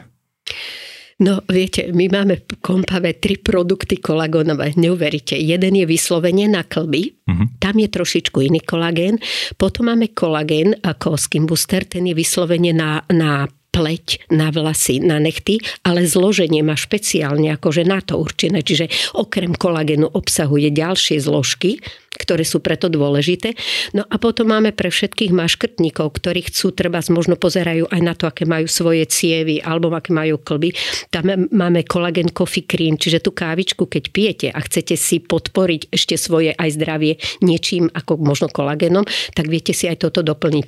No 1.16 1.40
viete, 1.48 1.88
my 1.96 2.12
máme 2.12 2.44
v 2.44 2.60
kompave 2.60 3.16
tri 3.16 3.40
produkty 3.40 3.96
kolagónové, 3.96 4.76
neuveríte. 4.76 5.32
Jeden 5.32 5.72
je 5.80 5.88
vyslovene 5.88 6.44
na 6.44 6.60
klby, 6.60 7.24
uh-huh. 7.24 7.56
tam 7.56 7.80
je 7.80 7.88
trošičku 7.88 8.36
iný 8.44 8.60
kolagén. 8.60 9.16
Potom 9.56 9.88
máme 9.88 10.12
kolagén 10.12 10.76
ako 10.76 11.16
Skin 11.16 11.48
Booster, 11.48 11.88
ten 11.88 12.04
je 12.04 12.12
vyslovene 12.12 12.76
na, 12.76 13.00
na 13.08 13.48
pleť 13.76 14.28
na 14.32 14.48
vlasy, 14.48 15.04
na 15.04 15.20
nechty, 15.20 15.60
ale 15.84 16.08
zloženie 16.08 16.64
má 16.64 16.72
špeciálne 16.72 17.52
akože 17.52 17.84
na 17.84 18.00
to 18.00 18.16
určené. 18.16 18.64
Čiže 18.64 19.16
okrem 19.20 19.52
kolagénu 19.52 20.16
obsahuje 20.16 20.72
ďalšie 20.72 21.20
zložky, 21.20 21.76
ktoré 22.16 22.42
sú 22.42 22.64
preto 22.64 22.88
dôležité. 22.88 23.52
No 23.92 24.02
a 24.08 24.16
potom 24.16 24.50
máme 24.50 24.72
pre 24.72 24.88
všetkých 24.88 25.32
maškrtníkov, 25.32 26.16
ktorí 26.16 26.48
chcú, 26.48 26.72
treba 26.72 26.98
možno 27.12 27.36
pozerajú 27.36 27.86
aj 27.92 28.00
na 28.02 28.16
to, 28.16 28.26
aké 28.26 28.48
majú 28.48 28.66
svoje 28.66 29.04
cievy 29.06 29.60
alebo 29.62 29.92
aké 29.92 30.10
majú 30.10 30.40
klby. 30.40 30.72
Tam 31.12 31.28
máme 31.52 31.84
kolagen 31.84 32.32
coffee 32.32 32.66
cream, 32.66 32.98
čiže 32.98 33.22
tú 33.22 33.30
kávičku, 33.36 33.86
keď 33.86 34.04
pijete 34.10 34.48
a 34.50 34.58
chcete 34.64 34.96
si 34.96 35.22
podporiť 35.22 35.92
ešte 35.92 36.16
svoje 36.18 36.56
aj 36.56 36.68
zdravie 36.74 37.20
niečím 37.44 37.92
ako 37.92 38.18
možno 38.18 38.48
kolagénom, 38.50 39.04
tak 39.36 39.46
viete 39.46 39.76
si 39.76 39.86
aj 39.86 40.08
toto 40.08 40.24
doplniť. 40.24 40.66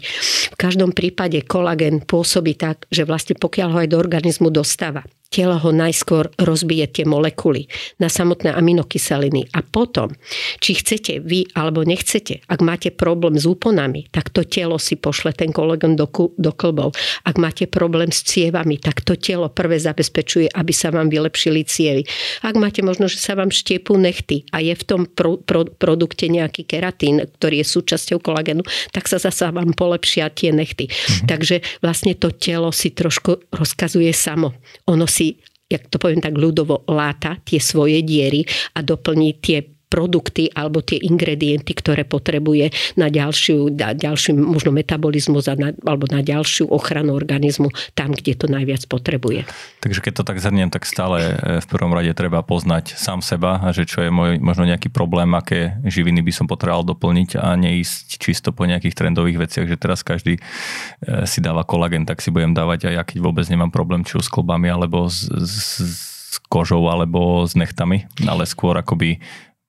V 0.54 0.56
každom 0.56 0.92
prípade 0.92 1.42
kolagen 1.48 2.04
pôsobí 2.04 2.54
tak, 2.54 2.87
že 2.92 3.08
vlastne 3.08 3.34
pokiaľ 3.34 3.68
ho 3.74 3.78
aj 3.82 3.88
do 3.90 3.98
organizmu 3.98 4.52
dostáva, 4.52 5.02
telo 5.28 5.60
ho 5.60 5.70
najskôr 5.70 6.32
rozbije 6.40 6.88
tie 6.88 7.04
molekuly 7.04 7.68
na 8.00 8.08
samotné 8.08 8.56
aminokyseliny 8.56 9.52
a 9.52 9.60
potom, 9.60 10.16
či 10.58 10.80
chcete 10.80 11.20
vy 11.20 11.52
alebo 11.52 11.84
nechcete, 11.84 12.40
ak 12.48 12.60
máte 12.64 12.88
problém 12.88 13.36
s 13.36 13.44
úponami, 13.44 14.08
tak 14.08 14.32
to 14.32 14.44
telo 14.48 14.80
si 14.80 14.96
pošle 14.96 15.36
ten 15.36 15.52
kolegon 15.52 16.00
do, 16.00 16.08
do 16.40 16.52
klbov. 16.56 16.96
Ak 17.28 17.36
máte 17.36 17.68
problém 17.68 18.08
s 18.08 18.24
cievami, 18.24 18.80
tak 18.80 19.04
to 19.04 19.20
telo 19.20 19.52
prvé 19.52 19.76
zabezpečuje, 19.76 20.48
aby 20.48 20.72
sa 20.72 20.88
vám 20.88 21.12
vylepšili 21.12 21.60
cievy. 21.68 22.08
Ak 22.40 22.56
máte 22.56 22.80
možno, 22.80 23.04
že 23.04 23.20
sa 23.20 23.36
vám 23.36 23.52
štiepú 23.52 24.00
nechty 24.00 24.48
a 24.48 24.64
je 24.64 24.72
v 24.72 24.84
tom 24.88 25.04
pro, 25.04 25.36
pro, 25.36 25.68
produkte 25.68 26.24
nejaký 26.33 26.64
keratín, 26.64 27.20
ktorý 27.20 27.60
je 27.60 27.66
súčasťou 27.68 28.18
kolagenu, 28.24 28.64
tak 28.96 29.04
sa 29.04 29.20
zasa 29.20 29.52
vám 29.52 29.76
polepšia 29.76 30.33
tie 30.33 30.56
nechty. 30.56 30.88
Mhm. 30.88 31.29
Takže 31.29 31.56
vlastne 31.85 32.16
to 32.16 32.33
telo 32.33 32.72
si 32.72 32.96
trošku 32.96 33.52
rozkazuje 33.52 34.10
samo. 34.16 34.56
Ono 34.88 35.04
si 35.04 35.17
jak 35.69 35.88
to 35.92 36.00
poviem 36.00 36.25
tak 36.25 36.35
ľudovo, 36.35 36.88
láta 36.88 37.37
tie 37.44 37.60
svoje 37.60 38.00
diery 38.00 38.40
a 38.75 38.81
doplní 38.81 39.37
tie 39.38 39.77
produkty 39.88 40.52
alebo 40.52 40.84
tie 40.84 41.00
ingredienty, 41.00 41.72
ktoré 41.72 42.04
potrebuje 42.04 42.70
na 43.00 43.08
ďalšiu, 43.08 43.72
na 43.72 43.96
ďalšiu 43.96 44.36
možno 44.36 44.70
metabolizmus 44.70 45.48
alebo 45.48 46.04
na 46.12 46.20
ďalšiu 46.20 46.68
ochranu 46.68 47.16
organizmu 47.16 47.72
tam, 47.96 48.12
kde 48.12 48.36
to 48.36 48.46
najviac 48.46 48.84
potrebuje. 48.86 49.48
Takže 49.80 50.04
keď 50.04 50.12
to 50.20 50.28
tak 50.28 50.38
zhrniem, 50.38 50.68
tak 50.68 50.84
stále 50.84 51.18
e, 51.18 51.32
v 51.64 51.66
prvom 51.66 51.90
rade 51.96 52.12
treba 52.12 52.44
poznať 52.44 52.94
sám 52.94 53.24
seba 53.24 53.64
a 53.64 53.72
že 53.72 53.88
čo 53.88 54.04
je 54.04 54.12
môj 54.12 54.38
možno 54.38 54.68
nejaký 54.68 54.92
problém, 54.92 55.32
aké 55.32 55.80
živiny 55.88 56.20
by 56.20 56.32
som 56.36 56.46
potreboval 56.46 56.84
doplniť 56.84 57.40
a 57.40 57.56
neísť 57.56 58.20
čisto 58.20 58.52
po 58.52 58.68
nejakých 58.68 58.94
trendových 58.94 59.48
veciach, 59.48 59.66
že 59.66 59.80
teraz 59.80 60.04
každý 60.04 60.38
e, 60.38 60.40
si 61.24 61.40
dáva 61.40 61.64
kolagen, 61.64 62.04
tak 62.04 62.20
si 62.20 62.28
budem 62.28 62.52
dávať 62.52 62.92
aj 62.92 62.94
ja, 62.94 63.02
keď 63.02 63.18
vôbec 63.24 63.46
nemám 63.48 63.72
problém 63.72 64.04
či 64.04 64.20
s 64.20 64.28
klbami 64.28 64.68
alebo 64.68 65.06
s, 65.06 65.24
s, 65.30 65.56
s 66.28 66.36
kožou 66.50 66.84
alebo 66.90 67.46
s 67.46 67.54
nechtami, 67.54 68.10
ale 68.26 68.44
skôr 68.44 68.76
akoby 68.76 69.22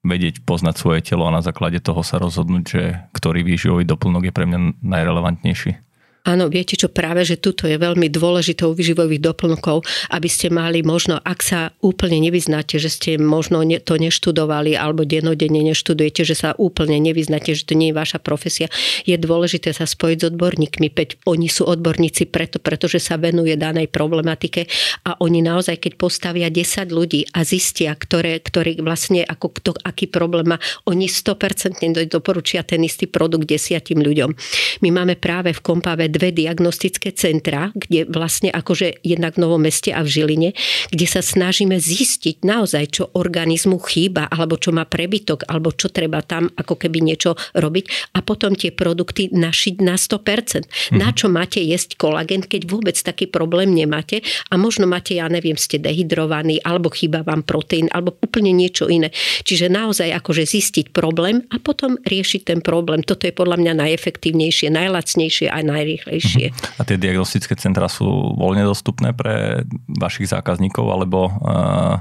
vedieť 0.04 0.48
poznať 0.48 0.76
svoje 0.80 1.00
telo 1.04 1.28
a 1.28 1.36
na 1.36 1.44
základe 1.44 1.84
toho 1.84 2.00
sa 2.06 2.22
rozhodnúť, 2.22 2.64
že 2.64 2.84
ktorý 3.12 3.44
výživový 3.44 3.84
doplnok 3.84 4.32
je 4.32 4.34
pre 4.36 4.46
mňa 4.48 4.80
najrelevantnejší. 4.80 5.89
Áno, 6.28 6.52
viete 6.52 6.76
čo, 6.76 6.92
práve, 6.92 7.24
že 7.24 7.40
tuto 7.40 7.64
je 7.64 7.80
veľmi 7.80 8.12
dôležitou 8.12 8.76
vyživových 8.76 9.24
doplnkov, 9.24 9.88
aby 10.12 10.28
ste 10.28 10.52
mali 10.52 10.84
možno, 10.84 11.16
ak 11.24 11.40
sa 11.40 11.72
úplne 11.80 12.20
nevyznáte, 12.20 12.76
že 12.76 12.92
ste 12.92 13.12
možno 13.16 13.64
to 13.80 13.96
neštudovali 13.96 14.76
alebo 14.76 15.08
denodenne 15.08 15.64
neštudujete, 15.64 16.28
že 16.28 16.36
sa 16.36 16.50
úplne 16.60 17.00
nevyznáte, 17.00 17.56
že 17.56 17.64
to 17.64 17.80
nie 17.80 17.96
je 17.96 18.00
vaša 18.00 18.20
profesia, 18.20 18.68
je 19.08 19.16
dôležité 19.16 19.72
sa 19.72 19.88
spojiť 19.88 20.18
s 20.20 20.28
odborníkmi. 20.36 20.92
Peť, 20.92 21.24
oni 21.24 21.48
sú 21.48 21.64
odborníci 21.64 22.28
preto, 22.28 22.60
pretože 22.60 23.00
sa 23.00 23.16
venuje 23.16 23.56
danej 23.56 23.88
problematike 23.88 24.68
a 25.08 25.16
oni 25.24 25.40
naozaj, 25.40 25.80
keď 25.80 25.94
postavia 25.96 26.52
10 26.52 26.92
ľudí 26.92 27.32
a 27.32 27.48
zistia, 27.48 27.96
ktoré, 27.96 28.44
ktorý 28.44 28.84
vlastne 28.84 29.24
ako 29.24 29.48
kto, 29.56 29.72
aký 29.88 30.12
problém 30.12 30.52
má, 30.52 30.60
oni 30.84 31.08
100% 31.08 31.80
doporučia 32.12 32.68
ten 32.68 32.84
istý 32.84 33.08
produkt 33.08 33.48
desiatim 33.48 34.04
ľuďom. 34.04 34.36
My 34.84 34.90
máme 34.92 35.16
práve 35.16 35.56
v 35.56 35.64
Kompave 35.64 36.09
dve 36.10 36.34
diagnostické 36.34 37.14
centra, 37.14 37.72
kde 37.78 38.10
vlastne 38.10 38.50
akože 38.50 39.06
jednak 39.06 39.38
v 39.38 39.42
Novom 39.46 39.62
meste 39.62 39.94
a 39.94 40.02
v 40.02 40.10
Žiline, 40.10 40.50
kde 40.90 41.06
sa 41.06 41.22
snažíme 41.22 41.78
zistiť 41.78 42.42
naozaj, 42.44 42.84
čo 42.90 43.04
organizmu 43.14 43.78
chýba, 43.86 44.26
alebo 44.28 44.58
čo 44.58 44.74
má 44.74 44.90
prebytok, 44.90 45.46
alebo 45.46 45.70
čo 45.72 45.94
treba 45.94 46.26
tam 46.26 46.50
ako 46.58 46.76
keby 46.76 47.00
niečo 47.06 47.38
robiť 47.54 48.16
a 48.18 48.26
potom 48.26 48.58
tie 48.58 48.74
produkty 48.74 49.30
našiť 49.30 49.76
na 49.86 49.96
100%. 49.96 50.66
Mhm. 50.66 50.98
Na 50.98 51.14
čo 51.14 51.30
máte 51.30 51.62
jesť 51.62 51.96
kolagen, 51.96 52.42
keď 52.42 52.66
vôbec 52.66 52.98
taký 52.98 53.30
problém 53.30 53.72
nemáte 53.72 54.26
a 54.50 54.58
možno 54.58 54.90
máte, 54.90 55.16
ja 55.16 55.30
neviem, 55.30 55.56
ste 55.56 55.78
dehydrovaní, 55.78 56.60
alebo 56.66 56.90
chýba 56.90 57.22
vám 57.22 57.46
proteín, 57.46 57.88
alebo 57.94 58.18
úplne 58.20 58.52
niečo 58.52 58.90
iné. 58.90 59.14
Čiže 59.46 59.70
naozaj 59.70 60.10
akože 60.18 60.44
zistiť 60.50 60.86
problém 60.92 61.46
a 61.54 61.62
potom 61.62 61.96
riešiť 62.02 62.42
ten 62.50 62.60
problém. 62.66 63.06
Toto 63.06 63.30
je 63.30 63.34
podľa 63.36 63.62
mňa 63.62 63.74
najefektívnejšie, 63.86 64.74
najlacnejšie 64.74 65.48
a 65.52 65.60
najrýchlejšie 65.62 65.99
rýchlejšie. 66.00 66.56
A 66.80 66.82
tie 66.88 66.96
diagnostické 66.96 67.60
centra 67.60 67.92
sú 67.92 68.08
voľne 68.40 68.64
dostupné 68.64 69.12
pre 69.12 69.68
vašich 69.92 70.32
zákazníkov 70.32 70.86
alebo 70.88 71.28
uh, 71.28 72.00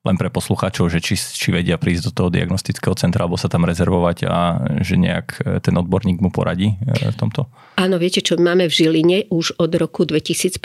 len 0.00 0.16
pre 0.16 0.32
poslucháčov, 0.32 0.88
že 0.88 1.04
či, 1.04 1.12
či 1.12 1.52
vedia 1.52 1.76
prísť 1.76 2.08
do 2.08 2.12
toho 2.16 2.28
diagnostického 2.32 2.96
centra 2.96 3.28
alebo 3.28 3.36
sa 3.36 3.52
tam 3.52 3.68
rezervovať 3.68 4.24
a 4.24 4.38
že 4.80 4.96
nejak 4.96 5.26
e, 5.44 5.60
ten 5.60 5.76
odborník 5.76 6.24
mu 6.24 6.32
poradí 6.32 6.72
e, 6.80 7.12
v 7.12 7.16
tomto? 7.20 7.52
Áno, 7.76 8.00
viete 8.00 8.24
čo, 8.24 8.40
máme 8.40 8.64
v 8.64 8.72
Žiline 8.72 9.28
už 9.28 9.60
od 9.60 9.68
roku 9.76 10.08
2015 10.08 10.56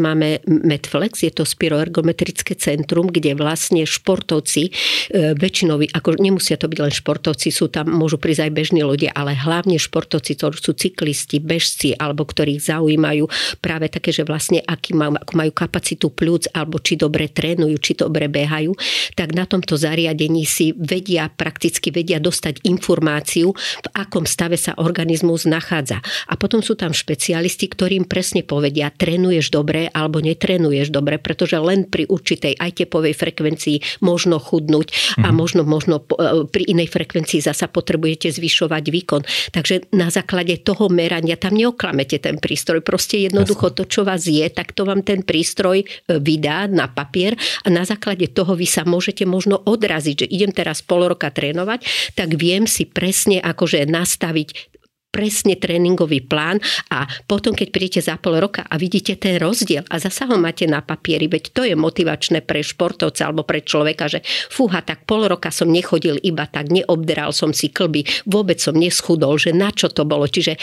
máme 0.00 0.40
Medflex, 0.48 1.20
je 1.20 1.28
to 1.28 1.44
spiroergometrické 1.44 2.56
centrum, 2.56 3.12
kde 3.12 3.36
vlastne 3.36 3.84
športovci 3.84 4.62
e, 4.64 5.36
väčšinovi, 5.36 5.92
ako 5.92 6.16
nemusia 6.16 6.56
to 6.56 6.72
byť 6.72 6.80
len 6.80 6.92
športovci, 6.92 7.52
sú 7.52 7.68
tam, 7.68 7.92
môžu 7.92 8.16
prísť 8.16 8.48
aj 8.48 8.52
bežní 8.56 8.80
ľudia, 8.80 9.12
ale 9.12 9.36
hlavne 9.36 9.76
športovci, 9.76 10.40
ktorí 10.40 10.56
sú 10.56 10.72
cyklisti, 10.72 11.44
bežci 11.44 11.92
alebo 11.92 12.24
ktorých 12.24 12.64
zaujímajú 12.64 13.28
práve 13.60 13.92
také, 13.92 14.16
že 14.16 14.24
vlastne 14.24 14.64
aký 14.64 14.96
majú, 14.96 15.20
ako 15.20 15.32
majú 15.36 15.52
kapacitu 15.52 16.08
plúc 16.08 16.48
alebo 16.56 16.80
či 16.80 16.96
dobre 16.96 17.28
trénujú, 17.28 17.76
či 17.84 17.92
dobre 17.92 18.32
behajú, 18.32 18.77
tak 19.14 19.34
na 19.34 19.44
tomto 19.44 19.74
zariadení 19.74 20.44
si 20.46 20.72
vedia, 20.76 21.28
prakticky 21.32 21.90
vedia 21.90 22.22
dostať 22.22 22.64
informáciu, 22.68 23.52
v 23.56 23.88
akom 23.96 24.24
stave 24.28 24.54
sa 24.54 24.76
organizmus 24.78 25.48
nachádza. 25.48 25.98
A 26.28 26.34
potom 26.38 26.62
sú 26.62 26.78
tam 26.78 26.94
špecialisti, 26.94 27.66
ktorým 27.66 28.06
presne 28.06 28.46
povedia, 28.46 28.94
trénuješ 28.94 29.50
dobre 29.50 29.90
alebo 29.90 30.22
netrenuješ 30.22 30.92
dobre, 30.94 31.18
pretože 31.18 31.58
len 31.58 31.88
pri 31.88 32.06
určitej 32.06 32.54
aj 32.60 32.84
tepovej 32.84 33.14
frekvencii 33.16 34.04
možno 34.04 34.38
chudnúť 34.38 35.18
a 35.24 35.32
mhm. 35.32 35.34
možno, 35.34 35.62
možno 35.66 35.98
e, 35.98 36.46
pri 36.46 36.64
inej 36.68 36.92
frekvencii 36.92 37.42
zasa 37.42 37.66
potrebujete 37.66 38.30
zvyšovať 38.30 38.84
výkon. 38.92 39.22
Takže 39.50 39.90
na 39.96 40.12
základe 40.12 40.60
toho 40.62 40.86
merania 40.92 41.34
tam 41.40 41.56
neoklamete 41.56 42.20
ten 42.20 42.36
prístroj. 42.38 42.84
Proste 42.84 43.26
jednoducho 43.26 43.72
to, 43.74 43.88
čo 43.88 44.04
vás 44.04 44.28
je, 44.28 44.44
tak 44.52 44.76
to 44.76 44.84
vám 44.84 45.02
ten 45.02 45.24
prístroj 45.24 45.82
e, 45.82 45.86
vydá 46.20 46.68
na 46.68 46.86
papier 46.86 47.34
a 47.64 47.68
na 47.72 47.82
základe 47.82 48.30
toho 48.30 48.52
vy 48.54 48.67
sa 48.68 48.84
môžete 48.84 49.24
možno 49.24 49.58
odraziť, 49.64 50.24
že 50.24 50.30
idem 50.30 50.52
teraz 50.52 50.84
pol 50.84 51.08
roka 51.08 51.32
trénovať, 51.32 52.12
tak 52.14 52.36
viem 52.36 52.68
si 52.68 52.84
presne 52.84 53.40
akože 53.40 53.88
nastaviť 53.88 54.77
presne 55.08 55.56
tréningový 55.56 56.22
plán 56.22 56.60
a 56.92 57.08
potom, 57.26 57.56
keď 57.56 57.68
prídete 57.72 58.00
za 58.04 58.20
pol 58.20 58.38
roka 58.38 58.62
a 58.68 58.76
vidíte 58.76 59.16
ten 59.16 59.40
rozdiel 59.40 59.82
a 59.88 59.96
zasa 59.96 60.28
ho 60.28 60.36
máte 60.36 60.68
na 60.68 60.84
papieri, 60.84 61.26
veď 61.26 61.44
to 61.50 61.62
je 61.64 61.74
motivačné 61.74 62.44
pre 62.44 62.60
športovca 62.60 63.26
alebo 63.26 63.42
pre 63.42 63.64
človeka, 63.64 64.06
že 64.06 64.20
fúha, 64.52 64.84
tak 64.84 65.08
pol 65.08 65.26
roka 65.26 65.48
som 65.48 65.72
nechodil 65.72 66.20
iba 66.20 66.44
tak, 66.44 66.68
neobderal 66.68 67.32
som 67.32 67.56
si 67.56 67.72
klby, 67.72 68.04
vôbec 68.28 68.60
som 68.60 68.76
neschudol, 68.76 69.40
že 69.40 69.56
na 69.56 69.72
čo 69.72 69.88
to 69.88 70.04
bolo. 70.04 70.28
Čiže 70.28 70.60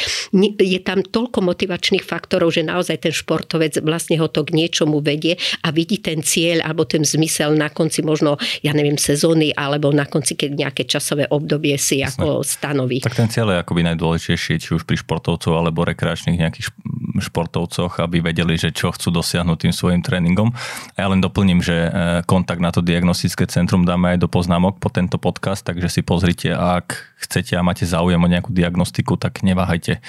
je 0.62 0.80
tam 0.86 1.02
toľko 1.02 1.42
motivačných 1.42 2.06
faktorov, 2.06 2.54
že 2.54 2.64
naozaj 2.64 3.02
ten 3.02 3.14
športovec 3.14 3.82
vlastne 3.82 4.22
ho 4.22 4.30
to 4.30 4.46
k 4.46 4.56
niečomu 4.56 5.02
vedie 5.02 5.42
a 5.66 5.74
vidí 5.74 6.00
ten 6.00 6.22
cieľ 6.22 6.64
alebo 6.70 6.86
ten 6.86 7.02
zmysel 7.02 7.58
na 7.58 7.74
konci 7.74 8.06
možno, 8.06 8.38
ja 8.62 8.72
neviem, 8.78 8.96
sezóny 8.96 9.52
alebo 9.58 9.90
na 9.90 10.06
konci, 10.06 10.38
keď 10.38 10.52
nejaké 10.54 10.86
časové 10.86 11.26
obdobie 11.34 11.76
si 11.82 12.06
ako 12.06 12.46
stanoví. 12.46 13.02
Tak 13.02 13.18
ten 13.18 13.28
cieľ 13.28 13.58
je 13.58 13.58
akoby 13.60 13.82
najdôležitejší 13.90 14.45
najčastejšie, 14.46 14.62
či 14.62 14.70
už 14.78 14.84
pri 14.86 14.98
športovcov 15.02 15.54
alebo 15.58 15.86
rekreačných 15.86 16.38
nejakých 16.38 16.68
športovcoch, 17.16 18.04
aby 18.04 18.22
vedeli, 18.22 18.60
že 18.60 18.76
čo 18.76 18.92
chcú 18.92 19.10
dosiahnuť 19.10 19.58
tým 19.58 19.74
svojim 19.74 20.02
tréningom. 20.04 20.52
A 20.96 20.98
ja 21.00 21.08
len 21.08 21.24
doplním, 21.24 21.64
že 21.64 21.88
e, 21.88 21.90
kontakt 22.28 22.60
na 22.60 22.76
to 22.76 22.84
diagnostické 22.84 23.48
centrum 23.48 23.88
dáme 23.88 24.16
aj 24.16 24.20
do 24.20 24.28
poznámok 24.28 24.78
po 24.84 24.92
tento 24.92 25.16
podcast, 25.16 25.64
takže 25.64 25.88
si 25.88 26.02
pozrite, 26.04 26.52
ak 26.52 27.16
chcete 27.24 27.56
a 27.56 27.64
máte 27.64 27.88
záujem 27.88 28.20
o 28.20 28.28
nejakú 28.28 28.52
diagnostiku, 28.52 29.16
tak 29.16 29.48
neváhajte 29.48 30.04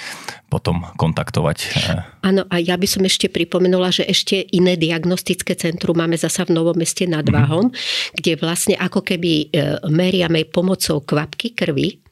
potom 0.51 0.83
kontaktovať. 0.99 1.57
E. 1.63 2.03
Áno, 2.27 2.43
a 2.51 2.59
ja 2.59 2.75
by 2.75 2.87
som 2.87 3.03
ešte 3.07 3.31
pripomenula, 3.31 3.87
že 3.95 4.03
ešte 4.03 4.43
iné 4.51 4.75
diagnostické 4.75 5.55
centrum 5.55 5.95
máme 5.95 6.19
zasa 6.19 6.43
v 6.43 6.59
Novom 6.59 6.75
meste 6.75 7.07
nad 7.07 7.23
Váhom, 7.23 7.71
mm-hmm. 7.71 8.19
kde 8.19 8.31
vlastne 8.35 8.75
ako 8.75 8.99
keby 8.99 9.31
e, 9.31 9.45
meriame 9.87 10.43
pomocou 10.43 10.99
kvapky 10.99 11.55
krvi 11.55 12.06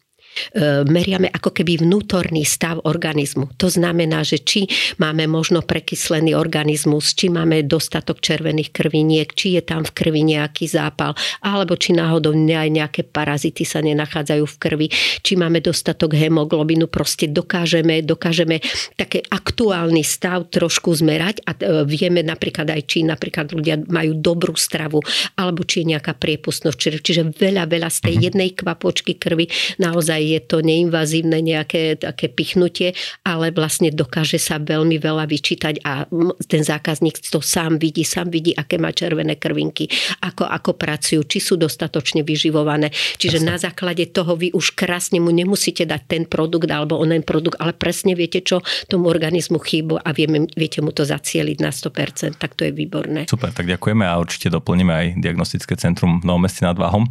meriame 0.87 1.31
ako 1.31 1.51
keby 1.51 1.83
vnútorný 1.83 2.43
stav 2.47 2.81
organizmu. 2.83 3.55
To 3.59 3.67
znamená, 3.67 4.23
že 4.25 4.41
či 4.41 4.67
máme 4.99 5.27
možno 5.27 5.63
prekyslený 5.63 6.35
organizmus, 6.35 7.15
či 7.15 7.31
máme 7.31 7.63
dostatok 7.65 8.19
červených 8.19 8.71
krviniek, 8.71 9.29
či 9.33 9.59
je 9.59 9.61
tam 9.63 9.83
v 9.83 9.91
krvi 9.95 10.21
nejaký 10.23 10.65
zápal, 10.67 11.15
alebo 11.43 11.75
či 11.75 11.95
náhodou 11.95 12.35
aj 12.35 12.69
nejaké 12.69 13.01
parazity 13.05 13.63
sa 13.63 13.79
nenachádzajú 13.81 14.43
v 14.45 14.57
krvi, 14.59 14.87
či 15.21 15.33
máme 15.39 15.59
dostatok 15.63 16.15
hemoglobinu, 16.15 16.87
proste 16.87 17.27
dokážeme, 17.29 18.01
dokážeme 18.01 18.59
také 18.95 19.21
aktuálny 19.25 20.01
stav 20.05 20.47
trošku 20.51 20.93
zmerať 20.95 21.43
a 21.45 21.51
e, 21.55 21.83
vieme 21.87 22.21
napríklad 22.21 22.69
aj, 22.71 22.81
či 22.87 23.03
napríklad 23.03 23.51
ľudia 23.51 23.79
majú 23.87 24.17
dobrú 24.17 24.53
stravu, 24.55 24.99
alebo 25.35 25.63
či 25.63 25.83
je 25.83 25.95
nejaká 25.95 26.15
priepustnosť. 26.15 27.01
Čiže 27.01 27.21
veľa, 27.35 27.67
veľa 27.67 27.89
z 27.91 27.99
tej 28.11 28.15
mhm. 28.17 28.23
jednej 28.31 28.49
kvapočky 28.55 29.17
krvi 29.19 29.47
naozaj 29.77 30.21
je 30.33 30.39
to 30.41 30.65
neinvazívne 30.65 31.37
nejaké 31.43 32.01
také 32.01 32.31
pichnutie, 32.31 32.97
ale 33.21 33.53
vlastne 33.53 33.93
dokáže 33.93 34.41
sa 34.41 34.57
veľmi 34.57 34.97
veľa 34.97 35.29
vyčítať 35.29 35.85
a 35.85 36.09
ten 36.49 36.61
zákazník 36.65 37.21
to 37.29 37.43
sám 37.43 37.77
vidí, 37.77 38.01
sám 38.01 38.33
vidí, 38.33 38.55
aké 38.57 38.81
má 38.81 38.89
červené 38.89 39.37
krvinky, 39.37 39.85
ako, 40.25 40.49
ako 40.49 40.71
pracujú, 40.73 41.21
či 41.27 41.39
sú 41.43 41.59
dostatočne 41.59 42.25
vyživované. 42.25 42.89
Čiže 43.21 43.43
Jasne. 43.43 43.49
na 43.49 43.55
základe 43.61 44.09
toho 44.09 44.33
vy 44.33 44.49
už 44.55 44.73
krásne 44.73 45.21
mu 45.21 45.29
nemusíte 45.29 45.85
dať 45.85 46.01
ten 46.07 46.23
produkt 46.25 46.67
alebo 46.71 46.97
onen 46.97 47.21
produkt, 47.21 47.59
ale 47.61 47.75
presne 47.75 48.17
viete, 48.17 48.41
čo 48.41 48.63
tomu 48.89 49.11
organizmu 49.11 49.61
chýbu 49.61 50.01
a 50.01 50.09
vieme, 50.15 50.49
viete 50.53 50.79
mu 50.79 50.89
to 50.95 51.03
zacieliť 51.05 51.57
na 51.61 51.69
100%, 51.69 52.39
tak 52.39 52.57
to 52.57 52.65
je 52.65 52.71
výborné. 52.71 53.27
Super, 53.29 53.51
tak 53.51 53.67
ďakujeme 53.67 54.03
a 54.07 54.17
určite 54.17 54.49
doplníme 54.49 54.93
aj 54.93 55.05
diagnostické 55.19 55.75
centrum 55.75 56.21
v 56.21 56.25
Novom 56.25 56.43
meste 56.45 56.63
nad 56.63 56.77
Váhom. 56.77 57.07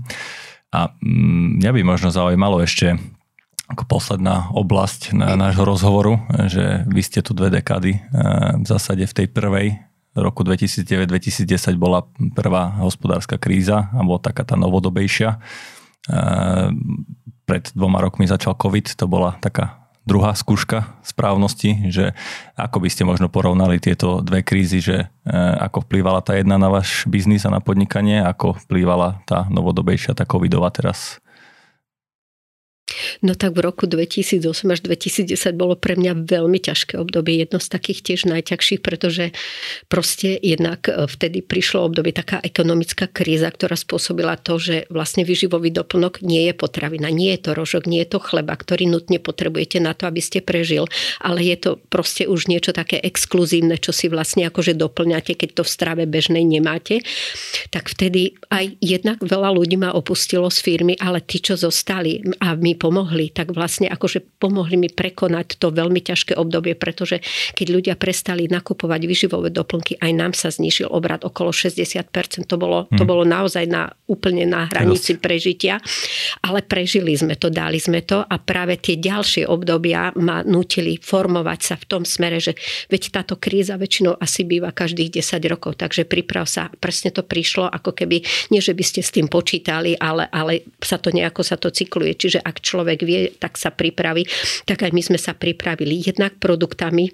A 0.74 0.90
mm, 0.98 1.62
mňa 1.62 1.70
by 1.70 1.80
možno 1.86 2.10
zaujímalo 2.10 2.58
ešte 2.58 2.98
ako 3.70 3.86
posledná 3.88 4.50
oblasť 4.52 5.16
na 5.16 5.38
nášho 5.38 5.64
rozhovoru, 5.64 6.20
že 6.50 6.84
vy 6.84 7.00
ste 7.00 7.24
tu 7.24 7.32
dve 7.32 7.48
dekady. 7.48 7.96
E, 7.96 8.00
v 8.60 8.66
zásade 8.66 9.06
v 9.08 9.16
tej 9.16 9.26
prvej 9.30 9.66
roku 10.12 10.44
2009-2010 10.44 11.78
bola 11.80 12.04
prvá 12.36 12.76
hospodárska 12.84 13.40
kríza 13.40 13.88
a 13.88 14.00
bola 14.04 14.20
taká 14.20 14.44
tá 14.44 14.58
novodobejšia. 14.58 15.30
E, 15.32 15.38
pred 17.48 17.64
dvoma 17.72 18.04
rokmi 18.04 18.28
začal 18.28 18.52
COVID, 18.52 19.00
to 19.00 19.08
bola 19.08 19.36
taká 19.40 19.83
druhá 20.04 20.36
skúška 20.36 20.92
správnosti, 21.00 21.88
že 21.88 22.12
ako 22.60 22.84
by 22.84 22.88
ste 22.92 23.08
možno 23.08 23.32
porovnali 23.32 23.80
tieto 23.80 24.20
dve 24.20 24.44
krízy, 24.44 24.84
že 24.84 24.96
e, 25.24 25.32
ako 25.64 25.88
vplývala 25.88 26.20
tá 26.20 26.36
jedna 26.36 26.60
na 26.60 26.68
váš 26.68 27.08
biznis 27.08 27.48
a 27.48 27.52
na 27.52 27.64
podnikanie, 27.64 28.20
ako 28.20 28.60
vplývala 28.68 29.24
tá 29.24 29.48
novodobejšia, 29.48 30.12
tá 30.12 30.28
covidová 30.28 30.68
teraz 30.68 31.23
No 33.22 33.34
tak 33.34 33.56
v 33.56 33.64
roku 33.64 33.86
2008 33.86 34.44
až 34.68 34.80
2010 34.84 35.34
bolo 35.54 35.74
pre 35.78 35.94
mňa 35.94 36.26
veľmi 36.26 36.58
ťažké 36.60 36.98
obdobie, 36.98 37.40
jedno 37.40 37.58
z 37.58 37.68
takých 37.70 38.00
tiež 38.02 38.20
najťažších, 38.30 38.80
pretože 38.80 39.34
proste 39.88 40.36
jednak 40.38 40.86
e, 40.88 41.06
vtedy 41.06 41.44
prišlo 41.44 41.88
obdobie 41.88 42.14
taká 42.14 42.40
ekonomická 42.40 43.06
kríza, 43.10 43.50
ktorá 43.50 43.74
spôsobila 43.74 44.38
to, 44.40 44.58
že 44.58 44.76
vlastne 44.90 45.22
vyživový 45.22 45.70
doplnok 45.74 46.22
nie 46.22 46.48
je 46.50 46.54
potravina, 46.54 47.10
nie 47.10 47.34
je 47.36 47.50
to 47.50 47.50
rožok, 47.52 47.86
nie 47.86 48.02
je 48.02 48.16
to 48.16 48.20
chleba, 48.22 48.54
ktorý 48.56 48.86
nutne 48.88 49.18
potrebujete 49.18 49.78
na 49.82 49.92
to, 49.92 50.06
aby 50.08 50.20
ste 50.22 50.40
prežil, 50.44 50.88
ale 51.20 51.44
je 51.44 51.56
to 51.58 51.70
proste 51.88 52.26
už 52.26 52.46
niečo 52.46 52.72
také 52.72 53.00
exkluzívne, 53.00 53.76
čo 53.78 53.90
si 53.90 54.08
vlastne 54.08 54.46
akože 54.48 54.76
doplňate, 54.78 55.34
keď 55.34 55.60
to 55.60 55.62
v 55.66 55.72
strave 55.72 56.02
bežnej 56.08 56.42
nemáte. 56.46 57.02
Tak 57.70 57.92
vtedy 57.92 58.36
aj 58.48 58.78
jednak 58.78 59.18
veľa 59.20 59.50
ľudí 59.54 59.76
ma 59.80 59.92
opustilo 59.92 60.48
z 60.48 60.58
firmy, 60.60 60.94
ale 61.00 61.20
tí, 61.24 61.40
čo 61.40 61.58
zostali 61.58 62.22
a 62.40 62.54
my 62.54 62.72
pomohli, 62.84 63.32
tak 63.32 63.56
vlastne 63.56 63.88
akože 63.88 64.36
pomohli 64.36 64.76
mi 64.76 64.92
prekonať 64.92 65.56
to 65.56 65.72
veľmi 65.72 66.04
ťažké 66.04 66.36
obdobie, 66.36 66.76
pretože 66.76 67.24
keď 67.56 67.66
ľudia 67.72 67.94
prestali 67.96 68.44
nakupovať 68.44 69.00
vyživové 69.08 69.48
doplnky, 69.48 69.96
aj 69.96 70.12
nám 70.12 70.32
sa 70.36 70.52
znižil 70.52 70.92
obrad 70.92 71.24
okolo 71.24 71.48
60%. 71.48 72.44
To 72.44 72.56
bolo, 72.60 72.84
to 72.92 73.04
mhm. 73.04 73.08
bolo 73.08 73.24
naozaj 73.24 73.64
na, 73.64 73.88
úplne 74.04 74.44
na 74.44 74.68
hranici 74.68 75.16
prežitia, 75.16 75.80
ale 76.44 76.60
prežili 76.60 77.16
sme 77.16 77.40
to, 77.40 77.48
dali 77.48 77.80
sme 77.80 78.04
to 78.04 78.20
a 78.20 78.36
práve 78.36 78.76
tie 78.76 79.00
ďalšie 79.00 79.48
obdobia 79.48 80.12
ma 80.20 80.44
nutili 80.44 81.00
formovať 81.00 81.60
sa 81.64 81.74
v 81.80 81.84
tom 81.88 82.02
smere, 82.04 82.36
že 82.36 82.52
veď 82.92 83.22
táto 83.22 83.40
kríza 83.40 83.80
väčšinou 83.80 84.20
asi 84.20 84.44
býva 84.44 84.74
každých 84.74 85.24
10 85.24 85.40
rokov, 85.48 85.80
takže 85.80 86.04
priprav 86.04 86.44
sa, 86.44 86.68
presne 86.68 87.08
to 87.14 87.24
prišlo, 87.24 87.64
ako 87.70 87.96
keby, 87.96 88.20
nie 88.52 88.60
že 88.60 88.76
by 88.76 88.84
ste 88.84 89.00
s 89.00 89.14
tým 89.14 89.30
počítali, 89.30 89.96
ale, 89.96 90.26
ale 90.28 90.68
sa 90.82 90.98
to 91.00 91.14
nejako 91.14 91.40
sa 91.46 91.56
to 91.56 91.70
cykluje. 91.70 92.16
Čiže 92.18 92.42
ak 92.42 92.58
človek 92.58 92.73
vie, 93.06 93.30
tak 93.38 93.54
sa 93.54 93.70
pripraví. 93.70 94.26
Tak 94.66 94.88
aj 94.88 94.90
my 94.90 95.02
sme 95.04 95.18
sa 95.20 95.38
pripravili 95.38 96.02
jednak 96.02 96.42
produktami, 96.42 97.06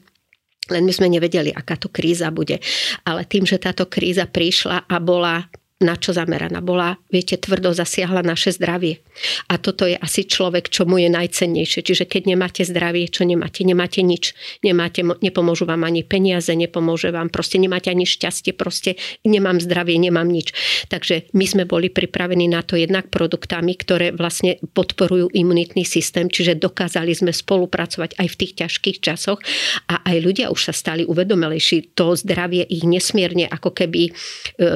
len 0.70 0.86
my 0.86 0.92
sme 0.94 1.10
nevedeli, 1.10 1.50
aká 1.50 1.76
to 1.76 1.90
kríza 1.90 2.30
bude. 2.30 2.62
Ale 3.04 3.26
tým, 3.26 3.44
že 3.44 3.58
táto 3.58 3.90
kríza 3.90 4.30
prišla 4.30 4.86
a 4.86 4.96
bola 5.02 5.42
na 5.80 5.96
čo 5.96 6.12
zameraná 6.12 6.60
bola, 6.60 7.00
viete, 7.08 7.40
tvrdo 7.40 7.72
zasiahla 7.72 8.20
naše 8.20 8.52
zdravie. 8.52 9.00
A 9.48 9.56
toto 9.56 9.88
je 9.88 9.96
asi 9.96 10.28
človek, 10.28 10.68
čo 10.68 10.84
mu 10.84 11.00
je 11.00 11.08
najcennejšie. 11.08 11.80
Čiže 11.80 12.04
keď 12.04 12.36
nemáte 12.36 12.68
zdravie, 12.68 13.08
čo 13.08 13.24
nemáte? 13.24 13.64
Nemáte 13.64 14.04
nič. 14.04 14.36
Nemáte, 14.60 15.00
nepomôžu 15.00 15.64
vám 15.64 15.88
ani 15.88 16.04
peniaze, 16.04 16.52
nepomôže 16.52 17.08
vám, 17.08 17.32
proste 17.32 17.56
nemáte 17.56 17.88
ani 17.88 18.04
šťastie, 18.04 18.52
proste 18.52 19.00
nemám 19.24 19.56
zdravie, 19.56 19.96
nemám 19.96 20.28
nič. 20.28 20.52
Takže 20.92 21.32
my 21.32 21.44
sme 21.48 21.64
boli 21.64 21.88
pripravení 21.88 22.44
na 22.44 22.60
to 22.60 22.76
jednak 22.76 23.08
produktami, 23.08 23.72
ktoré 23.72 24.12
vlastne 24.12 24.60
podporujú 24.76 25.32
imunitný 25.32 25.88
systém, 25.88 26.28
čiže 26.28 26.60
dokázali 26.60 27.16
sme 27.16 27.32
spolupracovať 27.32 28.20
aj 28.20 28.26
v 28.28 28.36
tých 28.36 28.52
ťažkých 28.60 28.98
časoch 29.00 29.40
a 29.88 30.04
aj 30.04 30.16
ľudia 30.20 30.52
už 30.52 30.60
sa 30.68 30.74
stali 30.76 31.08
uvedomelejší. 31.08 31.96
To 31.96 32.12
zdravie 32.12 32.68
ich 32.68 32.84
nesmierne 32.84 33.48
ako 33.48 33.72
keby 33.72 34.02
e, 34.04 34.12
e, 34.60 34.68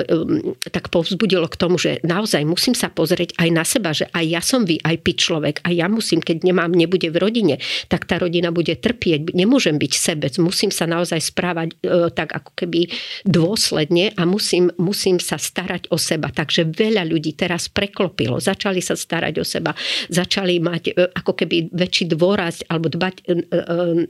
tak 0.72 0.93
povzbudilo 0.94 1.50
k 1.50 1.58
tomu, 1.58 1.74
že 1.74 1.98
naozaj 2.06 2.46
musím 2.46 2.78
sa 2.78 2.86
pozrieť 2.86 3.34
aj 3.34 3.48
na 3.50 3.66
seba, 3.66 3.90
že 3.90 4.06
aj 4.14 4.24
ja 4.30 4.38
som 4.38 4.62
vy, 4.62 4.78
piť 4.78 5.16
človek, 5.18 5.54
aj 5.66 5.74
ja 5.74 5.90
musím, 5.90 6.22
keď 6.22 6.46
nemám, 6.46 6.70
nebude 6.70 7.10
v 7.10 7.18
rodine, 7.18 7.58
tak 7.90 8.06
tá 8.06 8.22
rodina 8.22 8.54
bude 8.54 8.78
trpieť. 8.78 9.34
Nemôžem 9.34 9.74
byť 9.74 9.92
sebec, 9.92 10.32
musím 10.38 10.70
sa 10.70 10.86
naozaj 10.86 11.18
správať 11.18 11.74
e, 11.82 12.08
tak 12.14 12.30
ako 12.30 12.54
keby 12.54 12.94
dôsledne 13.26 14.14
a 14.14 14.22
musím, 14.22 14.70
musím 14.78 15.18
sa 15.18 15.34
starať 15.34 15.90
o 15.90 15.98
seba. 15.98 16.30
Takže 16.30 16.70
veľa 16.70 17.02
ľudí 17.10 17.34
teraz 17.34 17.66
preklopilo, 17.66 18.38
začali 18.38 18.78
sa 18.78 18.94
starať 18.94 19.34
o 19.42 19.44
seba, 19.44 19.74
začali 20.08 20.62
mať 20.62 20.82
e, 20.88 20.92
ako 21.10 21.32
keby 21.34 21.74
väčší 21.74 22.14
dôraz 22.14 22.62
alebo 22.70 22.86
dbať 22.86 23.14
e, 23.18 23.22
e, 23.24 23.34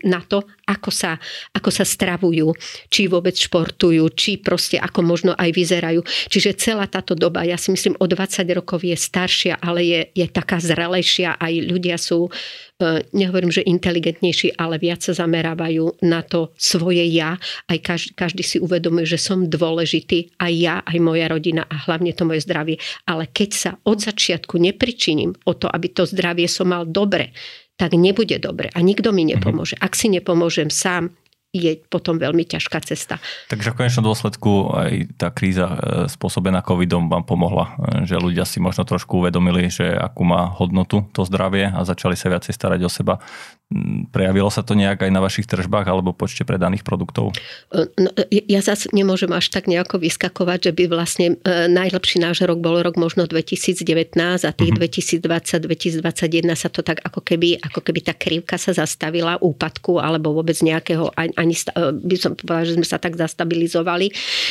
na 0.04 0.20
to, 0.28 0.44
ako 0.64 0.90
sa, 0.90 1.20
ako 1.52 1.70
sa 1.70 1.84
stravujú, 1.84 2.52
či 2.88 3.06
vôbec 3.06 3.36
športujú, 3.36 4.04
či 4.16 4.40
proste 4.40 4.80
ako 4.80 5.04
možno 5.04 5.32
aj 5.36 5.52
vyzerajú. 5.52 6.00
Čiže 6.32 6.56
celá 6.56 6.88
táto 6.88 7.12
doba, 7.12 7.44
ja 7.44 7.60
si 7.60 7.68
myslím, 7.72 8.00
o 8.00 8.06
20 8.08 8.44
rokov 8.56 8.80
je 8.80 8.96
staršia, 8.96 9.60
ale 9.60 9.80
je, 9.84 10.00
je 10.16 10.26
taká 10.28 10.56
zrelejšia, 10.60 11.36
aj 11.36 11.52
ľudia 11.68 12.00
sú, 12.00 12.32
e, 12.80 13.04
nehovorím, 13.12 13.52
že 13.52 13.66
inteligentnejší, 13.68 14.56
ale 14.56 14.80
viac 14.80 15.04
sa 15.04 15.12
zamerávajú 15.12 16.00
na 16.04 16.24
to 16.24 16.56
svoje 16.56 17.04
ja. 17.12 17.36
Aj 17.68 17.78
každý, 17.78 18.16
každý 18.16 18.42
si 18.42 18.56
uvedomuje, 18.56 19.04
že 19.04 19.20
som 19.20 19.44
dôležitý, 19.44 20.36
aj 20.40 20.52
ja, 20.52 20.74
aj 20.80 20.98
moja 21.00 21.28
rodina 21.28 21.68
a 21.68 21.76
hlavne 21.84 22.16
to 22.16 22.24
moje 22.24 22.44
zdravie. 22.48 22.80
Ale 23.04 23.28
keď 23.28 23.50
sa 23.52 23.70
od 23.84 24.00
začiatku 24.00 24.56
nepričiním 24.56 25.36
o 25.44 25.52
to, 25.52 25.68
aby 25.68 25.92
to 25.92 26.08
zdravie 26.08 26.48
som 26.48 26.72
mal 26.72 26.88
dobre, 26.88 27.36
tak 27.74 27.98
nebude 27.98 28.38
dobre 28.38 28.70
a 28.70 28.78
nikto 28.78 29.10
mi 29.10 29.26
mhm. 29.26 29.30
nepomôže. 29.38 29.74
Ak 29.82 29.98
si 29.98 30.06
nepomôžem 30.10 30.70
sám, 30.70 31.14
je 31.54 31.78
potom 31.86 32.18
veľmi 32.18 32.42
ťažká 32.42 32.82
cesta. 32.82 33.22
Takže 33.46 33.70
v 33.70 33.78
konečnom 33.78 34.10
dôsledku 34.10 34.74
aj 34.74 34.92
tá 35.14 35.30
kríza 35.30 35.70
e, 35.70 35.78
spôsobená 36.10 36.66
covidom 36.66 37.06
vám 37.06 37.22
pomohla, 37.22 37.78
e, 37.78 38.10
že 38.10 38.18
ľudia 38.18 38.42
si 38.42 38.58
možno 38.58 38.82
trošku 38.82 39.22
uvedomili, 39.22 39.70
že 39.70 39.94
akú 39.94 40.26
má 40.26 40.50
hodnotu 40.50 41.06
to 41.14 41.22
zdravie 41.22 41.70
a 41.70 41.86
začali 41.86 42.18
sa 42.18 42.26
viacej 42.26 42.50
starať 42.50 42.80
o 42.82 42.90
seba. 42.90 43.22
Mm, 43.70 44.10
prejavilo 44.10 44.50
sa 44.50 44.66
to 44.66 44.74
nejak 44.74 45.06
aj 45.06 45.10
na 45.14 45.22
vašich 45.22 45.46
tržbách 45.46 45.86
alebo 45.86 46.10
počte 46.10 46.42
predaných 46.42 46.82
produktov? 46.82 47.30
E, 47.70 47.86
no, 48.02 48.10
ja 48.28 48.58
zase 48.58 48.90
nemôžem 48.90 49.30
až 49.30 49.54
tak 49.54 49.70
nejako 49.70 50.02
vyskakovať, 50.02 50.58
že 50.68 50.72
by 50.74 50.84
vlastne 50.90 51.38
najlepší 51.70 52.18
náš 52.18 52.42
rok 52.42 52.58
bol 52.58 52.82
rok 52.82 52.98
možno 52.98 53.30
2019 53.30 54.18
a 54.18 54.50
tých 54.50 54.74
mm-hmm. 54.74 56.02
2020-2021 56.02 56.58
sa 56.58 56.66
to 56.66 56.82
tak 56.82 56.98
ako 57.06 57.22
keby, 57.22 57.62
ako 57.62 57.78
keby 57.78 58.00
tá 58.02 58.12
krivka 58.16 58.58
sa 58.58 58.74
zastavila 58.74 59.38
úpadku 59.38 60.02
alebo 60.02 60.34
vôbec 60.34 60.58
nejakého 60.58 61.14
ani 61.44 61.52
e, 61.52 61.92
by 61.92 62.16
som 62.16 62.32
povedala, 62.32 62.64
že 62.64 62.76
sme 62.80 62.86
sa 62.88 62.96
tak 62.96 63.20
zastabilizovali, 63.20 64.08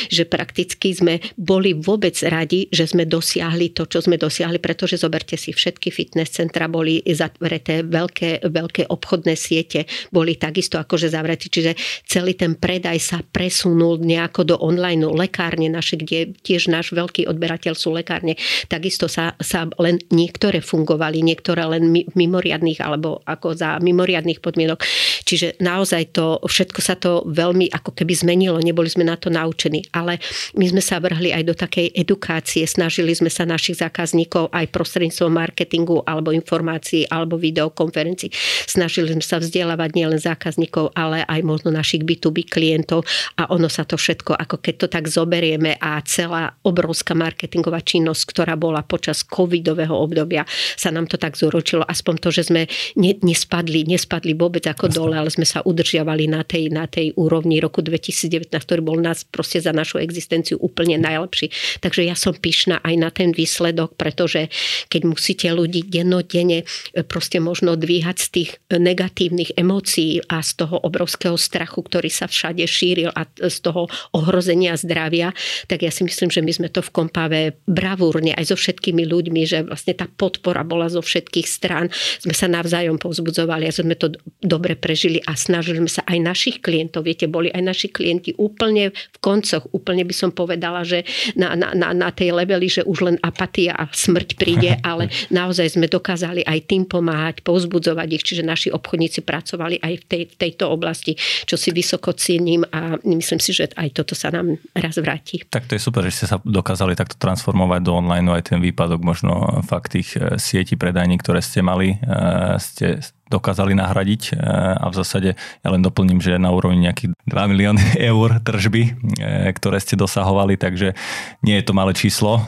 že 0.08 0.24
prakticky 0.24 0.94
sme 0.94 1.18
boli 1.34 1.74
vôbec 1.74 2.14
radi, 2.22 2.70
že 2.70 2.86
sme 2.86 3.04
dosiahli 3.04 3.74
to, 3.74 3.90
čo 3.90 4.06
sme 4.06 4.14
dosiahli, 4.14 4.62
pretože 4.62 5.02
zoberte 5.02 5.34
si, 5.34 5.50
všetky 5.50 5.90
fitness 5.90 6.38
centra 6.38 6.70
boli 6.70 7.02
zavreté, 7.02 7.82
veľké, 7.82 8.46
veľké 8.46 8.86
obchodné 8.88 9.34
siete 9.34 9.90
boli 10.14 10.38
takisto 10.38 10.78
akože 10.78 11.10
zavreté, 11.10 11.50
čiže 11.50 11.74
celý 12.06 12.38
ten 12.38 12.54
predaj 12.54 12.98
sa 13.02 13.18
presunul 13.20 13.98
nejako 13.98 14.54
do 14.54 14.56
online 14.62 15.02
lekárne 15.04 15.66
naše, 15.66 15.98
kde 15.98 16.36
tiež 16.44 16.70
náš 16.70 16.94
veľký 16.94 17.26
odberateľ 17.26 17.74
sú 17.74 17.90
lekárne, 17.90 18.38
takisto 18.70 19.10
sa, 19.10 19.34
sa 19.42 19.66
len 19.80 19.98
niektoré 20.12 20.60
fungovali, 20.60 21.24
niektoré 21.24 21.64
len 21.66 21.90
mimoriadných 22.14 22.78
alebo 22.84 23.24
ako 23.24 23.56
za 23.56 23.80
mimoriadných 23.80 24.44
podmienok. 24.44 24.84
Čiže 25.24 25.58
naozaj 25.64 26.14
to 26.14 26.38
všetko 26.44 26.80
sa 26.84 27.00
to 27.00 27.24
veľmi 27.24 27.72
ako 27.72 27.96
keby 27.96 28.12
zmenilo, 28.12 28.60
neboli 28.60 28.92
sme 28.92 29.08
na 29.08 29.16
to 29.16 29.32
naučení, 29.32 29.88
ale 29.96 30.20
my 30.52 30.68
sme 30.68 30.82
sa 30.84 31.00
vrhli 31.00 31.32
aj 31.32 31.42
do 31.48 31.54
takej 31.56 31.96
edukácie, 31.96 32.68
snažili 32.68 33.16
sme 33.16 33.32
sa 33.32 33.48
našich 33.48 33.80
zákazníkov 33.80 34.52
aj 34.52 34.68
prostredníctvom 34.68 35.32
marketingu 35.32 36.04
alebo 36.04 36.28
informácií 36.36 37.08
alebo 37.08 37.40
videokonferencií, 37.40 38.28
snažili 38.68 39.16
sme 39.16 39.24
sa 39.24 39.40
vzdelávať 39.40 39.90
nielen 39.96 40.20
zákazníkov, 40.20 40.92
ale 40.92 41.24
aj 41.24 41.40
možno 41.40 41.72
našich 41.72 42.04
B2B 42.04 42.44
klientov 42.44 43.08
a 43.40 43.48
ono 43.48 43.72
sa 43.72 43.88
to 43.88 43.96
všetko, 43.96 44.36
ako 44.36 44.60
keď 44.60 44.74
to 44.84 44.86
tak 44.92 45.08
zoberieme 45.08 45.80
a 45.80 46.02
celá 46.04 46.52
obrovská 46.66 47.16
marketingová 47.16 47.80
činnosť, 47.80 48.22
ktorá 48.34 48.58
bola 48.58 48.82
počas 48.82 49.22
covidového 49.22 49.94
obdobia, 49.94 50.42
sa 50.74 50.90
nám 50.90 51.06
to 51.06 51.16
tak 51.16 51.38
zúročilo, 51.38 51.86
aspoň 51.86 52.14
to, 52.20 52.28
že 52.34 52.42
sme 52.50 52.66
nespadli, 52.98 53.86
nespadli 53.86 54.34
vôbec 54.34 54.66
ako 54.66 54.90
dole, 54.90 55.14
ale 55.14 55.30
sme 55.30 55.46
sa 55.46 55.62
udržiavali 55.62 56.26
na 56.26 56.42
tej, 56.42 56.73
na 56.74 56.90
tej 56.90 57.14
úrovni 57.14 57.62
roku 57.62 57.78
2019, 57.78 58.50
ktorý 58.50 58.82
bol 58.82 58.98
nás 58.98 59.22
proste 59.22 59.62
za 59.62 59.70
našu 59.70 60.02
existenciu 60.02 60.58
úplne 60.58 60.98
najlepší. 60.98 61.78
Takže 61.78 62.02
ja 62.02 62.18
som 62.18 62.34
pyšná 62.34 62.82
aj 62.82 62.94
na 62.98 63.14
ten 63.14 63.30
výsledok, 63.30 63.94
pretože 63.94 64.50
keď 64.90 65.02
musíte 65.06 65.46
ľudí 65.54 65.86
dennodenne 65.86 66.66
e, 66.66 67.06
proste 67.06 67.38
možno 67.38 67.78
dvíhať 67.78 68.16
z 68.18 68.28
tých 68.34 68.50
negatívnych 68.74 69.54
emócií 69.54 70.18
a 70.26 70.42
z 70.42 70.66
toho 70.66 70.82
obrovského 70.82 71.38
strachu, 71.38 71.86
ktorý 71.86 72.10
sa 72.10 72.26
všade 72.26 72.66
šíril 72.66 73.14
a 73.14 73.28
z 73.28 73.58
toho 73.62 73.86
ohrozenia 74.16 74.74
zdravia, 74.74 75.30
tak 75.70 75.86
ja 75.86 75.92
si 75.94 76.02
myslím, 76.02 76.32
že 76.32 76.42
my 76.42 76.52
sme 76.52 76.68
to 76.72 76.80
v 76.80 76.90
Kompave 76.90 77.40
bravúrne 77.68 78.32
aj 78.32 78.50
so 78.50 78.56
všetkými 78.56 79.04
ľuďmi, 79.04 79.42
že 79.44 79.68
vlastne 79.68 79.92
tá 79.92 80.08
podpora 80.08 80.64
bola 80.64 80.88
zo 80.88 81.04
všetkých 81.04 81.46
strán. 81.46 81.92
Sme 82.18 82.32
sa 82.32 82.48
navzájom 82.48 82.96
povzbudzovali 82.96 83.68
a 83.68 83.76
sme 83.76 83.94
to 83.94 84.16
dobre 84.40 84.74
prežili 84.74 85.20
a 85.28 85.36
snažili 85.36 85.84
sme 85.84 85.92
sa 85.92 86.02
aj 86.08 86.18
našich 86.24 86.56
klientov, 86.64 87.04
viete, 87.04 87.28
boli 87.28 87.52
aj 87.52 87.60
naši 87.60 87.88
klienti 87.92 88.32
úplne 88.40 88.96
v 88.96 89.18
koncoch, 89.20 89.68
úplne 89.76 90.08
by 90.08 90.14
som 90.16 90.32
povedala, 90.32 90.80
že 90.80 91.04
na, 91.36 91.52
na, 91.52 91.76
na, 91.76 91.92
na 91.92 92.08
tej 92.08 92.32
leveli, 92.32 92.72
že 92.72 92.80
už 92.80 92.98
len 93.04 93.16
apatia 93.20 93.76
a 93.76 93.84
smrť 93.92 94.40
príde, 94.40 94.80
ale 94.88 95.12
naozaj 95.28 95.76
sme 95.76 95.92
dokázali 95.92 96.40
aj 96.48 96.58
tým 96.64 96.88
pomáhať, 96.88 97.44
povzbudzovať 97.44 98.08
ich, 98.16 98.24
čiže 98.24 98.42
naši 98.42 98.72
obchodníci 98.72 99.20
pracovali 99.20 99.84
aj 99.84 99.94
v, 100.00 100.04
tej, 100.08 100.22
v 100.32 100.34
tejto 100.40 100.72
oblasti, 100.72 101.12
čo 101.44 101.60
si 101.60 101.68
vysoko 101.74 102.16
cením 102.16 102.64
a 102.72 102.96
myslím 103.04 103.42
si, 103.42 103.52
že 103.52 103.68
aj 103.76 103.88
toto 103.92 104.16
sa 104.16 104.32
nám 104.32 104.56
raz 104.72 104.96
vráti. 104.96 105.44
Tak 105.44 105.68
to 105.68 105.76
je 105.76 105.82
super, 105.82 106.00
že 106.08 106.24
ste 106.24 106.26
sa 106.30 106.40
dokázali 106.40 106.96
takto 106.96 107.18
transformovať 107.18 107.80
do 107.82 107.92
online, 107.98 108.30
aj 108.30 108.54
ten 108.54 108.60
výpadok 108.62 109.02
možno 109.02 109.60
fakt 109.66 109.98
tých 109.98 110.16
e, 110.16 110.38
sietí 110.38 110.78
predajní, 110.78 111.18
ktoré 111.20 111.42
ste 111.42 111.60
mali, 111.60 111.98
e, 111.98 112.56
ste 112.62 113.02
dokázali 113.34 113.74
nahradiť 113.74 114.22
e, 114.30 114.38
a 114.78 114.86
v 114.86 114.94
zásade 114.94 115.30
ja 115.34 115.68
len 115.68 115.82
doplním, 115.82 116.22
že 116.22 116.38
na 116.38 116.54
úrovni 116.54 116.86
nejakých 116.86 117.18
2 117.26 117.50
milióny 117.50 117.84
eur 118.14 118.38
tržby, 118.38 118.82
e, 119.18 119.50
ktoré 119.50 119.82
ste 119.82 119.98
dosahovali, 119.98 120.54
takže 120.54 120.94
nie 121.42 121.58
je 121.58 121.64
to 121.66 121.74
malé 121.74 121.90
číslo, 121.92 122.38
e, 122.38 122.42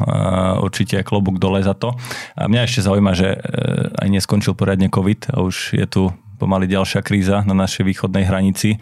určite 0.62 1.02
klobúk 1.02 1.42
dole 1.42 1.58
za 1.66 1.74
to. 1.74 1.98
A 2.38 2.46
mňa 2.46 2.66
ešte 2.70 2.86
zaujíma, 2.86 3.12
že 3.18 3.38
aj 3.98 4.08
neskončil 4.08 4.54
poriadne 4.54 4.86
COVID 4.92 5.34
a 5.34 5.42
už 5.42 5.74
je 5.74 5.86
tu 5.88 6.02
pomaly 6.36 6.68
ďalšia 6.68 7.00
kríza 7.00 7.42
na 7.48 7.56
našej 7.56 7.82
východnej 7.88 8.28
hranici. 8.28 8.76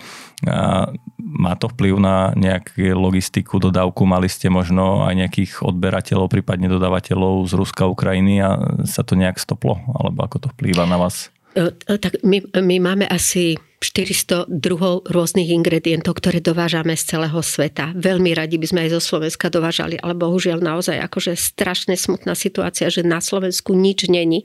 A 0.44 0.90
má 1.22 1.54
to 1.56 1.70
vplyv 1.70 1.96
na 2.02 2.34
nejakú 2.34 2.92
logistiku, 2.98 3.62
dodávku? 3.62 4.02
Mali 4.04 4.26
ste 4.26 4.50
možno 4.50 5.06
aj 5.06 5.14
nejakých 5.14 5.52
odberateľov, 5.62 6.28
prípadne 6.28 6.66
dodávateľov 6.66 7.46
z 7.46 7.52
Ruska, 7.54 7.88
Ukrajiny 7.88 8.42
a 8.42 8.50
sa 8.84 9.06
to 9.06 9.14
nejak 9.14 9.38
stoplo? 9.38 9.80
Alebo 9.94 10.26
ako 10.26 10.36
to 10.44 10.48
vplýva 10.52 10.84
na 10.84 10.98
vás? 10.98 11.30
E, 11.54 11.94
e, 11.94 11.98
tak 11.98 12.22
my, 12.22 12.42
my 12.60 12.76
máme 12.80 13.08
asi 13.08 13.54
400 13.84 14.48
druhov 14.48 15.04
rôznych 15.12 15.52
ingredientov, 15.52 16.16
ktoré 16.16 16.40
dovážame 16.40 16.96
z 16.96 17.04
celého 17.12 17.36
sveta. 17.44 17.92
Veľmi 17.92 18.32
radi 18.32 18.56
by 18.56 18.64
sme 18.64 18.80
aj 18.88 18.96
zo 18.96 19.00
Slovenska 19.04 19.52
dovážali, 19.52 20.00
ale 20.00 20.16
bohužiaľ 20.16 20.64
naozaj 20.64 20.96
akože 21.04 21.36
strašne 21.36 21.92
smutná 22.00 22.32
situácia, 22.32 22.88
že 22.88 23.04
na 23.04 23.20
Slovensku 23.20 23.76
nič 23.76 24.08
není. 24.08 24.40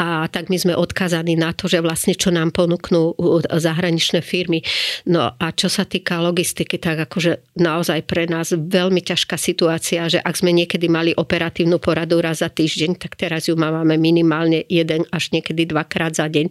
A 0.00 0.24
tak 0.32 0.48
my 0.48 0.56
sme 0.56 0.72
odkazaní 0.72 1.36
na 1.36 1.52
to, 1.52 1.68
že 1.68 1.84
vlastne 1.84 2.16
čo 2.16 2.32
nám 2.32 2.56
ponúknú 2.56 3.12
zahraničné 3.52 4.24
firmy. 4.24 4.64
No 5.04 5.36
a 5.36 5.46
čo 5.52 5.68
sa 5.68 5.84
týka 5.84 6.24
logistiky, 6.24 6.80
tak 6.80 7.04
akože 7.04 7.60
naozaj 7.60 8.08
pre 8.08 8.24
nás 8.24 8.56
veľmi 8.56 9.04
ťažká 9.04 9.36
situácia, 9.36 10.08
že 10.08 10.24
ak 10.24 10.40
sme 10.40 10.56
niekedy 10.56 10.88
mali 10.88 11.12
operatívnu 11.12 11.76
poradu 11.76 12.24
raz 12.24 12.40
za 12.40 12.48
týždeň, 12.48 12.96
tak 12.96 13.20
teraz 13.20 13.44
ju 13.50 13.58
máme 13.60 14.00
minimálne 14.00 14.64
jeden 14.70 15.04
až 15.12 15.36
niekedy 15.36 15.68
dvakrát 15.68 16.16
za 16.16 16.30
deň, 16.30 16.46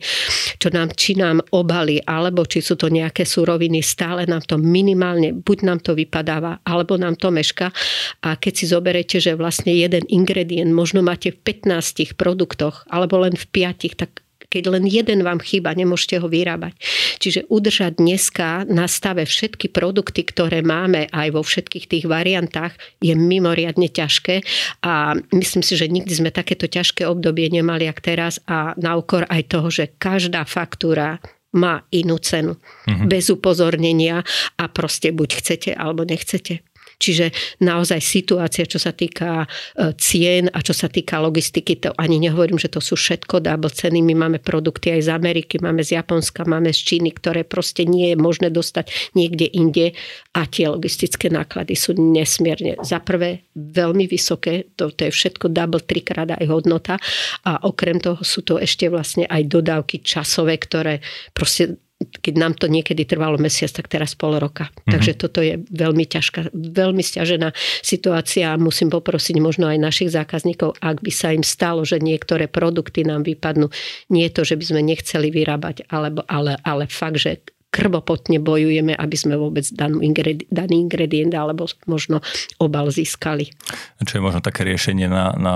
čo 0.62 0.70
nám, 0.70 0.94
či 0.94 1.18
nám 1.18 1.42
obaly, 1.50 1.98
alebo 2.20 2.44
či 2.44 2.60
sú 2.60 2.76
to 2.76 2.92
nejaké 2.92 3.24
suroviny, 3.24 3.80
stále 3.80 4.28
nám 4.28 4.44
to 4.44 4.60
minimálne, 4.60 5.32
buď 5.32 5.58
nám 5.64 5.80
to 5.80 5.96
vypadáva, 5.96 6.60
alebo 6.68 7.00
nám 7.00 7.16
to 7.16 7.32
meška. 7.32 7.72
A 8.28 8.36
keď 8.36 8.54
si 8.54 8.66
zoberete, 8.68 9.18
že 9.24 9.40
vlastne 9.40 9.72
jeden 9.72 10.04
ingredient 10.12 10.76
možno 10.76 11.00
máte 11.00 11.32
v 11.32 11.40
15 11.64 12.20
produktoch, 12.20 12.84
alebo 12.92 13.24
len 13.24 13.40
v 13.40 13.46
5, 13.48 13.96
tak 13.96 14.12
keď 14.50 14.64
len 14.74 14.84
jeden 14.90 15.22
vám 15.22 15.38
chýba, 15.38 15.78
nemôžete 15.78 16.18
ho 16.18 16.26
vyrábať. 16.26 16.74
Čiže 17.22 17.46
udržať 17.54 18.02
dneska 18.02 18.66
na 18.66 18.90
stave 18.90 19.24
všetky 19.30 19.70
produkty, 19.70 20.26
ktoré 20.26 20.66
máme 20.66 21.06
aj 21.14 21.28
vo 21.38 21.46
všetkých 21.46 21.86
tých 21.86 22.06
variantách, 22.10 22.74
je 22.98 23.14
mimoriadne 23.14 23.86
ťažké 23.86 24.42
a 24.82 25.14
myslím 25.38 25.62
si, 25.62 25.78
že 25.78 25.86
nikdy 25.86 26.10
sme 26.18 26.34
takéto 26.34 26.66
ťažké 26.66 27.06
obdobie 27.06 27.46
nemali, 27.54 27.86
ak 27.86 28.02
teraz 28.02 28.42
a 28.50 28.74
na 28.82 28.98
úkor 28.98 29.30
aj 29.30 29.42
toho, 29.46 29.70
že 29.70 29.94
každá 30.02 30.44
faktúra 30.50 31.22
má 31.58 31.82
inú 31.90 32.22
cenu. 32.22 32.58
Mm-hmm. 32.86 33.08
Bez 33.10 33.34
upozornenia 33.34 34.22
a 34.58 34.64
proste 34.70 35.10
buď 35.10 35.30
chcete 35.42 35.70
alebo 35.74 36.06
nechcete. 36.06 36.62
Čiže 37.00 37.32
naozaj 37.64 38.04
situácia, 38.04 38.68
čo 38.68 38.76
sa 38.76 38.92
týka 38.92 39.48
e, 39.48 39.96
cien 39.96 40.52
a 40.52 40.60
čo 40.60 40.76
sa 40.76 40.92
týka 40.92 41.24
logistiky, 41.24 41.80
to 41.80 41.96
ani 41.96 42.20
nehovorím, 42.20 42.60
že 42.60 42.68
to 42.68 42.84
sú 42.84 43.00
všetko 43.00 43.40
double 43.40 43.72
ceny. 43.72 44.04
My 44.04 44.28
máme 44.28 44.44
produkty 44.44 44.92
aj 45.00 45.08
z 45.08 45.10
Ameriky, 45.16 45.64
máme 45.64 45.80
z 45.80 45.96
Japonska, 45.96 46.44
máme 46.44 46.76
z 46.76 46.80
Číny, 46.84 47.16
ktoré 47.16 47.48
proste 47.48 47.88
nie 47.88 48.12
je 48.12 48.18
možné 48.20 48.52
dostať 48.52 49.16
niekde 49.16 49.48
inde 49.48 49.96
a 50.36 50.44
tie 50.44 50.68
logistické 50.68 51.32
náklady 51.32 51.80
sú 51.80 51.96
nesmierne. 51.96 52.76
Za 52.84 53.00
prvé 53.00 53.48
veľmi 53.56 54.04
vysoké, 54.04 54.68
to, 54.76 54.92
to 54.92 55.08
je 55.08 55.16
všetko 55.16 55.56
double, 55.56 55.80
trikrát 55.80 56.36
aj 56.36 56.46
hodnota 56.52 57.00
a 57.48 57.64
okrem 57.64 58.04
toho 58.04 58.20
sú 58.28 58.44
to 58.44 58.60
ešte 58.60 58.92
vlastne 58.92 59.24
aj 59.24 59.48
dodávky 59.48 60.04
časové, 60.04 60.60
ktoré 60.60 61.00
proste 61.32 61.80
keď 62.00 62.34
nám 62.40 62.54
to 62.56 62.72
niekedy 62.72 63.04
trvalo 63.04 63.36
mesiac, 63.36 63.70
tak 63.76 63.92
teraz 63.92 64.16
pol 64.16 64.40
roka. 64.40 64.72
Mm-hmm. 64.72 64.92
Takže 64.92 65.12
toto 65.20 65.44
je 65.44 65.60
veľmi 65.68 66.08
ťažká, 66.08 66.56
veľmi 66.56 67.04
stiažená 67.04 67.52
situácia 67.84 68.56
a 68.56 68.62
musím 68.62 68.88
poprosiť 68.88 69.36
možno 69.44 69.68
aj 69.68 69.78
našich 69.84 70.10
zákazníkov, 70.16 70.80
ak 70.80 71.04
by 71.04 71.12
sa 71.12 71.36
im 71.36 71.44
stalo, 71.44 71.84
že 71.84 72.00
niektoré 72.00 72.48
produkty 72.48 73.04
nám 73.04 73.28
vypadnú. 73.28 73.68
Nie 74.12 74.32
je 74.32 74.36
to, 74.40 74.42
že 74.48 74.56
by 74.56 74.64
sme 74.64 74.82
nechceli 74.84 75.28
vyrábať, 75.28 75.92
alebo, 75.92 76.24
ale, 76.32 76.56
ale 76.64 76.88
fakt, 76.88 77.20
že 77.20 77.44
krvopotne 77.70 78.42
bojujeme, 78.42 78.98
aby 78.98 79.14
sme 79.14 79.38
vôbec 79.38 79.62
danú 79.70 80.02
ingredi- 80.02 80.50
daný 80.50 80.82
ingredient 80.90 81.30
alebo 81.38 81.70
možno 81.86 82.18
obal 82.58 82.90
získali. 82.90 83.54
Čo 84.02 84.18
je 84.18 84.26
možno 84.26 84.42
také 84.42 84.66
riešenie 84.66 85.06
na, 85.06 85.38
na 85.38 85.56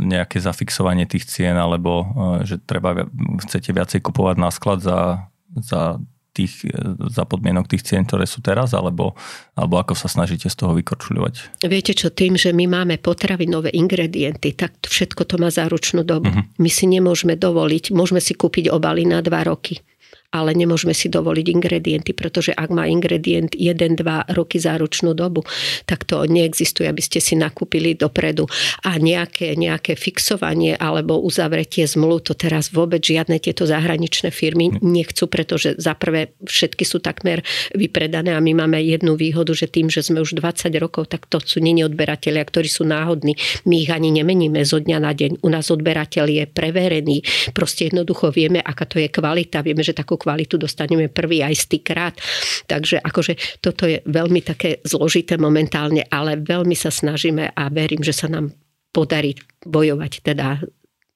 nejaké 0.00 0.40
zafixovanie 0.40 1.04
tých 1.04 1.28
cien, 1.28 1.60
alebo 1.60 2.08
e, 2.40 2.48
že 2.48 2.56
treba, 2.56 3.04
chcete 3.44 3.68
viacej 3.68 4.00
kupovať 4.00 4.36
na 4.40 4.48
sklad 4.48 4.80
za 4.80 5.28
za 5.60 6.00
tých, 6.32 6.64
za 7.12 7.28
podmienok 7.28 7.68
tých 7.68 7.84
cien, 7.84 8.08
ktoré 8.08 8.24
sú 8.24 8.40
teraz, 8.40 8.72
alebo, 8.72 9.12
alebo 9.52 9.76
ako 9.76 9.92
sa 9.92 10.08
snažíte 10.08 10.48
z 10.48 10.56
toho 10.56 10.72
vykorčuľovať? 10.72 11.60
Viete 11.68 11.92
čo, 11.92 12.08
tým, 12.08 12.40
že 12.40 12.56
my 12.56 12.64
máme 12.72 12.96
potravinové 12.96 13.68
ingredienty, 13.76 14.56
tak 14.56 14.80
všetko 14.80 15.28
to 15.28 15.36
má 15.36 15.52
záručnú 15.52 16.00
dobu. 16.02 16.32
Uh-huh. 16.32 16.48
My 16.56 16.70
si 16.72 16.88
nemôžeme 16.88 17.36
dovoliť, 17.36 17.92
môžeme 17.92 18.24
si 18.24 18.32
kúpiť 18.32 18.72
obaly 18.72 19.04
na 19.04 19.20
dva 19.20 19.44
roky 19.44 19.84
ale 20.32 20.56
nemôžeme 20.56 20.96
si 20.96 21.12
dovoliť 21.12 21.46
ingredienty, 21.52 22.16
pretože 22.16 22.56
ak 22.56 22.72
má 22.72 22.88
ingredient 22.88 23.52
1-2 23.52 24.32
roky 24.32 24.56
záručnú 24.56 25.12
dobu, 25.12 25.44
tak 25.84 26.08
to 26.08 26.24
neexistuje, 26.24 26.88
aby 26.88 27.04
ste 27.04 27.20
si 27.20 27.36
nakúpili 27.36 27.92
dopredu. 27.92 28.48
A 28.88 28.96
nejaké, 28.96 29.54
nejaké 29.54 29.94
fixovanie 29.94 30.72
alebo 30.74 31.20
uzavretie 31.20 31.84
zmluv, 31.84 32.24
to 32.24 32.32
teraz 32.32 32.72
vôbec 32.72 33.04
žiadne 33.04 33.36
tieto 33.36 33.68
zahraničné 33.68 34.32
firmy 34.32 34.72
nechcú, 34.80 35.28
pretože 35.28 35.76
za 35.76 35.92
prvé 35.92 36.32
všetky 36.48 36.88
sú 36.88 37.04
takmer 37.04 37.44
vypredané 37.76 38.32
a 38.32 38.40
my 38.40 38.64
máme 38.64 38.80
jednu 38.80 39.14
výhodu, 39.20 39.52
že 39.52 39.68
tým, 39.68 39.92
že 39.92 40.00
sme 40.00 40.24
už 40.24 40.40
20 40.40 40.72
rokov, 40.80 41.12
tak 41.12 41.28
to 41.28 41.36
sú 41.44 41.60
není 41.60 41.84
odberatelia, 41.84 42.40
ktorí 42.40 42.72
sú 42.72 42.88
náhodní. 42.88 43.36
My 43.68 43.84
ich 43.84 43.92
ani 43.92 44.08
nemeníme 44.08 44.64
zo 44.64 44.80
dňa 44.80 44.98
na 44.98 45.12
deň. 45.12 45.44
U 45.44 45.48
nás 45.52 45.68
odberateľ 45.68 46.24
je 46.30 46.44
preverený. 46.48 47.20
Proste 47.52 47.92
jednoducho 47.92 48.32
vieme, 48.32 48.64
aká 48.64 48.88
to 48.88 48.96
je 48.96 49.12
kvalita. 49.12 49.60
Vieme, 49.60 49.84
že 49.84 49.92
takú 49.92 50.21
kvalitu 50.22 50.54
dostaneme 50.54 51.10
prvý 51.10 51.42
aj 51.42 51.66
stýkrát. 51.66 52.14
Takže 52.70 53.02
akože 53.02 53.58
toto 53.58 53.90
je 53.90 53.98
veľmi 54.06 54.46
také 54.46 54.78
zložité 54.86 55.34
momentálne, 55.34 56.06
ale 56.06 56.38
veľmi 56.38 56.78
sa 56.78 56.94
snažíme 56.94 57.50
a 57.50 57.62
verím, 57.74 58.06
že 58.06 58.14
sa 58.14 58.30
nám 58.30 58.54
podarí 58.94 59.34
bojovať 59.66 60.12
teda 60.22 60.62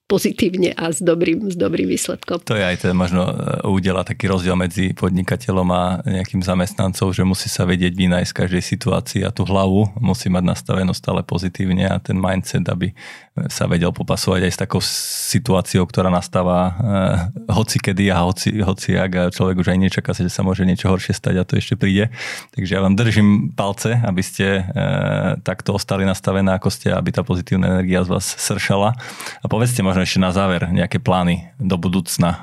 pozitívne 0.06 0.70
a 0.78 0.94
s 0.94 1.02
dobrým, 1.02 1.50
s 1.50 1.58
dobrým 1.58 1.90
výsledkom. 1.90 2.38
To 2.46 2.54
je 2.54 2.62
aj 2.62 2.86
ten 2.86 2.94
možno 2.94 3.26
e, 3.26 3.34
udela 3.66 4.06
taký 4.06 4.30
rozdiel 4.30 4.54
medzi 4.54 4.94
podnikateľom 4.94 5.68
a 5.74 5.82
nejakým 6.06 6.46
zamestnancom, 6.46 7.10
že 7.10 7.26
musí 7.26 7.50
sa 7.50 7.66
vedieť 7.66 7.90
vynajsť 7.90 8.30
z 8.30 8.38
každej 8.38 8.62
situácii 8.62 9.20
a 9.26 9.34
tú 9.34 9.42
hlavu 9.42 9.90
musí 9.98 10.30
mať 10.30 10.46
nastavenú 10.46 10.94
stále 10.94 11.26
pozitívne 11.26 11.90
a 11.90 11.98
ten 11.98 12.14
mindset, 12.14 12.62
aby 12.70 12.94
sa 13.52 13.68
vedel 13.68 13.92
popasovať 13.92 14.48
aj 14.48 14.52
s 14.52 14.58
takou 14.58 14.80
situáciou, 14.80 15.84
ktorá 15.84 16.08
nastáva 16.08 16.58
eh, 16.64 16.72
hoci 17.52 17.76
kedy 17.76 18.08
a 18.08 18.24
hoci, 18.24 18.64
hoci 18.64 18.96
ak 18.96 19.12
a 19.12 19.22
človek 19.28 19.60
už 19.60 19.76
aj 19.76 19.78
nečaká 19.78 20.16
sa, 20.16 20.24
že 20.24 20.32
sa 20.32 20.40
môže 20.40 20.64
niečo 20.64 20.88
horšie 20.88 21.12
stať 21.12 21.34
a 21.36 21.44
to 21.44 21.60
ešte 21.60 21.76
príde. 21.76 22.08
Takže 22.56 22.72
ja 22.72 22.80
vám 22.80 22.96
držím 22.96 23.52
palce, 23.52 24.00
aby 24.00 24.22
ste 24.24 24.64
eh, 24.64 25.36
takto 25.44 25.76
ostali 25.76 26.08
nastavené, 26.08 26.56
ako 26.56 26.72
ste, 26.72 26.88
aby 26.88 27.12
tá 27.12 27.20
pozitívna 27.20 27.76
energia 27.76 28.00
z 28.08 28.16
vás 28.16 28.24
sršala. 28.24 28.96
A 29.44 29.46
povedzte 29.52 29.84
možno 29.84 29.95
ešte 30.02 30.20
na 30.20 30.34
záver 30.34 30.68
nejaké 30.68 31.00
plány 31.00 31.54
do 31.56 31.78
budúcna. 31.80 32.30
E, 32.30 32.38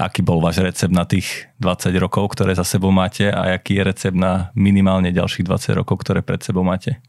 aký 0.00 0.20
bol 0.22 0.38
váš 0.40 0.62
recept 0.62 0.92
na 0.92 1.08
tých 1.08 1.50
20 1.60 1.92
rokov, 1.98 2.32
ktoré 2.36 2.54
za 2.56 2.64
sebou 2.64 2.92
máte 2.92 3.28
a 3.28 3.56
aký 3.56 3.80
je 3.80 3.86
recept 3.88 4.16
na 4.16 4.52
minimálne 4.52 5.10
ďalších 5.10 5.44
20 5.44 5.80
rokov, 5.80 6.00
ktoré 6.00 6.24
pred 6.24 6.40
sebou 6.40 6.64
máte? 6.64 7.00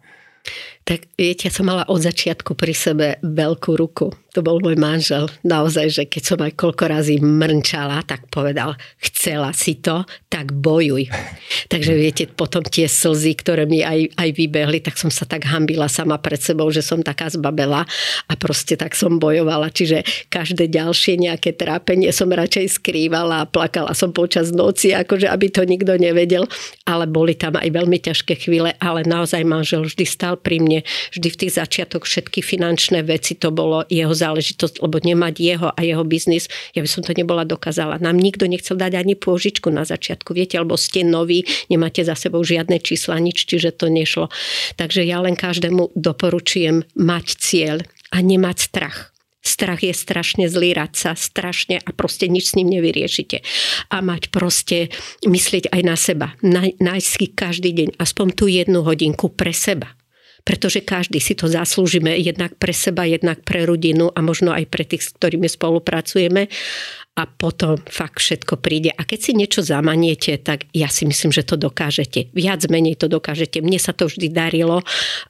Tak 0.81 1.13
viete, 1.13 1.45
ja 1.45 1.53
som 1.53 1.69
mala 1.69 1.85
od 1.85 2.01
začiatku 2.01 2.57
pri 2.57 2.73
sebe 2.73 3.07
veľkú 3.21 3.71
ruku 3.77 4.09
to 4.31 4.39
bol 4.39 4.63
môj 4.63 4.79
manžel. 4.79 5.27
Naozaj, 5.43 5.87
že 5.91 6.03
keď 6.07 6.23
som 6.23 6.39
aj 6.39 6.55
koľko 6.55 6.87
razy 6.87 7.19
mrnčala, 7.19 7.99
tak 8.07 8.31
povedal, 8.31 8.79
chcela 9.03 9.51
si 9.51 9.83
to, 9.83 10.07
tak 10.31 10.55
bojuj. 10.55 11.11
Takže 11.71 11.91
viete, 11.91 12.23
potom 12.31 12.63
tie 12.63 12.87
slzy, 12.87 13.35
ktoré 13.35 13.67
mi 13.67 13.83
aj, 13.83 14.15
aj 14.15 14.29
vybehli, 14.31 14.79
tak 14.79 14.95
som 14.95 15.11
sa 15.11 15.27
tak 15.27 15.43
hambila 15.51 15.91
sama 15.91 16.15
pred 16.15 16.39
sebou, 16.39 16.71
že 16.71 16.79
som 16.79 17.03
taká 17.03 17.27
zbabela 17.27 17.83
a 18.31 18.33
proste 18.39 18.79
tak 18.79 18.95
som 18.95 19.19
bojovala. 19.19 19.67
Čiže 19.67 20.07
každé 20.31 20.71
ďalšie 20.71 21.19
nejaké 21.19 21.51
trápenie 21.51 22.15
som 22.15 22.31
radšej 22.31 22.79
skrývala 22.79 23.43
a 23.43 23.49
plakala 23.49 23.91
som 23.91 24.15
počas 24.15 24.55
noci, 24.55 24.95
akože 24.95 25.27
aby 25.27 25.51
to 25.51 25.67
nikto 25.67 25.99
nevedel. 25.99 26.47
Ale 26.87 27.03
boli 27.03 27.35
tam 27.35 27.59
aj 27.59 27.67
veľmi 27.67 27.99
ťažké 27.99 28.47
chvíle, 28.47 28.79
ale 28.79 29.03
naozaj 29.03 29.43
manžel 29.43 29.83
vždy 29.83 30.07
stal 30.07 30.39
pri 30.39 30.63
mne. 30.63 30.79
Vždy 31.11 31.27
v 31.27 31.39
tých 31.43 31.59
začiatok 31.59 32.07
všetky 32.07 32.39
finančné 32.39 33.03
veci 33.03 33.35
to 33.35 33.51
bolo 33.51 33.83
jeho 33.91 34.20
záležitosť, 34.21 34.85
lebo 34.85 35.01
nemať 35.01 35.33
jeho 35.41 35.69
a 35.73 35.79
jeho 35.81 36.05
biznis, 36.05 36.45
ja 36.77 36.85
by 36.85 36.89
som 36.89 37.01
to 37.01 37.17
nebola 37.17 37.41
dokázala. 37.41 37.97
Nám 37.97 38.21
nikto 38.21 38.45
nechcel 38.45 38.77
dať 38.77 39.01
ani 39.01 39.17
pôžičku 39.17 39.73
na 39.73 39.81
začiatku, 39.81 40.37
viete, 40.37 40.61
alebo 40.61 40.77
ste 40.77 41.01
noví, 41.01 41.49
nemáte 41.73 42.05
za 42.05 42.13
sebou 42.13 42.45
žiadne 42.45 42.77
čísla, 42.77 43.17
nič, 43.17 43.49
čiže 43.49 43.73
to 43.73 43.89
nešlo. 43.89 44.29
Takže 44.77 45.01
ja 45.01 45.19
len 45.25 45.33
každému 45.33 45.97
doporučujem 45.97 46.85
mať 46.93 47.25
cieľ 47.41 47.77
a 48.13 48.21
nemať 48.21 48.57
strach. 48.61 49.11
Strach 49.41 49.81
je 49.81 49.89
strašne 49.89 50.45
zlý 50.45 50.77
radca, 50.77 51.17
strašne 51.17 51.81
a 51.81 51.89
proste 51.97 52.29
nič 52.29 52.53
s 52.53 52.55
ním 52.61 52.69
nevyriešite. 52.77 53.41
A 53.89 53.97
mať 54.05 54.29
proste, 54.29 54.93
myslieť 55.25 55.73
aj 55.73 55.81
na 55.81 55.97
seba. 55.97 56.37
Nájsť 56.77 57.09
si 57.09 57.25
každý 57.33 57.73
deň 57.73 57.89
aspoň 57.97 58.27
tú 58.37 58.45
jednu 58.45 58.85
hodinku 58.85 59.33
pre 59.33 59.49
seba 59.49 59.97
pretože 60.41 60.81
každý 60.81 61.21
si 61.21 61.37
to 61.37 61.45
zaslúžime 61.45 62.17
jednak 62.17 62.57
pre 62.57 62.73
seba, 62.73 63.05
jednak 63.05 63.41
pre 63.45 63.65
rodinu 63.65 64.09
a 64.13 64.19
možno 64.25 64.51
aj 64.53 64.65
pre 64.69 64.83
tých, 64.85 65.07
s 65.07 65.13
ktorými 65.15 65.47
spolupracujeme 65.47 66.49
a 67.11 67.27
potom 67.27 67.75
fakt 67.91 68.23
všetko 68.23 68.63
príde. 68.63 68.95
A 68.95 69.03
keď 69.03 69.19
si 69.19 69.31
niečo 69.35 69.59
zamaniete, 69.59 70.39
tak 70.39 70.71
ja 70.71 70.87
si 70.87 71.03
myslím, 71.03 71.35
že 71.35 71.43
to 71.43 71.59
dokážete. 71.59 72.31
Viac 72.31 72.63
menej 72.71 72.95
to 72.95 73.11
dokážete. 73.11 73.59
Mne 73.59 73.75
sa 73.83 73.91
to 73.91 74.07
vždy 74.07 74.31
darilo 74.31 74.79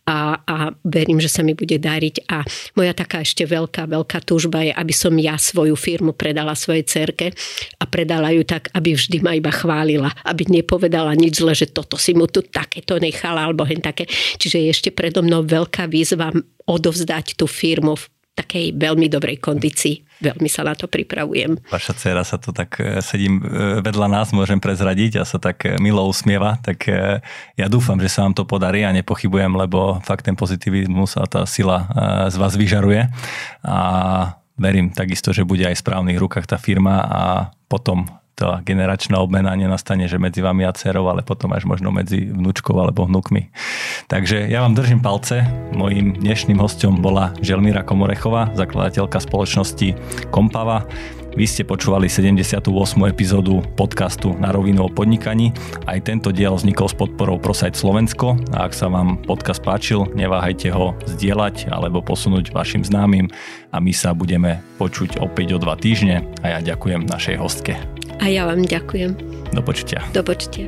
a, 0.06 0.38
a 0.46 0.56
verím, 0.86 1.18
že 1.18 1.34
sa 1.34 1.42
mi 1.42 1.58
bude 1.58 1.82
dariť. 1.82 2.30
A 2.30 2.46
moja 2.78 2.94
taká 2.94 3.26
ešte 3.26 3.50
veľká, 3.50 3.90
veľká 3.90 4.22
túžba 4.22 4.62
je, 4.62 4.78
aby 4.78 4.94
som 4.94 5.10
ja 5.18 5.42
svoju 5.42 5.74
firmu 5.74 6.14
predala 6.14 6.54
svojej 6.54 6.86
cerke 6.86 7.34
a 7.82 7.84
predala 7.90 8.30
ju 8.30 8.46
tak, 8.46 8.70
aby 8.78 8.94
vždy 8.94 9.18
ma 9.26 9.34
iba 9.34 9.50
chválila. 9.50 10.14
Aby 10.22 10.54
nepovedala 10.54 11.18
nič 11.18 11.42
zle, 11.42 11.58
že 11.58 11.66
toto 11.66 11.98
si 11.98 12.14
mu 12.14 12.30
tu 12.30 12.46
takéto 12.46 13.02
nechala 13.02 13.50
alebo 13.50 13.66
hen 13.66 13.82
také. 13.82 14.06
Čiže 14.38 14.58
je 14.62 14.70
ešte 14.70 14.90
predo 14.94 15.26
mnou 15.26 15.42
veľká 15.42 15.90
výzva 15.90 16.30
odovzdať 16.70 17.42
tú 17.42 17.50
firmu 17.50 17.98
v 17.98 18.06
takej 18.32 18.80
veľmi 18.80 19.12
dobrej 19.12 19.44
kondícii. 19.44 20.22
Veľmi 20.22 20.48
sa 20.48 20.62
na 20.62 20.78
to 20.78 20.86
pripravujem. 20.86 21.58
Vaša 21.68 21.98
dcera 21.98 22.22
sa 22.22 22.38
to 22.38 22.54
tak, 22.54 22.78
e, 22.78 23.02
sedím 23.02 23.42
e, 23.42 23.82
vedľa 23.82 24.08
nás, 24.08 24.30
môžem 24.32 24.62
prezradiť 24.62 25.20
a 25.20 25.24
sa 25.26 25.42
tak 25.42 25.66
e, 25.66 25.82
milo 25.82 26.06
usmieva, 26.06 26.62
tak 26.62 26.86
ja 27.58 27.68
dúfam, 27.68 27.98
že 27.98 28.08
sa 28.08 28.24
vám 28.24 28.38
to 28.38 28.46
podarí 28.46 28.86
a 28.86 28.94
nepochybujem, 28.94 29.58
lebo 29.58 30.00
fakt 30.06 30.30
ten 30.30 30.38
pozitivizmus 30.38 31.18
a 31.18 31.26
tá 31.26 31.44
sila 31.50 31.90
z 32.30 32.36
vás 32.38 32.54
vyžaruje 32.54 33.10
a 33.66 33.78
verím 34.58 34.94
takisto, 34.94 35.34
že 35.34 35.48
bude 35.48 35.66
aj 35.66 35.78
v 35.78 35.84
správnych 35.84 36.22
rukách 36.22 36.46
tá 36.46 36.58
firma 36.62 37.02
a 37.02 37.22
potom 37.66 38.06
tá 38.36 38.64
generačná 38.66 39.20
obmena 39.22 39.54
nenastane, 39.54 40.10
že 40.10 40.18
medzi 40.18 40.42
vami 40.42 40.66
a 40.66 40.74
dcerou, 40.74 41.08
ale 41.12 41.22
potom 41.22 41.54
až 41.54 41.68
možno 41.68 41.94
medzi 41.94 42.32
vnúčkou 42.32 42.74
alebo 42.74 43.06
vnúkmi. 43.06 43.52
Takže 44.10 44.50
ja 44.50 44.66
vám 44.66 44.74
držím 44.74 45.04
palce. 45.04 45.46
Mojím 45.76 46.18
dnešným 46.18 46.58
hostom 46.58 47.00
bola 47.00 47.36
Želmíra 47.44 47.86
Komorechová, 47.86 48.50
zakladateľka 48.58 49.22
spoločnosti 49.22 49.94
Kompava. 50.34 50.88
Vy 51.32 51.48
ste 51.48 51.64
počúvali 51.64 52.12
78. 52.12 52.68
epizódu 53.08 53.64
podcastu 53.80 54.36
Na 54.36 54.52
rovinu 54.52 54.86
o 54.86 54.90
podnikaní. 54.92 55.56
Aj 55.88 55.96
tento 56.04 56.36
diel 56.36 56.52
vznikol 56.52 56.92
s 56.92 56.96
podporou 56.96 57.40
ProSite 57.40 57.80
Slovensko 57.80 58.36
a 58.52 58.68
ak 58.68 58.76
sa 58.76 58.92
vám 58.92 59.16
podcast 59.24 59.64
páčil, 59.64 60.12
neváhajte 60.12 60.76
ho 60.76 60.92
zdieľať 61.08 61.72
alebo 61.72 62.04
posunúť 62.04 62.52
vašim 62.52 62.84
známym 62.84 63.32
a 63.72 63.80
my 63.80 63.96
sa 63.96 64.12
budeme 64.12 64.60
počuť 64.76 65.24
opäť 65.24 65.56
o 65.56 65.58
dva 65.64 65.80
týždne 65.80 66.28
a 66.44 66.60
ja 66.60 66.60
ďakujem 66.60 67.08
našej 67.08 67.40
hostke. 67.40 67.80
A 68.20 68.28
ja 68.28 68.44
vám 68.44 68.68
ďakujem. 68.68 69.16
Do 69.56 69.64
počutia. 69.64 70.04
Do 70.12 70.28
počutia. 70.28 70.68